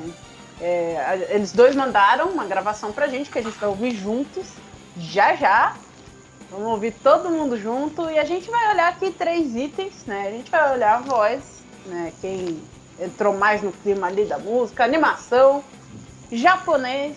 [0.60, 4.46] é, eles dois mandaram uma gravação pra gente que a gente vai ouvir juntos,
[4.98, 5.78] já já.
[6.52, 10.28] Vamos ouvir todo mundo junto e a gente vai olhar aqui três itens, né?
[10.28, 12.12] A gente vai olhar a voz, né?
[12.20, 12.62] Quem
[13.00, 15.64] entrou mais no clima ali da música, animação,
[16.30, 17.16] japonês.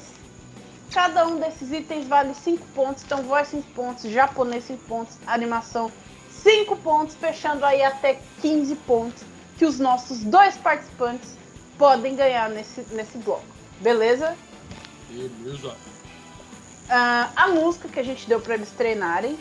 [0.93, 5.90] Cada um desses itens vale 5 pontos, então voz 5 pontos, japonês 5 pontos, animação
[6.30, 9.27] 5 pontos, fechando aí até 15 pontos
[9.59, 11.36] que os nossos dois participantes
[11.76, 13.44] podem ganhar nesse, nesse bloco.
[13.80, 14.36] Beleza?
[15.10, 15.74] Beleza.
[16.89, 19.36] Ah, a música que a gente deu para eles treinarem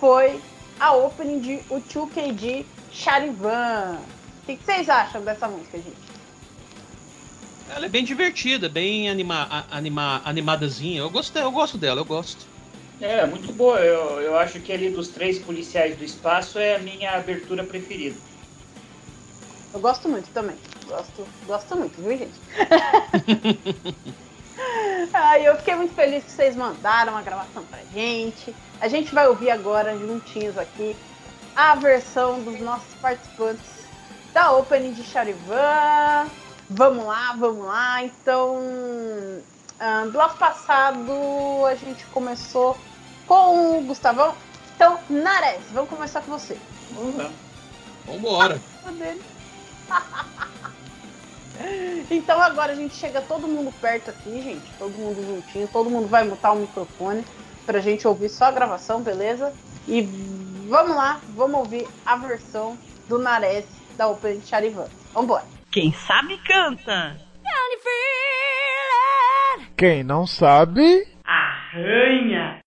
[0.00, 0.40] foi
[0.80, 3.98] a opening de o 2KG Charivan.
[4.42, 6.12] O que, que vocês acham dessa música, gente?
[7.74, 11.00] Ela é bem divertida, bem anima, anima, animadazinha.
[11.00, 12.46] Eu gostei, eu gosto dela, eu gosto.
[13.00, 13.78] É, muito boa.
[13.78, 18.16] Eu, eu acho que ali dos três policiais do espaço é a minha abertura preferida.
[19.72, 20.56] Eu gosto muito também.
[20.86, 22.40] Gosto, gosto muito, viu, gente?
[25.14, 28.54] Ai, eu fiquei muito feliz que vocês mandaram a gravação pra gente.
[28.80, 30.96] A gente vai ouvir agora, juntinhos aqui,
[31.56, 33.64] a versão dos nossos participantes
[34.32, 36.28] da Opening de Charivan.
[36.68, 38.02] Vamos lá, vamos lá.
[38.04, 38.58] Então,
[39.78, 41.12] ah, bloco passado
[41.66, 42.76] a gente começou
[43.26, 44.34] com o Gustavão.
[44.74, 46.56] Então, Nares, vamos começar com você.
[46.94, 47.30] Vambora.
[48.92, 49.22] dele.
[52.10, 54.64] Então agora a gente chega todo mundo perto aqui, gente.
[54.78, 55.68] Todo mundo juntinho.
[55.68, 57.24] Todo mundo vai mutar o microfone
[57.64, 59.52] pra gente ouvir só a gravação, beleza?
[59.86, 60.02] E
[60.68, 62.76] vamos lá, vamos ouvir a versão
[63.08, 63.64] do Nares
[63.96, 64.88] da Open Charivan.
[65.14, 65.44] Vambora.
[65.70, 67.16] Quem sabe canta.
[69.76, 72.61] Quem não sabe, Arranha.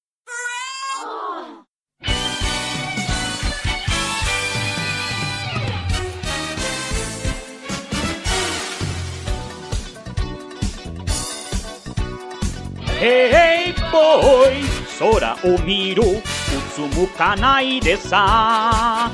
[13.08, 14.66] Hey boy
[14.98, 16.24] 空を見ろう
[16.74, 19.12] つむかないでさ。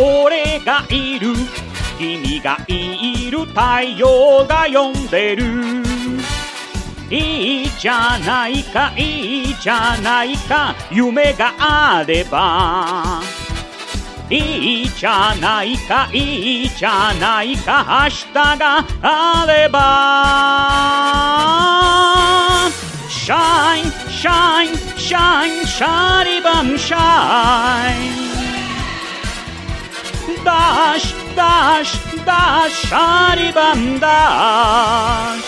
[0.00, 1.28] 俺がいる
[1.96, 5.44] 君がいる太陽が呼んでる。
[7.08, 13.22] いいじゃないかいいじゃないか夢があれば。
[14.28, 21.28] いいじゃないかいいじゃないか明日があれば。
[23.28, 28.08] Shine, shine, shine, shiny bum shine
[30.42, 31.92] Dash, dash,
[32.24, 35.44] dash, shiny bum dash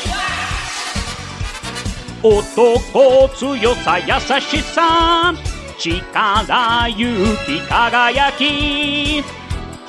[2.22, 4.12] 男強さ優
[4.42, 5.32] しさ
[5.78, 9.20] 力勇気輝き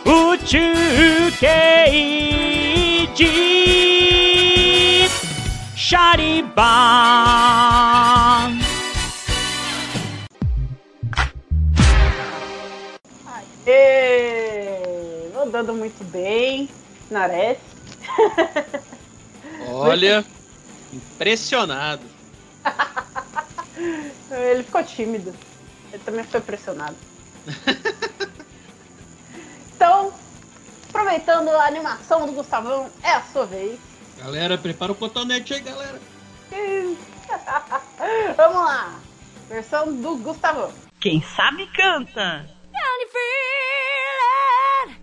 [0.05, 0.57] 宇宙
[1.41, 4.51] 刑事
[5.82, 6.62] Chariban.
[13.66, 15.32] Aê!
[15.52, 16.70] dando muito bem,
[17.10, 17.58] Nares.
[19.74, 20.24] Olha,
[20.94, 22.03] impressionado.
[24.30, 25.34] Ele ficou tímido.
[25.91, 26.95] Ele também ficou impressionado.
[29.76, 30.14] então,
[30.90, 33.90] aproveitando a animação do Gustavão, é a sua vez.
[34.22, 35.99] Galera, prepara o cotonete aí, galera.
[38.38, 38.99] Vamos lá.
[39.49, 40.72] Versão do Gustavão.
[40.99, 42.45] Quem sabe canta.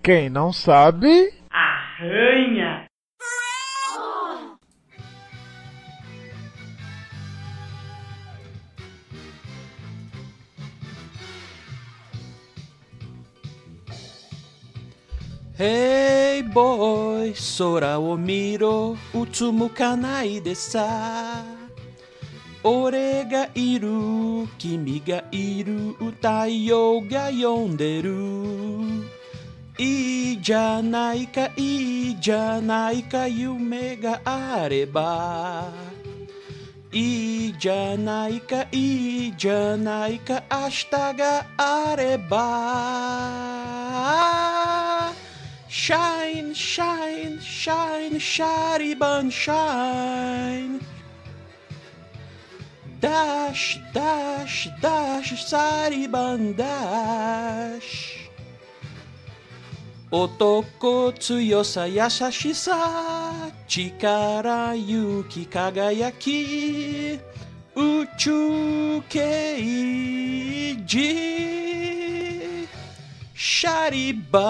[0.04, 2.87] quem não sabe, Arranha.
[15.58, 20.86] Hey boy, sora o miro, utsumu kanai desa.
[22.62, 29.02] Ore ga iru, kimi ga iru, utayo ga yonderu.
[29.80, 35.72] I janai ka, i janai ka, yume areba.
[36.94, 38.62] I janai ka,
[41.58, 42.46] areba.
[45.68, 50.80] Shine, shine, shine, shoddy bun, shine.
[53.00, 58.30] Dash, dash, dash, shoddy bun, dash.
[60.10, 67.20] Otoko tsuyosa yashashisa, chikara yuki kagayaki,
[67.76, 70.08] uchu keiji.
[73.40, 74.42] Chariban.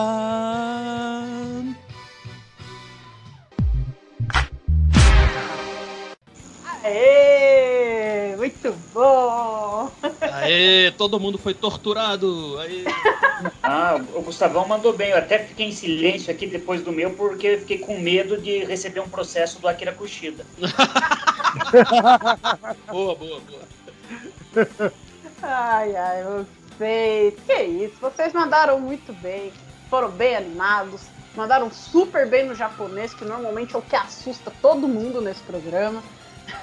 [6.82, 8.34] Aê!
[8.38, 9.90] Muito bom!
[10.32, 12.58] Aê, todo mundo foi torturado!
[12.60, 12.84] Aê.
[13.62, 15.10] Ah, o Gustavão mandou bem.
[15.10, 18.64] Eu até fiquei em silêncio aqui depois do meu, porque eu fiquei com medo de
[18.64, 20.44] receber um processo do Akira Kushida.
[22.90, 24.92] boa, boa, boa.
[25.40, 26.44] Ai, ai,
[26.78, 27.34] vocês.
[27.46, 29.52] Que isso, vocês mandaram muito bem.
[29.90, 31.02] Foram bem animados.
[31.34, 36.02] Mandaram super bem no japonês, que normalmente é o que assusta todo mundo nesse programa.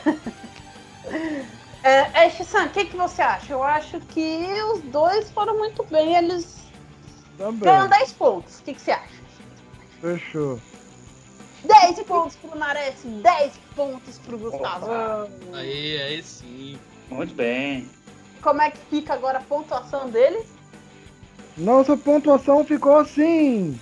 [1.84, 3.54] é, é Shisan, o que, que você acha?
[3.54, 6.16] Eu acho que os dois foram muito bem.
[6.16, 6.66] Eles
[7.38, 7.60] também.
[7.62, 8.60] ganham 10 pontos.
[8.60, 9.16] O que, que você acha?
[10.02, 10.60] Fechou.
[11.64, 15.30] 10 pontos pro Nares, 10 pontos pro Gustavão.
[15.54, 16.78] Aí, aí sim.
[17.10, 17.90] Muito bem.
[18.46, 20.46] Como é que fica agora a pontuação deles?
[21.58, 23.80] Nossa pontuação ficou assim.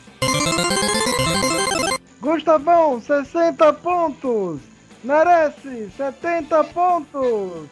[2.22, 4.62] Gustavão, 60 pontos.
[5.04, 7.70] Narece, 70 pontos.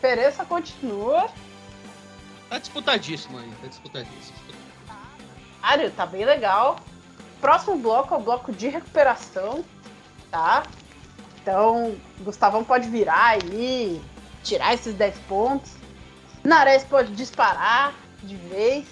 [0.00, 1.28] Pereça continua.
[2.48, 4.38] Tá disputadíssimo aí, tá disputadíssimo.
[5.60, 6.78] Mário, tá bem legal.
[7.38, 9.62] Próximo bloco é o bloco de recuperação,
[10.30, 10.62] tá?
[11.42, 14.00] Então, Gustavão pode virar aí,
[14.42, 15.83] tirar esses 10 pontos.
[16.44, 18.86] Nares pode disparar de vez.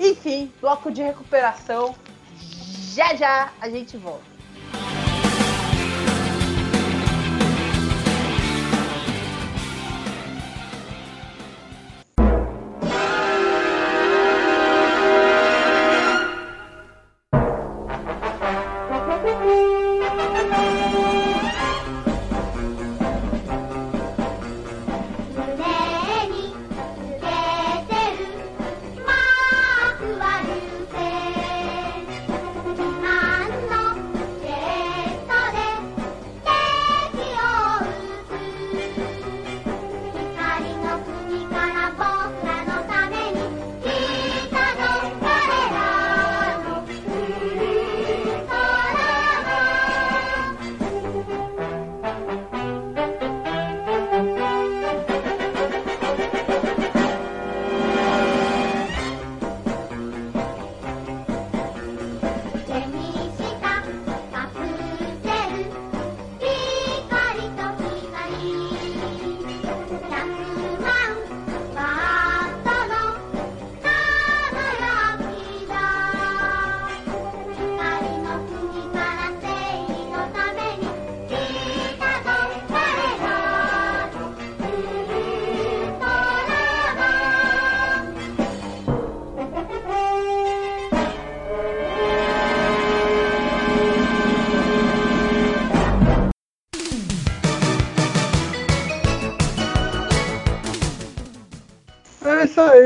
[0.00, 1.94] Enfim, bloco de recuperação.
[2.94, 4.35] Já já a gente volta.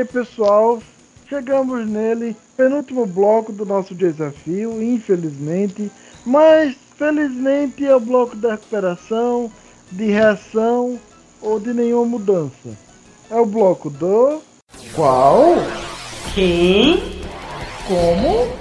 [0.01, 0.81] Aí, pessoal.
[1.29, 5.89] Chegamos nele, penúltimo bloco do nosso desafio, infelizmente.
[6.25, 9.49] Mas, felizmente, é o bloco da recuperação,
[9.91, 10.99] de reação
[11.41, 12.77] ou de nenhuma mudança.
[13.29, 14.41] É o bloco do.
[14.93, 15.55] Qual?
[16.33, 17.01] Quem?
[17.87, 18.51] Como?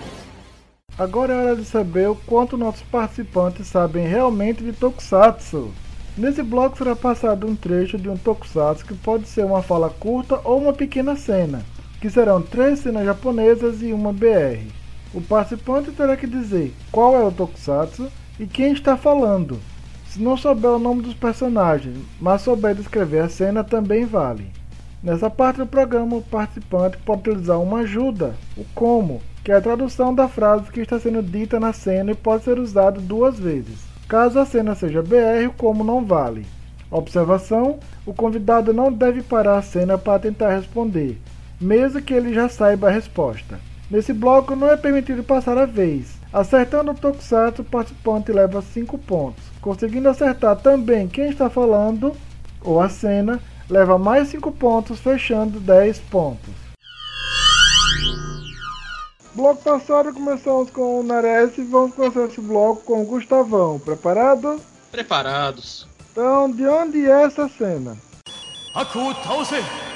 [0.97, 5.73] Agora é hora de saber o quanto nossos participantes sabem realmente de Tokusatsu.
[6.19, 10.41] Nesse bloco será passado um trecho de um Tokusatsu que pode ser uma fala curta
[10.43, 11.63] ou uma pequena cena,
[12.01, 14.67] que serão três cenas japonesas e uma BR.
[15.15, 19.59] O participante terá que dizer qual é o Tokusatsu e quem está falando.
[20.09, 24.51] Se não souber o nome dos personagens, mas souber descrever a cena, também vale.
[25.03, 29.61] Nessa parte do programa, o participante pode utilizar uma ajuda, o como, que é a
[29.61, 33.90] tradução da frase que está sendo dita na cena e pode ser usado duas vezes.
[34.11, 36.45] Caso a cena seja BR, como não vale.
[36.91, 41.17] Observação: o convidado não deve parar a cena para tentar responder,
[41.61, 43.61] mesmo que ele já saiba a resposta.
[43.89, 46.19] Nesse bloco não é permitido passar a vez.
[46.33, 49.45] Acertando o Tokusatsu, o participante leva 5 pontos.
[49.61, 52.13] Conseguindo acertar também quem está falando
[52.63, 53.39] ou a cena,
[53.69, 56.60] leva mais 5 pontos, fechando 10 pontos.
[59.41, 63.79] Bloco passado começamos com o Nares e vamos começar esse bloco com o Gustavão.
[63.79, 64.61] Preparado?
[64.93, 65.89] Preparados.
[66.13, 67.97] Então, de onde é essa cena?
[68.75, 69.90] 悪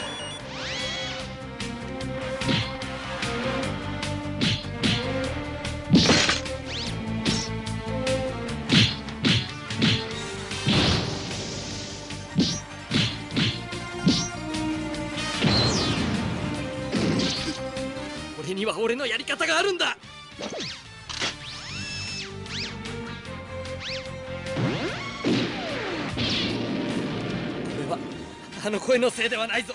[18.54, 19.98] を倒せ 俺には俺のやり方があるんだ
[20.40, 20.48] こ
[27.84, 27.98] れは
[28.66, 29.74] あの声のせいではないぞ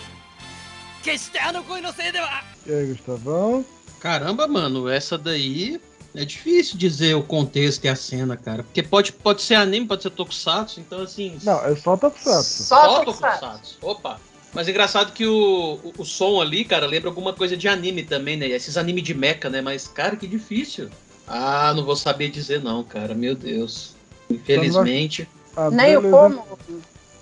[1.03, 3.65] 決してあの声のせいでは E aí, Gustavão?
[4.01, 5.79] Caramba, mano, essa daí
[6.15, 8.63] é difícil dizer o contexto e a cena, cara.
[8.63, 11.39] Porque pode, pode ser anime, pode ser tokusatsu, então assim.
[11.43, 12.63] Não, é só Tokusatsu.
[12.63, 13.79] Só tokusatsu.
[13.83, 14.19] Opa!
[14.54, 18.04] Mas é engraçado que o, o, o som ali, cara, lembra alguma coisa de anime
[18.04, 18.48] também, né?
[18.48, 19.62] Esses anime de mecha, né?
[19.62, 20.90] Mas, cara, que difícil.
[21.28, 23.14] Ah, não vou saber dizer não, cara.
[23.14, 23.96] Meu Deus.
[24.30, 25.28] Infelizmente.
[25.56, 26.44] Ah, Nem o como.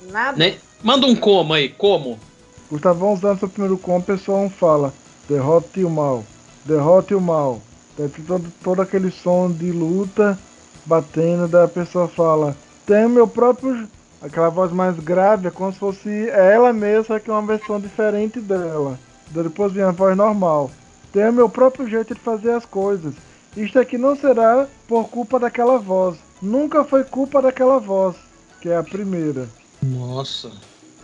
[0.10, 0.38] Nada.
[0.38, 0.58] Né?
[0.82, 2.18] Manda um como aí, como?
[2.70, 4.94] Gustavão usando seu primeiro com, o pessoal fala:
[5.28, 6.26] derrote o mal,
[6.66, 7.62] derrote o mal.
[7.96, 10.38] Tem todo, todo aquele som de luta
[10.86, 12.56] batendo, daí a pessoa fala:
[12.86, 13.88] tem o meu próprio.
[14.22, 19.00] Aquela voz mais grave, é como se fosse ela mesma, que uma versão diferente dela.
[19.30, 20.72] Daí Depois vem a voz normal.
[21.14, 23.14] Tem o meu próprio jeito de fazer as coisas.
[23.56, 26.18] Isto aqui não será por culpa daquela voz.
[26.42, 28.16] Nunca foi culpa daquela voz,
[28.62, 29.48] que é a primeira.
[29.82, 30.52] Nossa.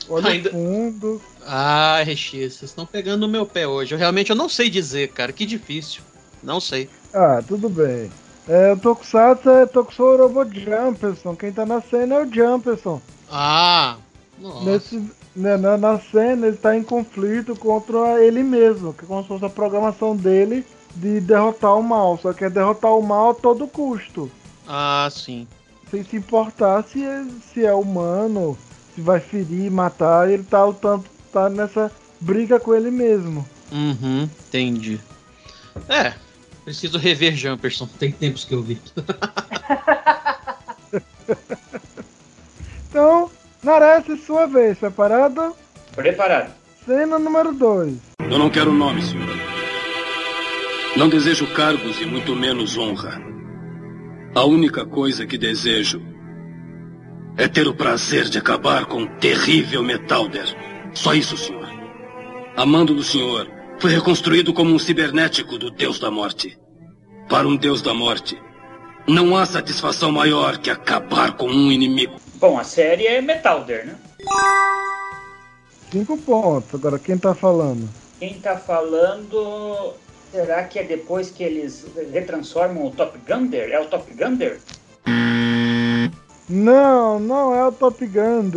[0.10, 1.22] Olha Ainda- o fundo.
[1.46, 3.94] Ah, RX, vocês estão pegando no meu pé hoje.
[3.94, 5.32] Eu realmente eu não sei dizer, cara.
[5.32, 6.02] Que difícil.
[6.42, 6.90] Não sei.
[7.14, 8.12] Ah, tudo bem.
[8.48, 11.36] É, o Tokusatsu é Tokusou Robo Jumperson.
[11.36, 13.02] Quem tá na cena é o Jumperson.
[13.32, 13.98] Ah,
[14.38, 14.66] nossa.
[14.66, 19.22] Nesse, né, na, na cena ele tá em conflito contra ele mesmo, que é como
[19.22, 20.66] se fosse a programação dele
[20.96, 22.20] de derrotar o mal.
[22.22, 24.30] Só que é derrotar o mal a todo custo.
[24.68, 25.48] Ah, sim.
[25.90, 28.58] Sem se importar se é, se é humano,
[28.94, 33.46] se vai ferir, matar, ele tá lutando, tá nessa briga com ele mesmo.
[33.72, 35.00] Uhum, entendi.
[35.88, 36.14] É,
[36.64, 37.88] preciso rever Jumperson.
[37.88, 38.80] Tem tempos que eu vi.
[42.90, 43.32] Então,
[43.64, 45.56] Nares, sua vez, preparado?
[45.96, 46.54] Preparado.
[46.86, 47.96] Cena número 2.
[48.30, 49.36] Eu não quero nome, senhor.
[50.96, 53.20] Não desejo cargos e muito menos honra.
[54.36, 56.04] A única coisa que desejo
[57.36, 60.46] é ter o prazer de acabar com o terrível Metalder.
[60.94, 61.68] Só isso, senhor.
[62.56, 63.50] A mando do senhor,
[63.84, 66.58] foi reconstruído como um cibernético do Deus da Morte.
[67.28, 68.42] Para um Deus da Morte,
[69.06, 72.14] não há satisfação maior que acabar com um inimigo.
[72.36, 73.96] Bom, a série é Metalder, né?
[75.92, 76.74] Cinco pontos.
[76.74, 77.90] Agora, quem tá falando?
[78.22, 79.96] Quem tá falando.
[80.32, 83.70] Será que é depois que eles retransformam o Top Gunner?
[83.70, 84.62] É o Top Gunner?
[86.48, 88.50] Não, não é o Top Gun.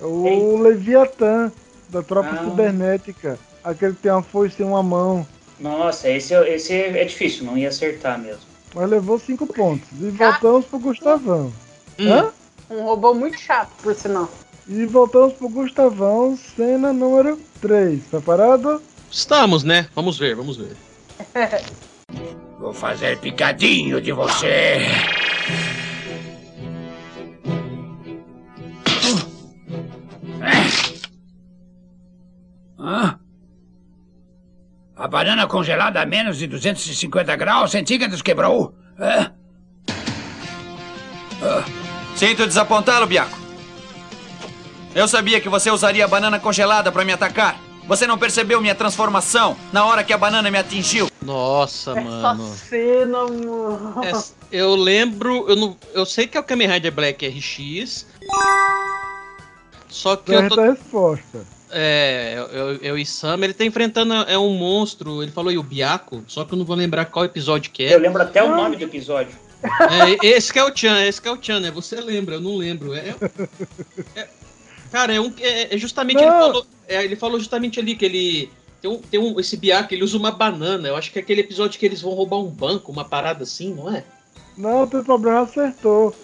[0.00, 1.52] É o Leviatã,
[1.88, 2.44] da tropa Ah.
[2.44, 3.38] cibernética.
[3.66, 5.26] Aquele que tem uma foice e uma mão.
[5.58, 8.42] Nossa, esse, é- esse é difícil, não ia acertar mesmo.
[8.72, 9.88] Mas levou cinco pontos.
[10.00, 11.52] E voltamos pro Gustavão.
[11.98, 12.30] Hã?
[12.70, 14.30] Um robô muito chato, por sinal.
[14.68, 18.04] E voltamos pro Gustavão, cena número 3.
[18.04, 18.80] Preparado?
[19.10, 19.88] Estamos, né?
[19.96, 20.76] Vamos ver, vamos ver.
[22.60, 24.78] Vou fazer picadinho de você.
[32.78, 33.18] Hã?
[34.96, 38.74] A banana congelada a menos de 250 graus centígrados quebrou.
[38.98, 39.30] Hã?
[42.14, 43.38] Sinto desapontá-lo, Biaco.
[44.94, 47.60] Eu sabia que você usaria a banana congelada para me atacar.
[47.86, 51.08] Você não percebeu minha transformação na hora que a banana me atingiu.
[51.22, 52.54] Nossa, Essa mano.
[52.54, 54.00] cena, mano.
[54.02, 54.12] É,
[54.58, 58.06] eu lembro, eu, não, eu sei que é o Kamen Rider Black RX.
[59.88, 61.55] Só que eu tô, resposta.
[61.70, 62.36] É,
[62.80, 66.44] eu e Sam, ele tá enfrentando é um monstro, ele falou aí o Biaco, só
[66.44, 67.94] que eu não vou lembrar qual episódio que é.
[67.94, 69.36] Eu lembro até o nome do episódio.
[69.62, 71.70] É, esse que é o Chan, esse que é o Chan, né?
[71.70, 72.94] Você lembra, eu não lembro.
[72.94, 73.14] É,
[74.14, 74.28] é-
[74.92, 78.50] cara, é, um, é, é justamente ele falou, é, ele falou justamente ali que ele
[78.80, 80.88] tem um, tem um esse Biaco, ele usa uma banana.
[80.88, 83.74] Eu acho que é aquele episódio que eles vão roubar um banco, uma parada assim,
[83.74, 84.04] não é?
[84.56, 86.14] Não, tem problema, acertou.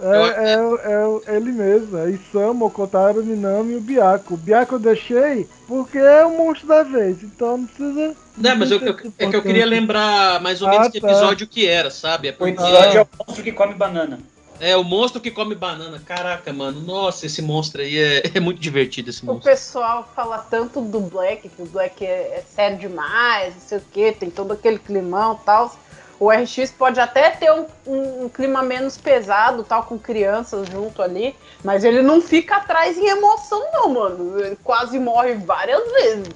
[0.00, 4.34] É, é, é, é ele mesmo, é Isamu, Kotaro, Minami e o Biaco.
[4.34, 8.16] O Biaco eu deixei porque é o monstro da vez, então não precisa.
[8.36, 11.08] Não, mas eu, eu- é que eu queria lembrar mais ou menos Ah, que tá.
[11.08, 12.28] episódio que era, sabe?
[12.28, 14.18] É O porque episódio é o monstro que come banana.
[14.60, 16.00] é o monstro que come banana.
[16.04, 19.48] Caraca, mano, nossa, esse monstro aí é, é muito divertido esse O monstro.
[19.48, 23.82] pessoal fala tanto do Black, que o Black é, é sério demais, não sei o
[23.92, 25.72] que, tem todo aquele climão e tal.
[26.18, 31.02] O RX pode até ter um, um- um clima menos pesado, tal, com crianças junto
[31.02, 34.40] ali, mas ele não fica atrás em emoção, não, mano.
[34.40, 36.28] Ele quase morre várias vezes.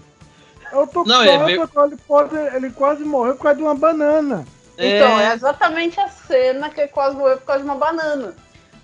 [0.72, 4.44] Eu tô Não, é ver- ele, pode, ele quase morreu por causa de uma banana.
[4.76, 8.34] Então, é exatamente a cena que ele quase morreu por causa de uma banana.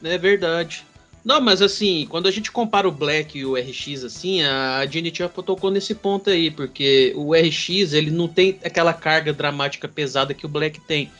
[0.02, 0.86] É verdade.
[1.24, 5.10] Não, mas assim, quando a gente compara o Black e o RX, assim, a Jenny
[5.14, 10.34] já tocou nesse ponto aí, porque o RX, ele não tem aquela carga dramática pesada
[10.34, 11.10] que o Black tem.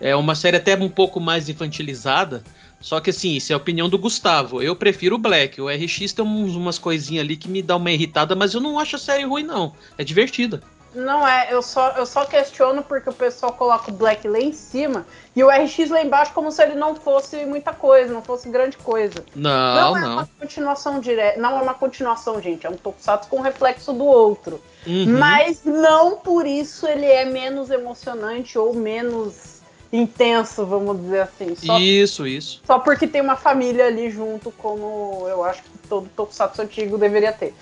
[0.00, 2.42] É uma série até um pouco mais infantilizada,
[2.80, 4.62] só que assim, isso é a opinião do Gustavo.
[4.62, 5.60] Eu prefiro o Black.
[5.60, 8.78] O RX tem uns- umas coisinhas ali que me dá uma irritada, mas eu não
[8.78, 9.76] acho a série ruim, não.
[9.98, 10.62] É divertida.
[10.94, 14.52] Não é, eu só, eu só questiono porque o pessoal coloca o Black lá em
[14.52, 18.48] cima e o RX lá embaixo como se ele não fosse muita coisa, não fosse
[18.48, 19.24] grande coisa.
[19.34, 20.12] Não, é não.
[20.14, 24.60] uma continuação direta, não é uma continuação, gente, é um tokusatsu com reflexo do outro.
[24.86, 25.18] Uhum.
[25.18, 29.59] Mas não por isso ele é menos emocionante ou menos
[29.92, 31.54] intenso, vamos dizer assim.
[31.54, 32.62] Só, Isso, isso.
[32.64, 37.32] só porque tem uma família ali junto, como eu acho que todo tokusatsu antigo deveria
[37.32, 37.52] ter.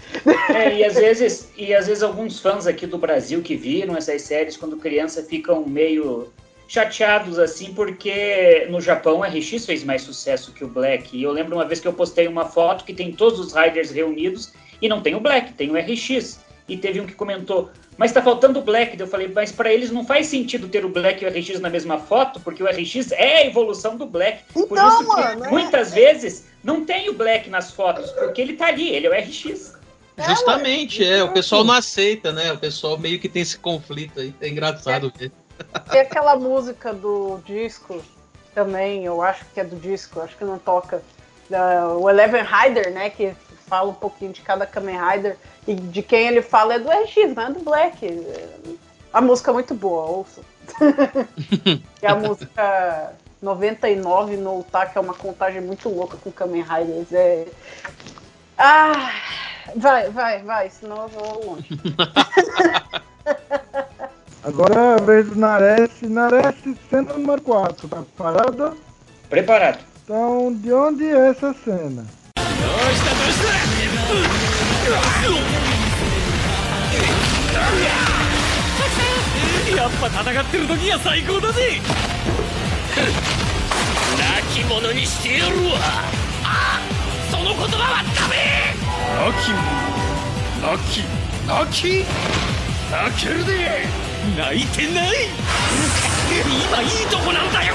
[0.50, 4.22] É, e às vezes, e às vezes alguns fãs aqui do Brasil que viram essas
[4.22, 6.28] séries quando criança ficam meio
[6.68, 11.16] chateados assim, porque no Japão o RX fez mais sucesso que o Black.
[11.16, 13.90] E eu lembro uma vez que eu postei uma foto que tem todos os Riders
[13.90, 16.40] reunidos e não tem o Black, tem o RX.
[16.69, 18.97] E teve um que comentou, mas tá faltando o Black.
[18.97, 21.59] Daí Eu falei, mas para eles não faz sentido ter o Black e o RX
[21.61, 24.45] na mesma foto, porque o RX é a evolução do Black.
[24.53, 28.40] Por Então, isso que mano, é- muitas vezes não tem o Black nas fotos, porque
[28.40, 29.74] ele tá ali, ele é o RX.
[30.27, 31.23] Justamente, é.
[31.23, 32.53] O pessoal não aceita, né?
[32.53, 34.35] O pessoal meio que tem esse conflito aí.
[34.40, 35.31] É engraçado ver.
[35.90, 38.03] Tem aquela música do disco
[38.55, 41.03] também, eu acho que é do disco, acho que não toca.
[41.49, 43.09] da- o Eleven Rider, né?
[43.09, 43.32] Que
[43.69, 45.36] fala um pouquinho de cada Kamen Rider.
[45.66, 48.27] E de quem ele fala é do RX, não é do Black.
[49.12, 50.40] A música é muito boa, ouça.
[52.03, 57.12] e a música 99 no Utah, que é uma contagem muito louca com Kamen Riders.
[57.12, 57.47] É.
[58.57, 59.12] Ah!
[59.77, 61.69] Vai, vai, vai, senão eu vou longe.
[64.43, 65.90] Agora é a vez do Nares.
[66.03, 66.55] Nares,
[66.89, 67.89] cena número 4.
[67.89, 68.74] Tá preparada?
[69.28, 69.78] Preparado.
[70.05, 72.07] Então, de onde é essa cena?
[79.76, 81.80] やっぱ戦ってる時が最高だぜ。
[84.18, 85.78] 亡き者にしてやるわ。
[86.44, 86.80] あ
[87.30, 88.35] その言葉はダメ。
[89.14, 89.89] 亡き者
[90.60, 91.05] 泣き
[91.47, 92.05] 泣き。
[92.90, 93.86] 泣けるで。
[94.36, 95.09] 泣いてない。
[96.28, 97.74] 今いいとこなんだよ。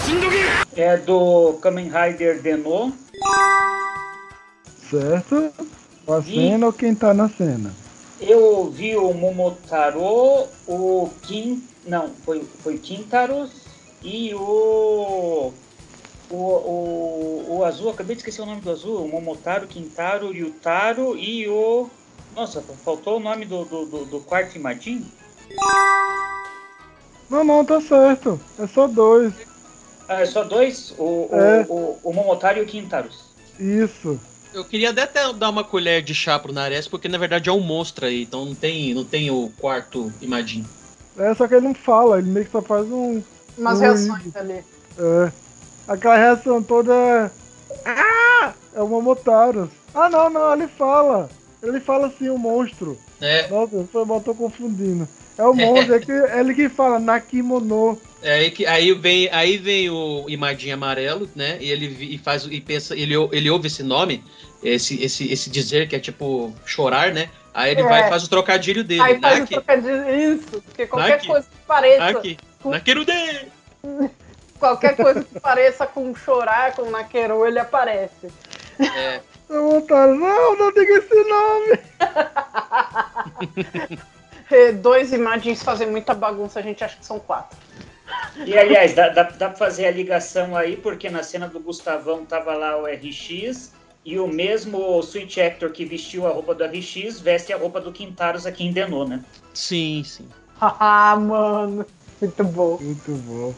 [0.00, 0.36] 休んどけ。
[0.82, 2.42] É do Kamen Rider.
[4.90, 5.52] Certo?
[6.08, 7.74] A cena ou quem tá na cena?
[8.20, 11.62] Eu ouvi o Momotaro, o Kim.
[11.86, 13.50] Não, foi, foi Quintaros
[14.02, 15.52] e o.
[16.28, 19.04] O, o, o azul, acabei de esquecer o nome do azul.
[19.04, 21.88] O Momotaro, Quintaro, Ryutaro e o.
[22.34, 25.06] Nossa, faltou o nome do, do, do, do quarto Imagin?
[27.30, 28.40] Não, não, tá certo.
[28.58, 29.32] É só dois.
[30.08, 30.94] Ah, é só dois?
[30.98, 31.66] O, o, É.
[31.68, 33.24] o, o Momotaro e o Quintaros.
[33.58, 34.18] Isso.
[34.54, 37.60] Eu queria até dar uma colher de chá pro Nares, porque na verdade é um
[37.60, 40.66] monstro aí, então não tem, não tem o quarto Imagine.
[41.18, 43.22] É, só que ele não fala, ele meio que só faz um.
[43.58, 44.64] Umas um- reações ali.
[44.98, 45.32] É.
[45.88, 46.92] Aquela reação toda.
[46.94, 47.30] é-
[47.84, 48.52] Ah!
[48.74, 49.70] É o Momotaro.
[49.94, 51.28] Ah, não, não, ele fala.
[51.62, 52.98] Ele fala assim, o monstro.
[53.20, 53.48] É.
[53.48, 55.08] Nossa, foi mal, tô confundindo.
[55.38, 57.98] É o monstro, é, que, é ele que fala Nakimono.
[58.26, 61.58] É aí que aí vem, aí vem o Imagine amarelo, né?
[61.60, 64.20] E ele e faz e pensa, ele, ele ouve esse nome,
[64.64, 67.30] esse, esse, esse dizer que é tipo chorar, né?
[67.54, 67.84] Aí ele É.
[67.84, 69.00] vai e faz o trocadilho dele.
[69.00, 70.34] Aí faz o Naki, trocadilho.
[70.34, 71.26] Isso, porque qualquer Naki.
[71.28, 72.12] coisa que pareça.
[72.12, 73.12] Naki, Nakerude!
[74.58, 78.26] Qualquer coisa que pareça com chorar, com Naqueru, ele aparece.
[78.80, 79.20] É.
[79.48, 81.78] O Momotaro, não, não diga esse nome.
[84.50, 87.56] Eh, Dois imagens fazem muita bagunça, a gente acha que são quatro.
[88.44, 92.24] E aliás, dá, dá, dá pra fazer a ligação aí, porque na cena do Gustavão
[92.24, 93.72] tava lá o RX
[94.04, 97.90] e o mesmo Switch Actor que vestiu a roupa do RX veste a roupa do
[97.90, 99.24] Quintaros aqui em Denô, né?
[99.54, 100.28] Sim, sim.
[100.60, 101.84] Ah, mano.
[102.20, 102.78] Muito bom.
[102.80, 103.54] Muito bom.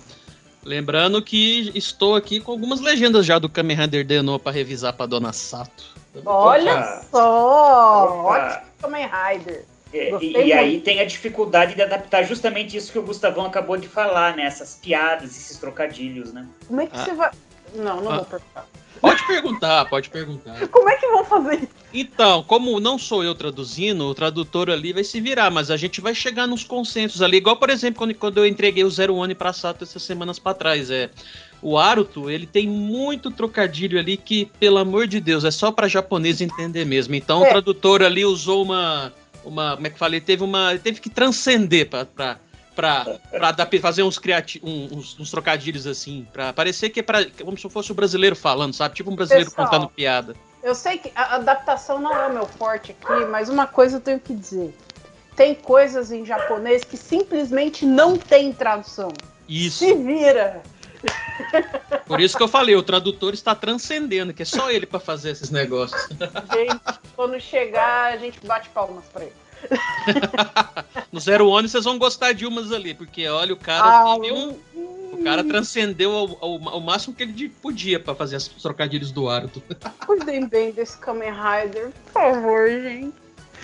[0.64, 5.06] Lembrando que estou aqui com algumas legendas já do Kamen Rider Deno pra revisar pra
[5.06, 5.84] Dona Sato.
[6.24, 7.04] Olha Opa.
[7.10, 8.20] só!
[8.20, 8.28] Opa.
[8.28, 9.64] Ótimo Kamen Rider.
[9.92, 13.76] É, e, e aí tem a dificuldade de adaptar justamente isso que o Gustavão acabou
[13.76, 14.44] de falar, né?
[14.44, 16.46] Essas piadas, esses trocadilhos, né?
[16.66, 17.04] Como é que Ah.
[17.04, 17.30] você vai.
[17.74, 18.16] Não, não Ah.
[18.16, 18.66] vou perguntar.
[19.00, 20.56] Pode perguntar, pode perguntar.
[20.68, 21.68] Como é que vão fazer isso?
[21.94, 26.00] Então, como não sou eu traduzindo, o tradutor ali vai se virar, mas a gente
[26.00, 27.36] vai chegar nos consensos ali.
[27.36, 30.52] Igual, por exemplo, quando, quando eu entreguei o Zero One pra Sato essas semanas pra
[30.52, 30.90] trás.
[30.90, 31.10] É,
[31.62, 35.86] o Aruto, ele tem muito trocadilho ali que, pelo amor de Deus, é só pra
[35.88, 37.14] japonês entender mesmo.
[37.14, 37.48] Então, É.
[37.48, 39.12] o tradutor ali usou uma.
[39.48, 40.20] Uma como é que falei?
[40.20, 40.76] Teve uma.
[40.78, 42.06] Teve que transcender pra
[43.50, 47.58] dar- fazer uns, criati um- uns, uns trocadilhos assim, pra parecer que é pra, como
[47.58, 48.94] se fosse o brasileiro falando, sabe?
[48.94, 49.66] Tipo um brasileiro Pessoal.
[49.68, 50.36] contando piada.
[50.62, 54.00] Eu sei que a adaptação não é o meu forte aqui, mas uma coisa eu
[54.00, 54.76] tenho que dizer.
[55.34, 59.08] Tem coisas em japonês que simplesmente não tem tradução.
[59.48, 59.78] Isso.
[59.78, 60.62] Se vira!
[62.06, 65.30] Por isso que eu falei, o tradutor está transcendendo, que é só ele pra fazer
[65.30, 66.08] esses negócios.
[66.52, 69.32] Gente, quando chegar, a gente bate palmas pra ele.
[71.12, 74.56] No Zero One vocês vão gostar de umas ali, porque olha, o cara Ah, um.
[75.12, 79.28] O cara transcendeu ao, ao- ao máximo que ele podia pra fazer os trocadilhos do
[79.28, 79.60] Aruto.
[80.06, 83.12] Cuidem bem desse Kamen Rider, por favor, gente.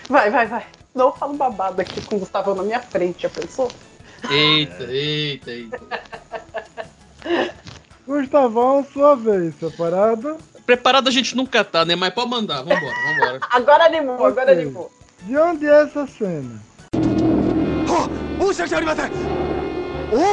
[0.09, 0.67] Vai, vai, vai.
[0.95, 3.71] Não falo babado aqui com o Gustavo na minha frente, já pensou?
[4.31, 5.81] Eita, eita, eita.
[8.07, 10.37] Gustavão, sua vez, separado.
[10.67, 11.97] Preparado a gente nunca tá, né?
[11.97, 13.41] Mas pode mandar, vambora, vambora.
[13.51, 14.63] Agora animou, agora Ok.
[14.63, 14.91] animou.
[15.23, 16.61] De onde é essa cena?
[18.41, 19.17] 申し訳ありません黄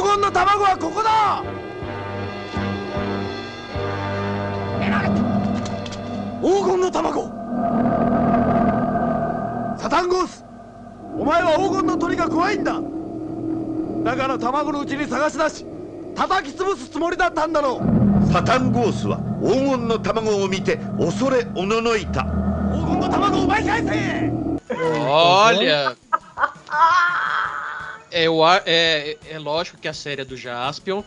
[0.03, 1.43] 金の卵はここだ
[6.41, 7.23] 黄金の卵
[9.79, 10.43] さタンゴース
[11.17, 12.81] お前は黄金の鳥が怖いんだ
[14.03, 15.65] だから卵のうちに探し出し
[16.14, 17.80] 叩き潰すつもりだったんだろ
[18.28, 22.22] うサタンゴースは黄金の卵を見て恐れおののいた
[22.72, 24.32] 黄金の卵を奪い返せ
[25.08, 25.96] Olha.
[28.10, 31.04] É, eu a- é, é lógico que a série é do Jaspion.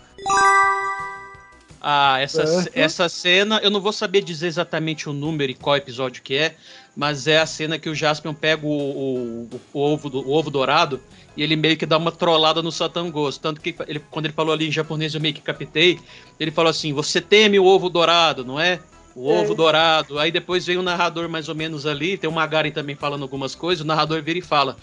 [1.81, 2.71] Ah, essa, Certo.
[2.77, 6.55] essa cena, eu não vou saber dizer exatamente o número e qual episódio que é,
[6.95, 10.49] mas é a cena que o Jaspion pega o, o- o ovo, do- o ovo
[10.51, 10.99] dourado
[11.36, 13.40] e ele meio que dá uma trollada no Satan Ghost.
[13.40, 15.98] Tanto que ele, quando ele falou ali em japonês, eu meio que captei.
[16.38, 18.80] Ele falou assim: Você teme o ovo dourado, não é?
[19.16, 19.40] O É.
[19.42, 20.18] ovo dourado.
[20.18, 22.18] Aí depois vem o narrador mais ou menos ali.
[22.18, 23.84] Tem o Magaren também falando algumas coisas.
[23.84, 24.76] O narrador vira e fala: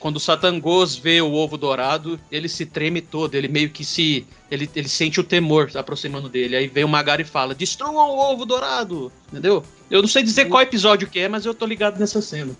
[0.00, 3.34] Quando o Satangos vê o ovo dourado, ele se treme todo.
[3.36, 4.26] Ele meio que se.
[4.50, 6.56] Ele, ele sente o temor aproximando dele.
[6.56, 9.12] Aí vem o Magaren e fala: Destrua o ovo dourado.
[9.30, 9.64] Entendeu?
[9.88, 12.56] Eu não sei dizer qual episódio que é, mas eu tô ligado nessa cena.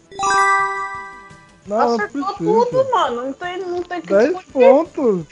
[1.70, 3.26] Não, Acertou não tudo, mano.
[3.26, 5.24] Não tem, não tem que 10 pontos.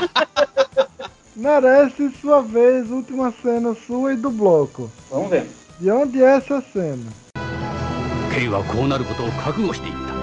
[1.36, 4.90] Merece sua vez, última cena sua e do bloco.
[5.10, 5.46] Vamos ver.
[5.78, 7.12] De onde é essa cena?
[8.32, 10.14] Kei wa kou naru koto o kakugo shite itta.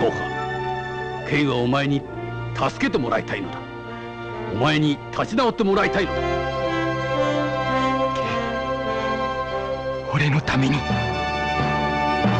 [0.00, 0.26] Toha,
[1.28, 2.02] Kei wa omae ni
[2.58, 3.58] tasukete moraitai no da.
[4.54, 6.20] Omae ni tachinaotte moraitai no da.
[8.16, 11.19] Kei, ore no tame ni.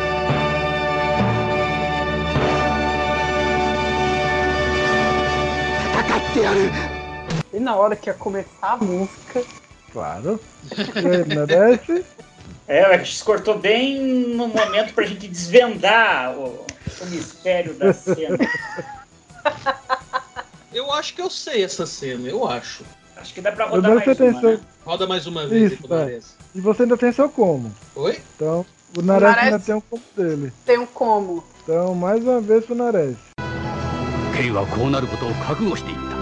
[5.98, 6.98] 戦ってやる
[7.54, 9.44] E na hora que ia começar a música.
[9.92, 10.40] Claro.
[10.96, 12.06] E aí, merece?
[12.68, 14.00] É, o X cortou bem
[14.36, 16.66] no momento pra gente desvendar o,
[17.02, 18.38] o mistério da cena.
[20.74, 22.84] Eu acho que eu sei essa cena, eu acho.
[23.16, 24.52] Acho que dá pra Mas rodar você mais tem uma, seu...
[24.52, 24.60] né?
[24.85, 26.09] Roda mais uma vez, Isso, tá.
[26.55, 27.73] E você ainda tem seu como.
[27.95, 28.19] Oi?
[28.37, 30.53] Então, o Nares, o Nares ainda tem o um como dele.
[30.67, 31.45] Tem o um como.
[31.63, 33.17] Então, mais uma vez pro Nares.
[34.37, 36.17] Kei wa kou naru koto o kakugo shite itta.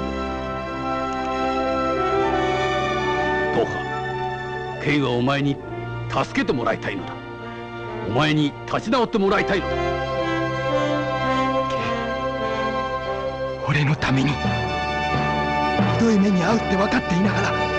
[3.55, 5.57] Toha, Kei wa omae ni
[6.13, 7.15] tasuke te moraitai no da.
[8.09, 10.11] Omae ni tachinaotte moraitai no da.
[13.71, 14.35] 俺のためにひ
[16.01, 17.70] どい目に遭うって分かっていながら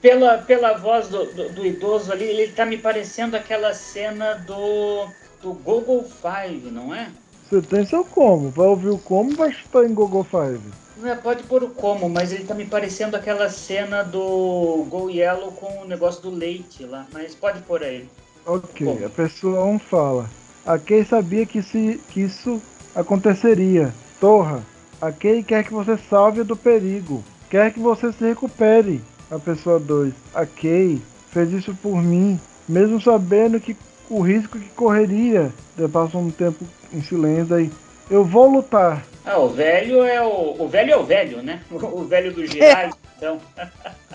[0.00, 5.06] Pela, pela voz do, do, do idoso ali, ele tá me parecendo aquela cena do,
[5.42, 7.08] do Google Five, não é?
[7.48, 8.50] Você tem seu como.
[8.50, 10.60] Vai ouvir o como vai chutar em Google Five.
[11.04, 15.52] É, pode pôr o como, mas ele tá me parecendo aquela cena do Go Yellow
[15.52, 17.06] com o negócio do leite lá.
[17.12, 18.08] Mas pode pôr aí.
[18.46, 19.04] Ok, como.
[19.04, 20.30] a pessoa 1 um fala.
[20.64, 22.60] Aquele sabia que, se, que isso
[22.94, 23.94] aconteceria.
[24.20, 24.62] Torra,
[25.00, 27.22] A quem quer que você salve do perigo.
[27.50, 29.00] Quer que você se recupere.
[29.30, 30.12] A pessoa 2.
[30.34, 31.00] A Kay
[31.32, 33.76] fez isso por mim, mesmo sabendo que
[34.08, 35.52] o risco que correria.
[35.76, 37.70] Eu passo um tempo em silêncio aí.
[38.08, 39.04] Eu vou lutar.
[39.24, 40.54] Ah, o velho é o.
[40.62, 41.60] O velho é o velho, né?
[41.72, 43.40] O velho do Girai, então.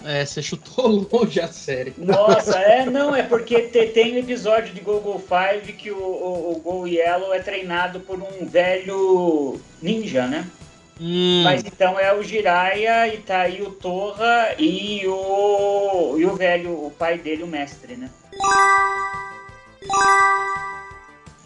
[0.05, 1.93] É, você chutou longe a série.
[1.97, 6.53] Nossa, é, não, é porque te- tem um episódio de Google Five que o, o,
[6.53, 10.47] o Go Yellow é treinado por um velho ninja, né?
[11.03, 16.35] Hum, Mas então é o Jiraiya e tá aí o Torra e o, e o
[16.35, 18.07] velho, o pai dele, o mestre, né?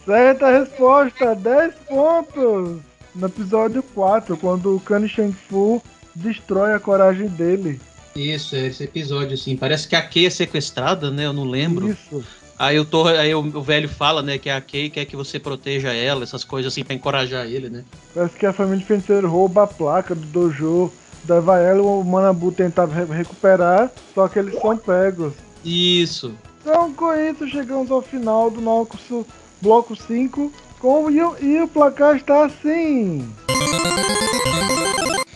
[0.04, 2.80] Certa resposta, 10 pontos.
[3.14, 5.82] No episódio 4, quando o Kani Shang Fu
[6.14, 7.80] destrói a coragem dele.
[8.14, 9.56] Isso, é esse episódio, assim.
[9.56, 11.24] Parece que a Kay é sequestrada, né?
[11.24, 11.90] Eu não lembro.
[11.90, 12.22] Isso.
[12.58, 15.38] Aí, o, Torra, aí o, o velho fala, né, que a Kay quer que você
[15.38, 17.84] proteja ela, essas coisas assim, pra encorajar ele, né?
[18.14, 20.90] Parece que a família de feiticeiro rouba a placa do dojo,
[21.28, 25.34] leva ela e o Manabu tentava re- recuperar, só que eles são pegos.
[25.64, 26.32] Isso.
[26.62, 29.26] Então, com isso, chegamos ao final do nosso
[29.60, 30.50] bloco 5.
[30.80, 33.28] Com, e, o- e o placar está assim.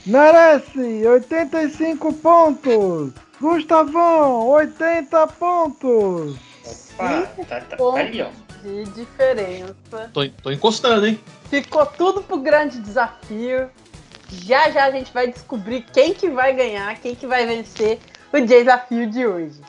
[0.06, 3.12] Merece 85 pontos.
[3.40, 6.36] Gustavão, 80 pontos.
[6.70, 8.28] Opa, tá, tá, tá ali, ó.
[8.62, 10.10] De diferença.
[10.12, 11.18] Tô, tô encostando, hein?
[11.48, 13.70] Ficou tudo pro grande desafio.
[14.28, 17.98] Já já a gente vai descobrir quem que vai ganhar, quem que vai vencer
[18.32, 19.60] o desafio de hoje.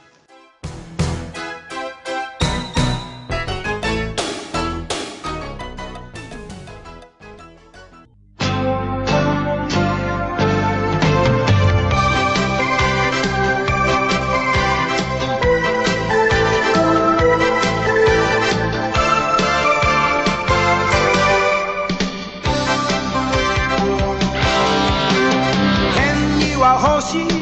[27.11, 27.40] she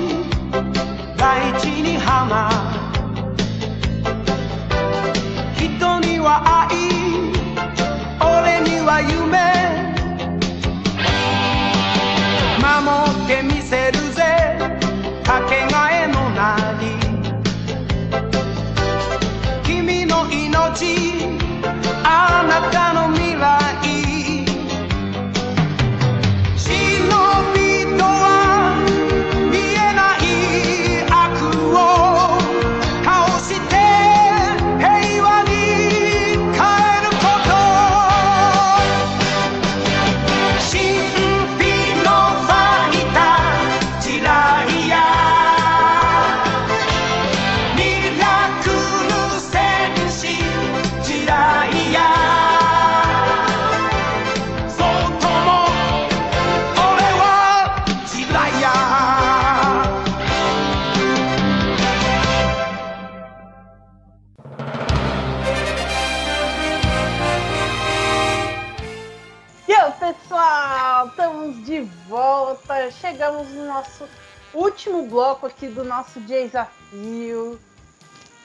[74.80, 77.60] último bloco aqui do nosso desafio.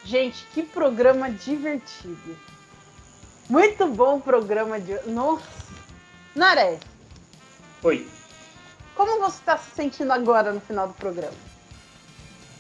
[0.04, 2.36] Gente, que programa divertido.
[3.48, 4.98] Muito bom programa de.
[5.06, 5.44] Nossa!
[6.34, 6.80] Naré,
[7.84, 8.08] Oi.
[8.96, 11.36] como você está se sentindo agora no final do programa?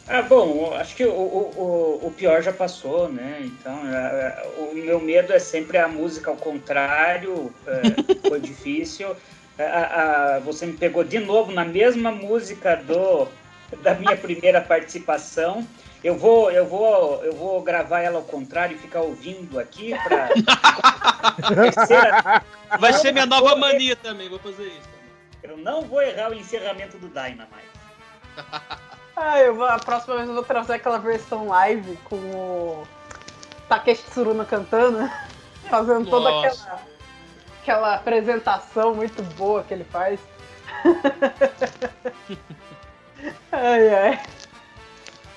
[0.06, 3.40] Ah, bom, acho que o, o, o- pior já passou, né?
[3.42, 7.82] Então, é, é, o meu medo é sempre a música ao contrário, é,
[8.28, 9.16] foi difícil.
[9.58, 13.26] A- a- a- você me pegou de novo na mesma música do,
[13.82, 15.66] da minha primeira participação.
[16.02, 20.28] Eu vou, eu vou, eu vou gravar ela ao contrário e ficar ouvindo aqui para
[21.72, 22.42] terceira.
[22.78, 24.88] Vai Não ser minha vou nova errar- mania também, vou fazer isso.
[25.42, 27.48] Eu não vou errar o encerramento do Dynamite.
[29.16, 32.84] Ah, eu vou, a próxima vez eu vou trazer aquela versão live com o
[33.68, 35.08] Takeshi Tsuruna cantando,
[35.70, 36.80] fazendo toda aquela,
[37.62, 40.18] aquela apresentação muito boa que ele faz.
[43.52, 44.20] Ai, ai.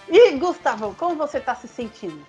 [0.09, 2.19] E, Gustavão, como você tá se sentindo?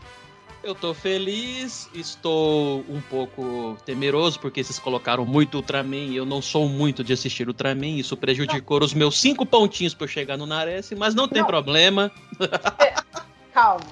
[0.62, 6.42] Eu tô feliz, estou um pouco temeroso porque vocês colocaram muito Ultraman e eu não
[6.42, 7.86] sou muito de assistir Ultraman.
[7.96, 11.46] Isso prejudicou os meus cinco pontinhos pra eu chegar no Nares, mas não tem Não.
[11.46, 12.10] problema.
[13.54, 13.86] Calma.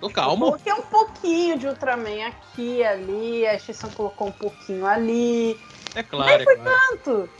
[0.00, 0.44] Tô Eu calmo.
[0.46, 5.56] coloquei um pouquinho de Ultraman aqui ali, a Xissan colocou um pouquinho ali.
[5.94, 6.78] É claro, Nem é foi claro.
[6.90, 7.30] tanto.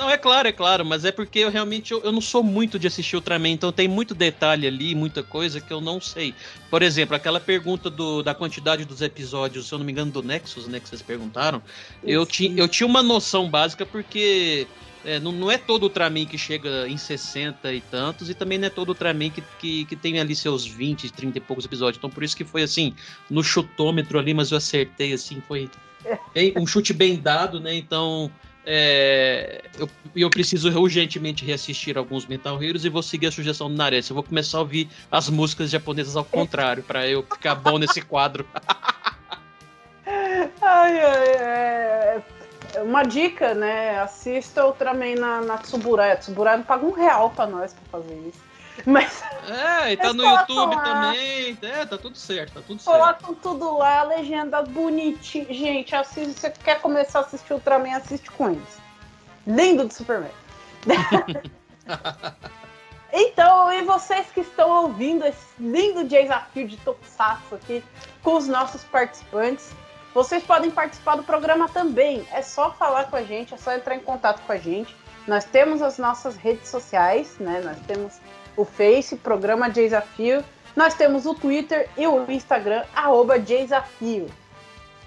[0.00, 2.78] Não, é claro, é claro, mas é porque eu realmente eu, eu não sou muito
[2.78, 6.34] de assistir Ultraman, então tem muito detalhe ali, muita coisa que eu não sei.
[6.70, 10.22] Por exemplo, aquela pergunta do, da quantidade dos episódios, se eu não me engano, do
[10.22, 11.62] Nexus, né, que vocês perguntaram,
[12.02, 14.66] eu, ti, eu tinha uma noção básica porque
[15.04, 18.68] é, não, não é todo Ultraman que chega em 60 e tantos, e também não
[18.68, 21.98] é todo Ultraman que, que, que tem ali seus 20, 30 e poucos episódios.
[21.98, 22.94] Então por isso que foi assim,
[23.28, 25.68] no chutômetro ali, mas eu acertei assim, foi
[26.32, 27.74] bem- um chute bem dado, né?
[27.74, 28.30] Então
[28.66, 33.76] é, eu, eu preciso urgentemente reassistir alguns Metal Heroes e vou seguir a sugestão do
[33.76, 34.08] Nares.
[34.08, 38.00] Eu vou começar a ouvir as músicas japonesas ao contrário, pra eu ficar bom nesse
[38.02, 38.46] quadro.
[40.62, 42.22] Ai, ai, é...
[42.82, 43.98] Uma dica, né?
[44.00, 46.16] Assista Ultraman na, na Tsuburaya.
[46.16, 48.49] Tsuburaya não paga um real pra nós pra fazer isso.
[48.86, 50.82] Mas É, e tá no colocam YouTube lá.
[50.82, 51.58] também.
[51.62, 52.98] É, tá tudo certo, tá tudo certo.
[52.98, 55.46] colocam tudo lá, legenda bonitinha.
[55.52, 58.80] Gente, assiste, você quer começar a assistir Ultraman, assiste com eles.
[59.46, 60.30] Lindo de Superman.
[63.12, 67.82] Então, e vocês que estão ouvindo esse lindo desafio de Tokusatsu aqui
[68.22, 69.72] com os nossos participantes,
[70.14, 72.26] vocês podem participar do programa também.
[72.32, 74.94] É só falar com a gente, é só entrar em contato com a gente.
[75.26, 77.60] Nós temos as nossas redes sociais, né?
[77.64, 78.20] Nós temos
[78.60, 80.44] o Face, programa Desafio.
[80.76, 84.26] Nós temos o Twitter e o Instagram, arroba Desafio.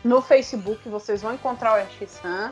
[0.03, 2.51] No Facebook vocês vão encontrar o X-San.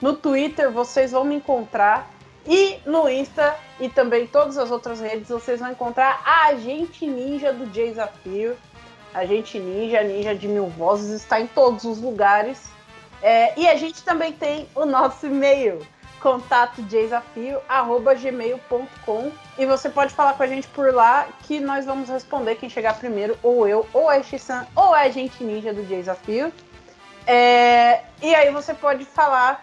[0.00, 2.10] No Twitter vocês vão me encontrar.
[2.46, 7.52] E no Insta e também todas as outras redes vocês vão encontrar a Agente Ninja
[7.52, 8.54] do Desafio.
[9.14, 12.68] Agente Ninja, Ninja de Mil Vozes, está em todos os lugares.
[13.22, 15.80] É, e a gente também tem o nosso e-mail,
[16.24, 19.30] contato desafio, arroba gmail.com.
[19.58, 22.98] E você pode falar com a gente por lá que nós vamos responder quem chegar
[22.98, 26.50] primeiro, ou eu, ou a X-San, ou a Agente Ninja do Desafio.
[27.26, 29.62] É, e aí você pode falar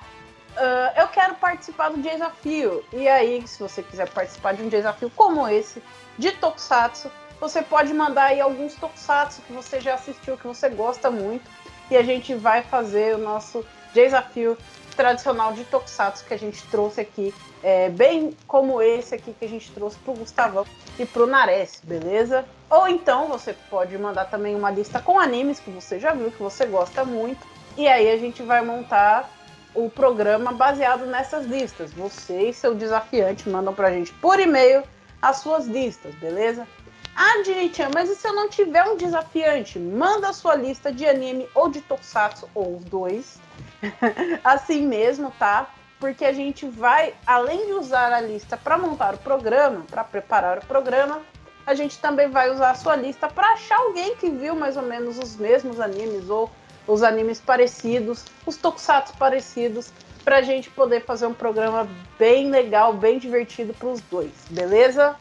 [0.55, 2.83] ah, eu quero participar do desafio.
[2.93, 5.81] E aí, se você quiser participar de um desafio como esse,
[6.17, 7.09] de Tokusatsu,
[7.39, 11.49] você pode mandar aí alguns Tokusatsu que você já assistiu, que você gosta muito.
[11.89, 14.57] E a gente vai fazer o nosso desafio
[14.91, 19.49] tradicional de Tokusatsu que a gente trouxe aqui, é, bem como esse aqui que a
[19.49, 20.65] gente trouxe pro Gustavão
[20.97, 22.45] e pro Nares, beleza?
[22.69, 26.41] Ou então você pode mandar também uma lista com animes que você já viu, que
[26.41, 27.45] você gosta muito.
[27.77, 29.29] E aí a gente vai montar
[29.73, 31.93] o programa baseado nessas listas.
[31.93, 34.83] Você e seu desafiante mandam pra gente por e-mail
[35.21, 36.67] as suas listas, beleza?
[37.15, 39.77] Ah, Dini-chan, mas e se eu não tiver um desafiante?
[39.77, 43.39] Manda a sua lista de anime ou de tokusatsu, ou os dois.
[44.43, 45.69] assim mesmo, tá?
[45.99, 50.57] Porque a gente vai, além de usar a lista para montar o programa, para preparar
[50.57, 51.21] o programa,
[51.65, 54.83] a gente também vai usar a sua lista para achar alguém que viu mais ou
[54.83, 56.49] menos os mesmos animes ou
[56.87, 59.91] os animes parecidos, os tokusatsu parecidos,
[60.23, 61.87] pra gente poder fazer um programa
[62.17, 65.15] bem legal, bem divertido pros dois, beleza?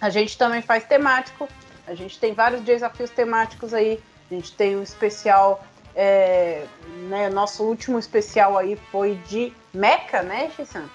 [0.00, 1.48] A gente também faz temático,
[1.86, 4.00] a gente tem vários desafios temáticos aí,
[4.30, 5.62] a gente tem um especial,
[5.94, 6.64] é,
[7.08, 10.88] né, nosso último especial aí foi de Mecha, né, Shissan?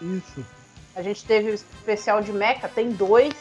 [0.00, 0.44] Isso.
[0.94, 3.34] A gente teve o especial de Mecha, tem dois.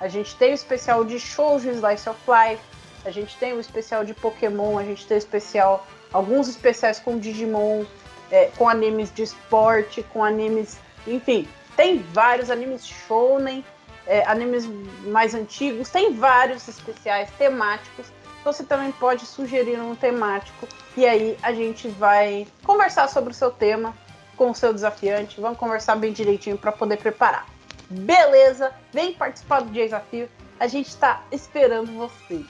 [0.00, 2.62] A gente tem o especial de Shoujo Slice of Life.
[3.04, 4.78] A gente tem o especial de Pokémon.
[4.78, 7.84] A gente tem o especial, alguns especiais com Digimon.
[8.32, 13.62] é, com animes de esporte, com animes, enfim, tem vários animes shounen,
[14.06, 14.66] é, animes
[15.04, 18.06] mais antigos, tem vários especiais temáticos.
[18.44, 20.66] Você também pode sugerir um temático
[20.96, 23.94] e aí a gente vai conversar sobre o seu tema
[24.36, 25.40] com o seu desafiante.
[25.40, 27.46] Vamos conversar bem direitinho para poder preparar.
[27.88, 28.72] Beleza?
[28.92, 30.28] Vem participar do desafio.
[30.58, 32.44] A gente está esperando você.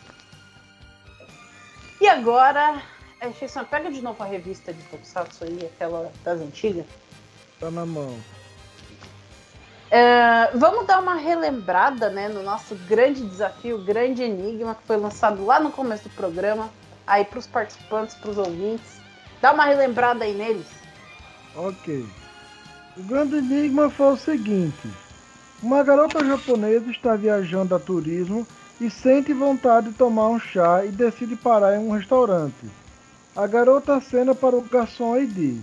[2.01, 2.82] E agora,
[3.20, 6.86] é, Jason, pega de novo a revista de Tokusatsu aí, aquela das antigas.
[7.60, 8.19] Tá na mão.
[9.94, 15.44] É, vamos dar uma relembrada né, no nosso grande desafio, grande enigma, que foi lançado
[15.44, 16.70] lá no começo do programa,
[17.06, 19.02] aí para os participantes, para os ouvintes.
[19.43, 20.66] Dá uma relembrada aí neles.
[21.55, 22.06] Ok.
[22.97, 24.89] O grande enigma foi o seguinte:
[25.62, 28.47] uma garota japonesa está viajando a turismo
[28.81, 32.64] e sente vontade de tomar um chá e decide parar em um restaurante.
[33.36, 35.62] A garota acena para o garçom e diz: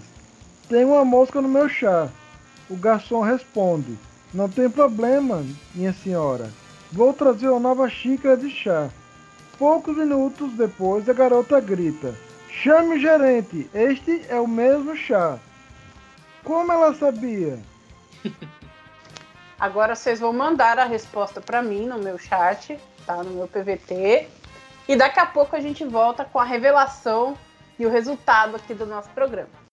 [0.70, 2.10] Tem uma mosca no meu chá.
[2.70, 3.98] O garçom responde:
[4.34, 5.44] Não tem problema,
[5.74, 6.52] minha senhora.
[6.92, 8.90] Vou trazer uma nova xícara de chá.
[9.58, 12.16] Poucos minutos depois, a garota grita:
[12.50, 15.40] Chame o gerente, este é o mesmo chá.
[16.44, 17.60] Como ela sabia?
[19.60, 23.24] Agora vocês vão mandar a resposta para mim no meu chat, tá?
[23.24, 24.28] No meu PVT.
[24.88, 27.38] E daqui a pouco a gente volta com a revelação
[27.78, 29.69] e o resultado aqui do nosso programa.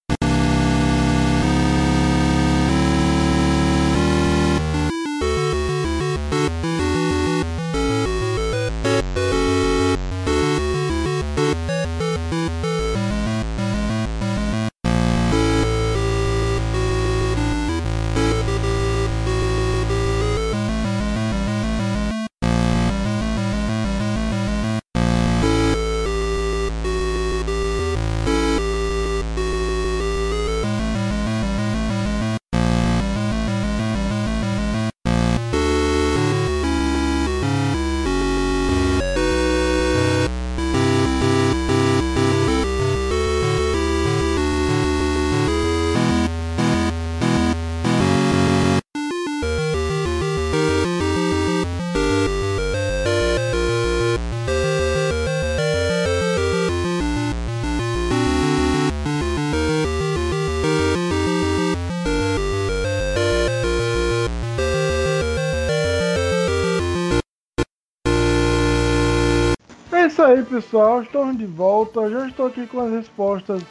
[70.27, 71.03] Aí, pessoal.
[71.03, 72.11] Estamos de volta.
[72.11, 73.62] Já estou aqui com as respostas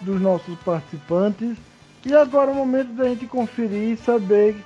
[0.00, 1.56] dos nossos participantes.
[2.06, 4.56] E agora é o momento da gente conferir e saber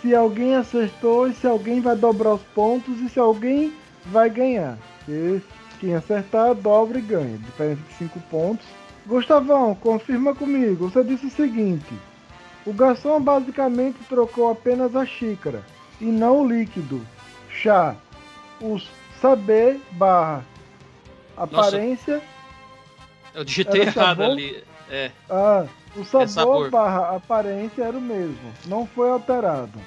[0.00, 3.72] se alguém acertou e se alguém vai dobrar os pontos e se alguém
[4.06, 4.76] vai ganhar.
[5.08, 5.40] E
[5.78, 7.38] quem acertar, dobra e ganha.
[7.38, 8.66] Diferença de 5 pontos.
[9.06, 10.88] Gustavão, confirma comigo.
[10.88, 11.94] Você disse o seguinte:
[12.66, 15.62] o garçom basicamente trocou apenas a xícara
[16.00, 17.00] e não o líquido.
[17.48, 17.94] Chá.
[18.60, 18.88] Os
[19.20, 20.44] saber barra
[21.36, 22.20] aparência.
[23.34, 24.24] Eu digitei errado sabor?
[24.24, 24.64] ali.
[24.90, 25.10] É.
[25.30, 25.64] Ah,
[25.96, 26.70] o sabor, sabor.
[26.70, 28.52] barra aparência era o mesmo.
[28.66, 29.78] Não foi alterado.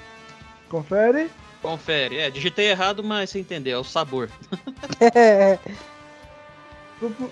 [0.68, 1.30] Confere?
[1.62, 2.18] Confere.
[2.18, 3.78] É, digitei errado, mas você entendeu.
[3.78, 4.28] É o sabor.
[7.00, 7.30] Supo-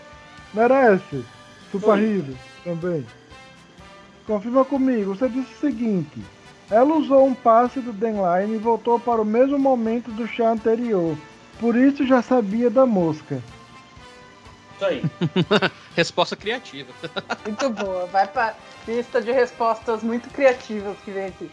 [0.53, 1.25] Merece.
[1.75, 3.05] Hero também.
[4.27, 5.15] Confirma comigo.
[5.15, 6.21] Você disse o seguinte.
[6.71, 11.17] Ela usou um passe do Denline e voltou para o mesmo momento do chá anterior.
[11.59, 13.43] Por isso já sabia da mosca.
[14.85, 15.03] Isso aí.
[15.97, 16.93] Resposta criativa.
[17.45, 18.07] Muito boa.
[18.07, 18.55] Vai pra
[18.87, 21.51] lista de respostas muito criativas que vem aqui.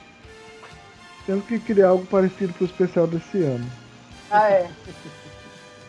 [1.25, 3.69] Temos que criar algo parecido pro especial desse ano.
[4.29, 4.69] Ah, é.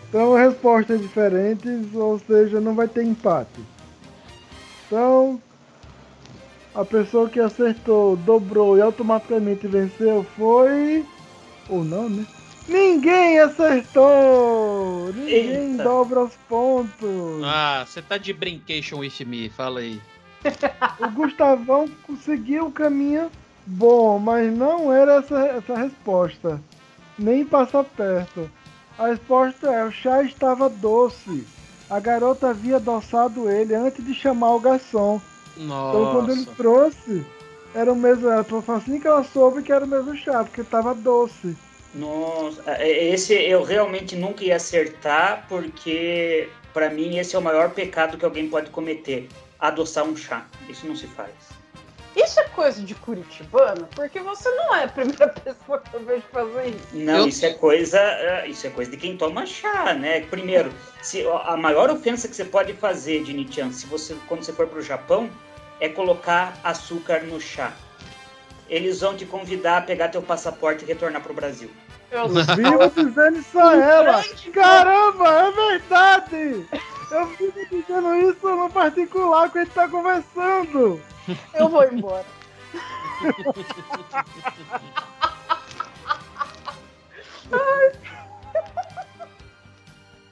[0.09, 3.64] Então respostas diferentes, ou seja, não vai ter empate.
[4.85, 5.40] Então,
[6.74, 11.06] a pessoa que acertou, dobrou e automaticamente venceu foi.
[11.66, 12.27] Ou não, né?
[12.68, 15.12] Ninguém acertou!
[15.14, 15.82] Ninguém Eita.
[15.82, 17.43] dobra os pontos!
[17.44, 20.01] Ah, você tá de brincation with me, fala aí.
[20.98, 23.30] O Gustavão conseguiu o caminho
[23.66, 26.60] bom, mas não era essa, essa resposta.
[27.18, 28.51] Nem passar perto.
[28.98, 31.47] A resposta é: o chá estava doce.
[31.89, 35.20] A garota havia adoçado ele antes de chamar o garçom.
[35.56, 36.52] Então quando ele Nossa.
[36.56, 37.26] trouxe,
[37.74, 38.28] era o mesmo.
[38.28, 41.56] Ela falou assim que ela soube que era o mesmo chá, porque estava doce.
[41.94, 47.70] Nossa, é, esse eu realmente nunca ia acertar, porque pra mim esse é o maior
[47.70, 49.28] pecado que alguém pode cometer:
[49.59, 50.47] adoçar um chá.
[50.69, 51.32] Isso não se faz.
[52.14, 53.89] Isso é coisa de curitibano?
[53.94, 56.89] Porque você não é a primeira pessoa que eu vejo fazer isso.
[56.93, 60.20] Não, isso é coisa, é, isso é coisa de quem toma chá, né?
[60.20, 64.66] Primeiro, se a maior ofensa que você pode fazer de se você quando você for
[64.66, 65.31] pro Japão,
[65.81, 67.73] é colocar açúcar no chá.
[68.73, 71.70] Eles vão te convidar a pegar teu passaporte e retornar pro Brasil.
[72.11, 74.24] Eu Vivo dizendo isso a ela!
[74.51, 76.66] Caramba, é verdade!
[77.11, 81.03] Eu vivo dizendo isso no particular que a gente tá conversando!
[81.53, 82.24] Eu vou embora.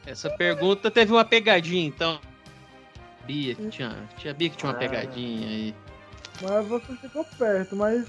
[0.07, 2.19] Essa pergunta teve uma pegadinha, então.
[3.25, 4.81] Bia que tinha, tinha Bia que tinha uma Ah.
[4.81, 5.75] pegadinha aí.
[6.43, 8.09] Mas você chegou perto, mas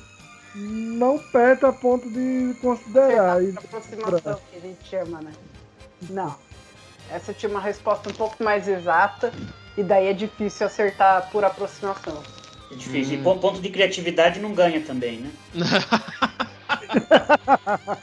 [0.56, 3.44] não perto a ponto de considerar.
[3.44, 3.50] E...
[3.58, 5.32] Aproximação que a gente chama, né?
[6.10, 6.36] Não.
[7.10, 9.34] Essa tinha uma resposta um pouco mais exata
[9.78, 12.22] e daí é difícil acertar por aproximação.
[12.72, 13.16] É difícil.
[13.16, 15.32] E pon- ponto de criatividade não ganha também, né?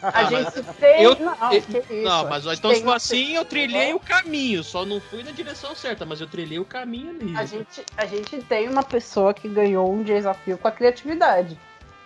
[0.02, 1.02] A gente tem.
[1.02, 2.02] Eu- não, eu- que isso.
[2.02, 4.62] não, mas então se for assim, eu trilhei o caminho.
[4.64, 7.36] Só não fui na direção certa, mas eu trilhei o caminho ali.
[7.36, 11.58] A gente, a gente tem uma pessoa que ganhou um desafio com a criatividade.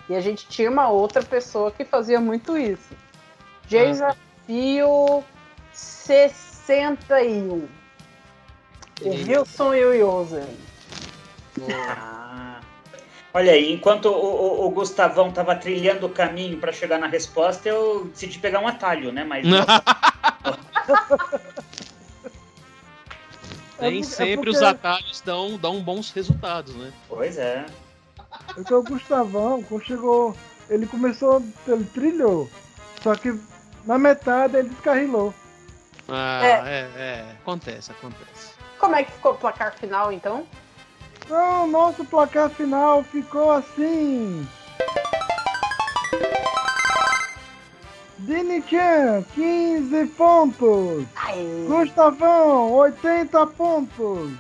[0.09, 2.91] E a gente tinha uma outra pessoa que fazia muito isso.
[3.69, 5.23] Desafio
[5.73, 7.69] 61.
[9.03, 10.57] O Wilson e o Yosen.
[11.71, 12.61] Ah.
[13.35, 17.67] Olha aí, enquanto o, o- o Gustavão tava trilhando o caminho para chegar na resposta,
[17.69, 19.25] eu decidi pegar um atalho, né?
[19.25, 19.45] Mas
[23.81, 26.93] Nem É sempre porque- os atalhos dão, dão bons resultados, né?
[27.09, 27.65] Pois é.
[28.55, 30.37] Porque o Gustavão, quando chegou,
[30.69, 32.51] ele começou, ele trilhou.
[33.03, 33.39] Só que
[33.85, 35.35] na metade ele descarrilou.
[36.09, 36.51] Ah, É.
[36.51, 37.37] é, é.
[37.41, 38.53] Acontece, acontece.
[38.79, 40.47] Como é que ficou o placar final, então?
[41.25, 44.47] Então, nosso placar final ficou assim.
[48.19, 51.05] Dini-chan, 15 pontos.
[51.67, 54.33] Gustavão, 80 pontos.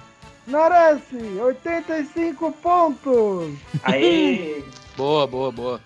[0.46, 3.54] Narece, 85 pontos.
[3.82, 4.64] Aí,
[4.96, 5.80] Boa, boa, boa.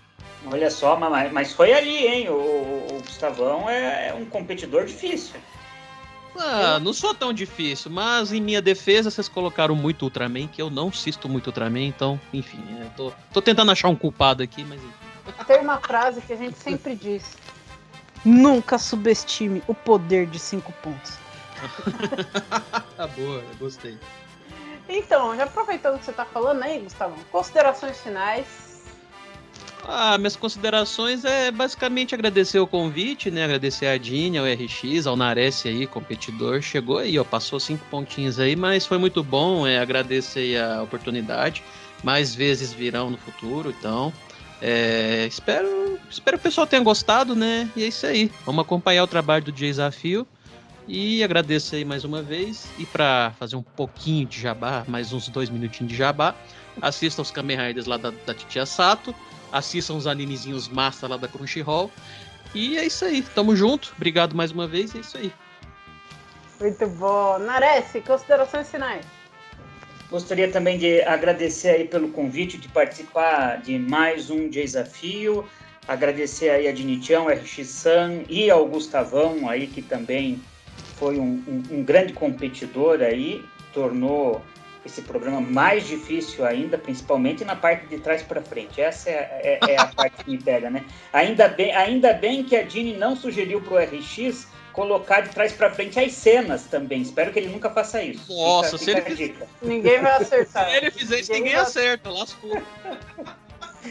[0.50, 2.28] olha só, mas, mas foi ali, hein?
[2.28, 5.36] O, o Gustavão é, é um competidor difícil.
[6.38, 10.68] Ah, não sou tão difícil, mas em minha defesa vocês colocaram muito Ultraman, que eu
[10.68, 14.78] não assisto muito Ultraman, então, enfim, é, tô, tô tentando achar um culpado aqui, mas
[14.82, 15.44] enfim.
[15.46, 17.36] Tem uma frase que a gente sempre diz.
[18.24, 21.16] Nunca subestime o poder de cinco pontos.
[22.96, 23.96] Tá boa, gostei.
[24.88, 28.66] Então, já aproveitando que você tá falando aí, Gustavão, considerações finais.
[29.88, 33.44] Ah, minhas considerações é basicamente agradecer o convite, né?
[33.44, 36.60] Agradecer a Dini, ao RX, ao Nares aí, competidor.
[36.60, 39.64] Chegou aí, ó, passou cinco pontinhos aí, mas foi muito bom.
[39.66, 41.62] É, agradecer a oportunidade.
[42.02, 44.12] Mais vezes virão no futuro, então.
[44.60, 47.70] é, espero, espero que o pessoal tenha gostado, né?
[47.76, 48.30] E é isso aí.
[48.44, 50.26] Vamos acompanhar o trabalho do Desafio.
[50.88, 52.68] E agradeço aí mais uma vez.
[52.78, 56.34] E para fazer um pouquinho de jabá, mais uns dois minutinhos de jabá,
[56.80, 59.14] assistam os Kamen Riders lá da, da Titia Sato.
[59.50, 61.90] Assistam os animezinhos massa lá da Crunchyroll.
[62.54, 63.22] E é isso aí.
[63.34, 63.92] Tamo junto.
[63.96, 64.94] Obrigado mais uma vez.
[64.94, 65.32] É isso aí.
[66.60, 67.38] Muito bom.
[67.38, 69.04] Nares, considerações finais.
[70.08, 75.44] Gostaria também de agradecer aí pelo convite de participar de mais um desafio.
[75.88, 80.40] Agradecer aí a Dinichão, RX-San e ao Gustavão aí, que também
[80.98, 84.42] foi um, um- um grande competidor aí, tornou
[84.84, 88.80] esse programa mais difícil ainda, principalmente na parte de trás para frente.
[88.80, 90.84] Essa é, é- é a parte que me pega, né?
[91.12, 95.70] Ainda bem, ainda bem que a Dini não sugeriu pro RX colocar de trás para
[95.70, 97.00] frente as cenas também.
[97.02, 98.32] Espero que ele nunca faça isso.
[98.32, 99.48] Nossa, Fica- se ele fica fizer-.
[99.62, 100.68] Ninguém vai acertar.
[100.70, 102.10] Se ele fizer isso, ninguém vai- acerta.
[102.10, 102.50] Lascou.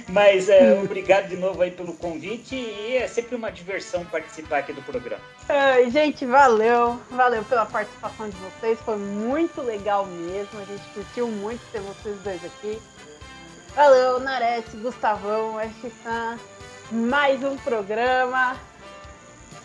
[0.09, 4.73] Mas é, obrigado de novo aí pelo convite e é sempre uma diversão participar aqui
[4.73, 5.21] do programa.
[5.49, 6.99] Ai, gente, valeu.
[7.11, 8.79] Valeu pela participação de vocês.
[8.81, 10.59] Foi muito legal mesmo.
[10.59, 12.79] A gente curtiu muito ter vocês dois aqui.
[13.75, 16.39] Valeu, Nares, Gustavão, F-San.
[16.91, 18.57] Mais um programa.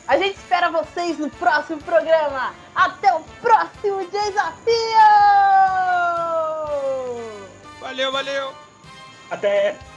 [0.09, 2.53] A gente espera vocês no próximo programa.
[2.75, 4.51] Até o próximo desafio!
[7.81, 8.53] Valeu, valeu!
[9.31, 9.90] Até!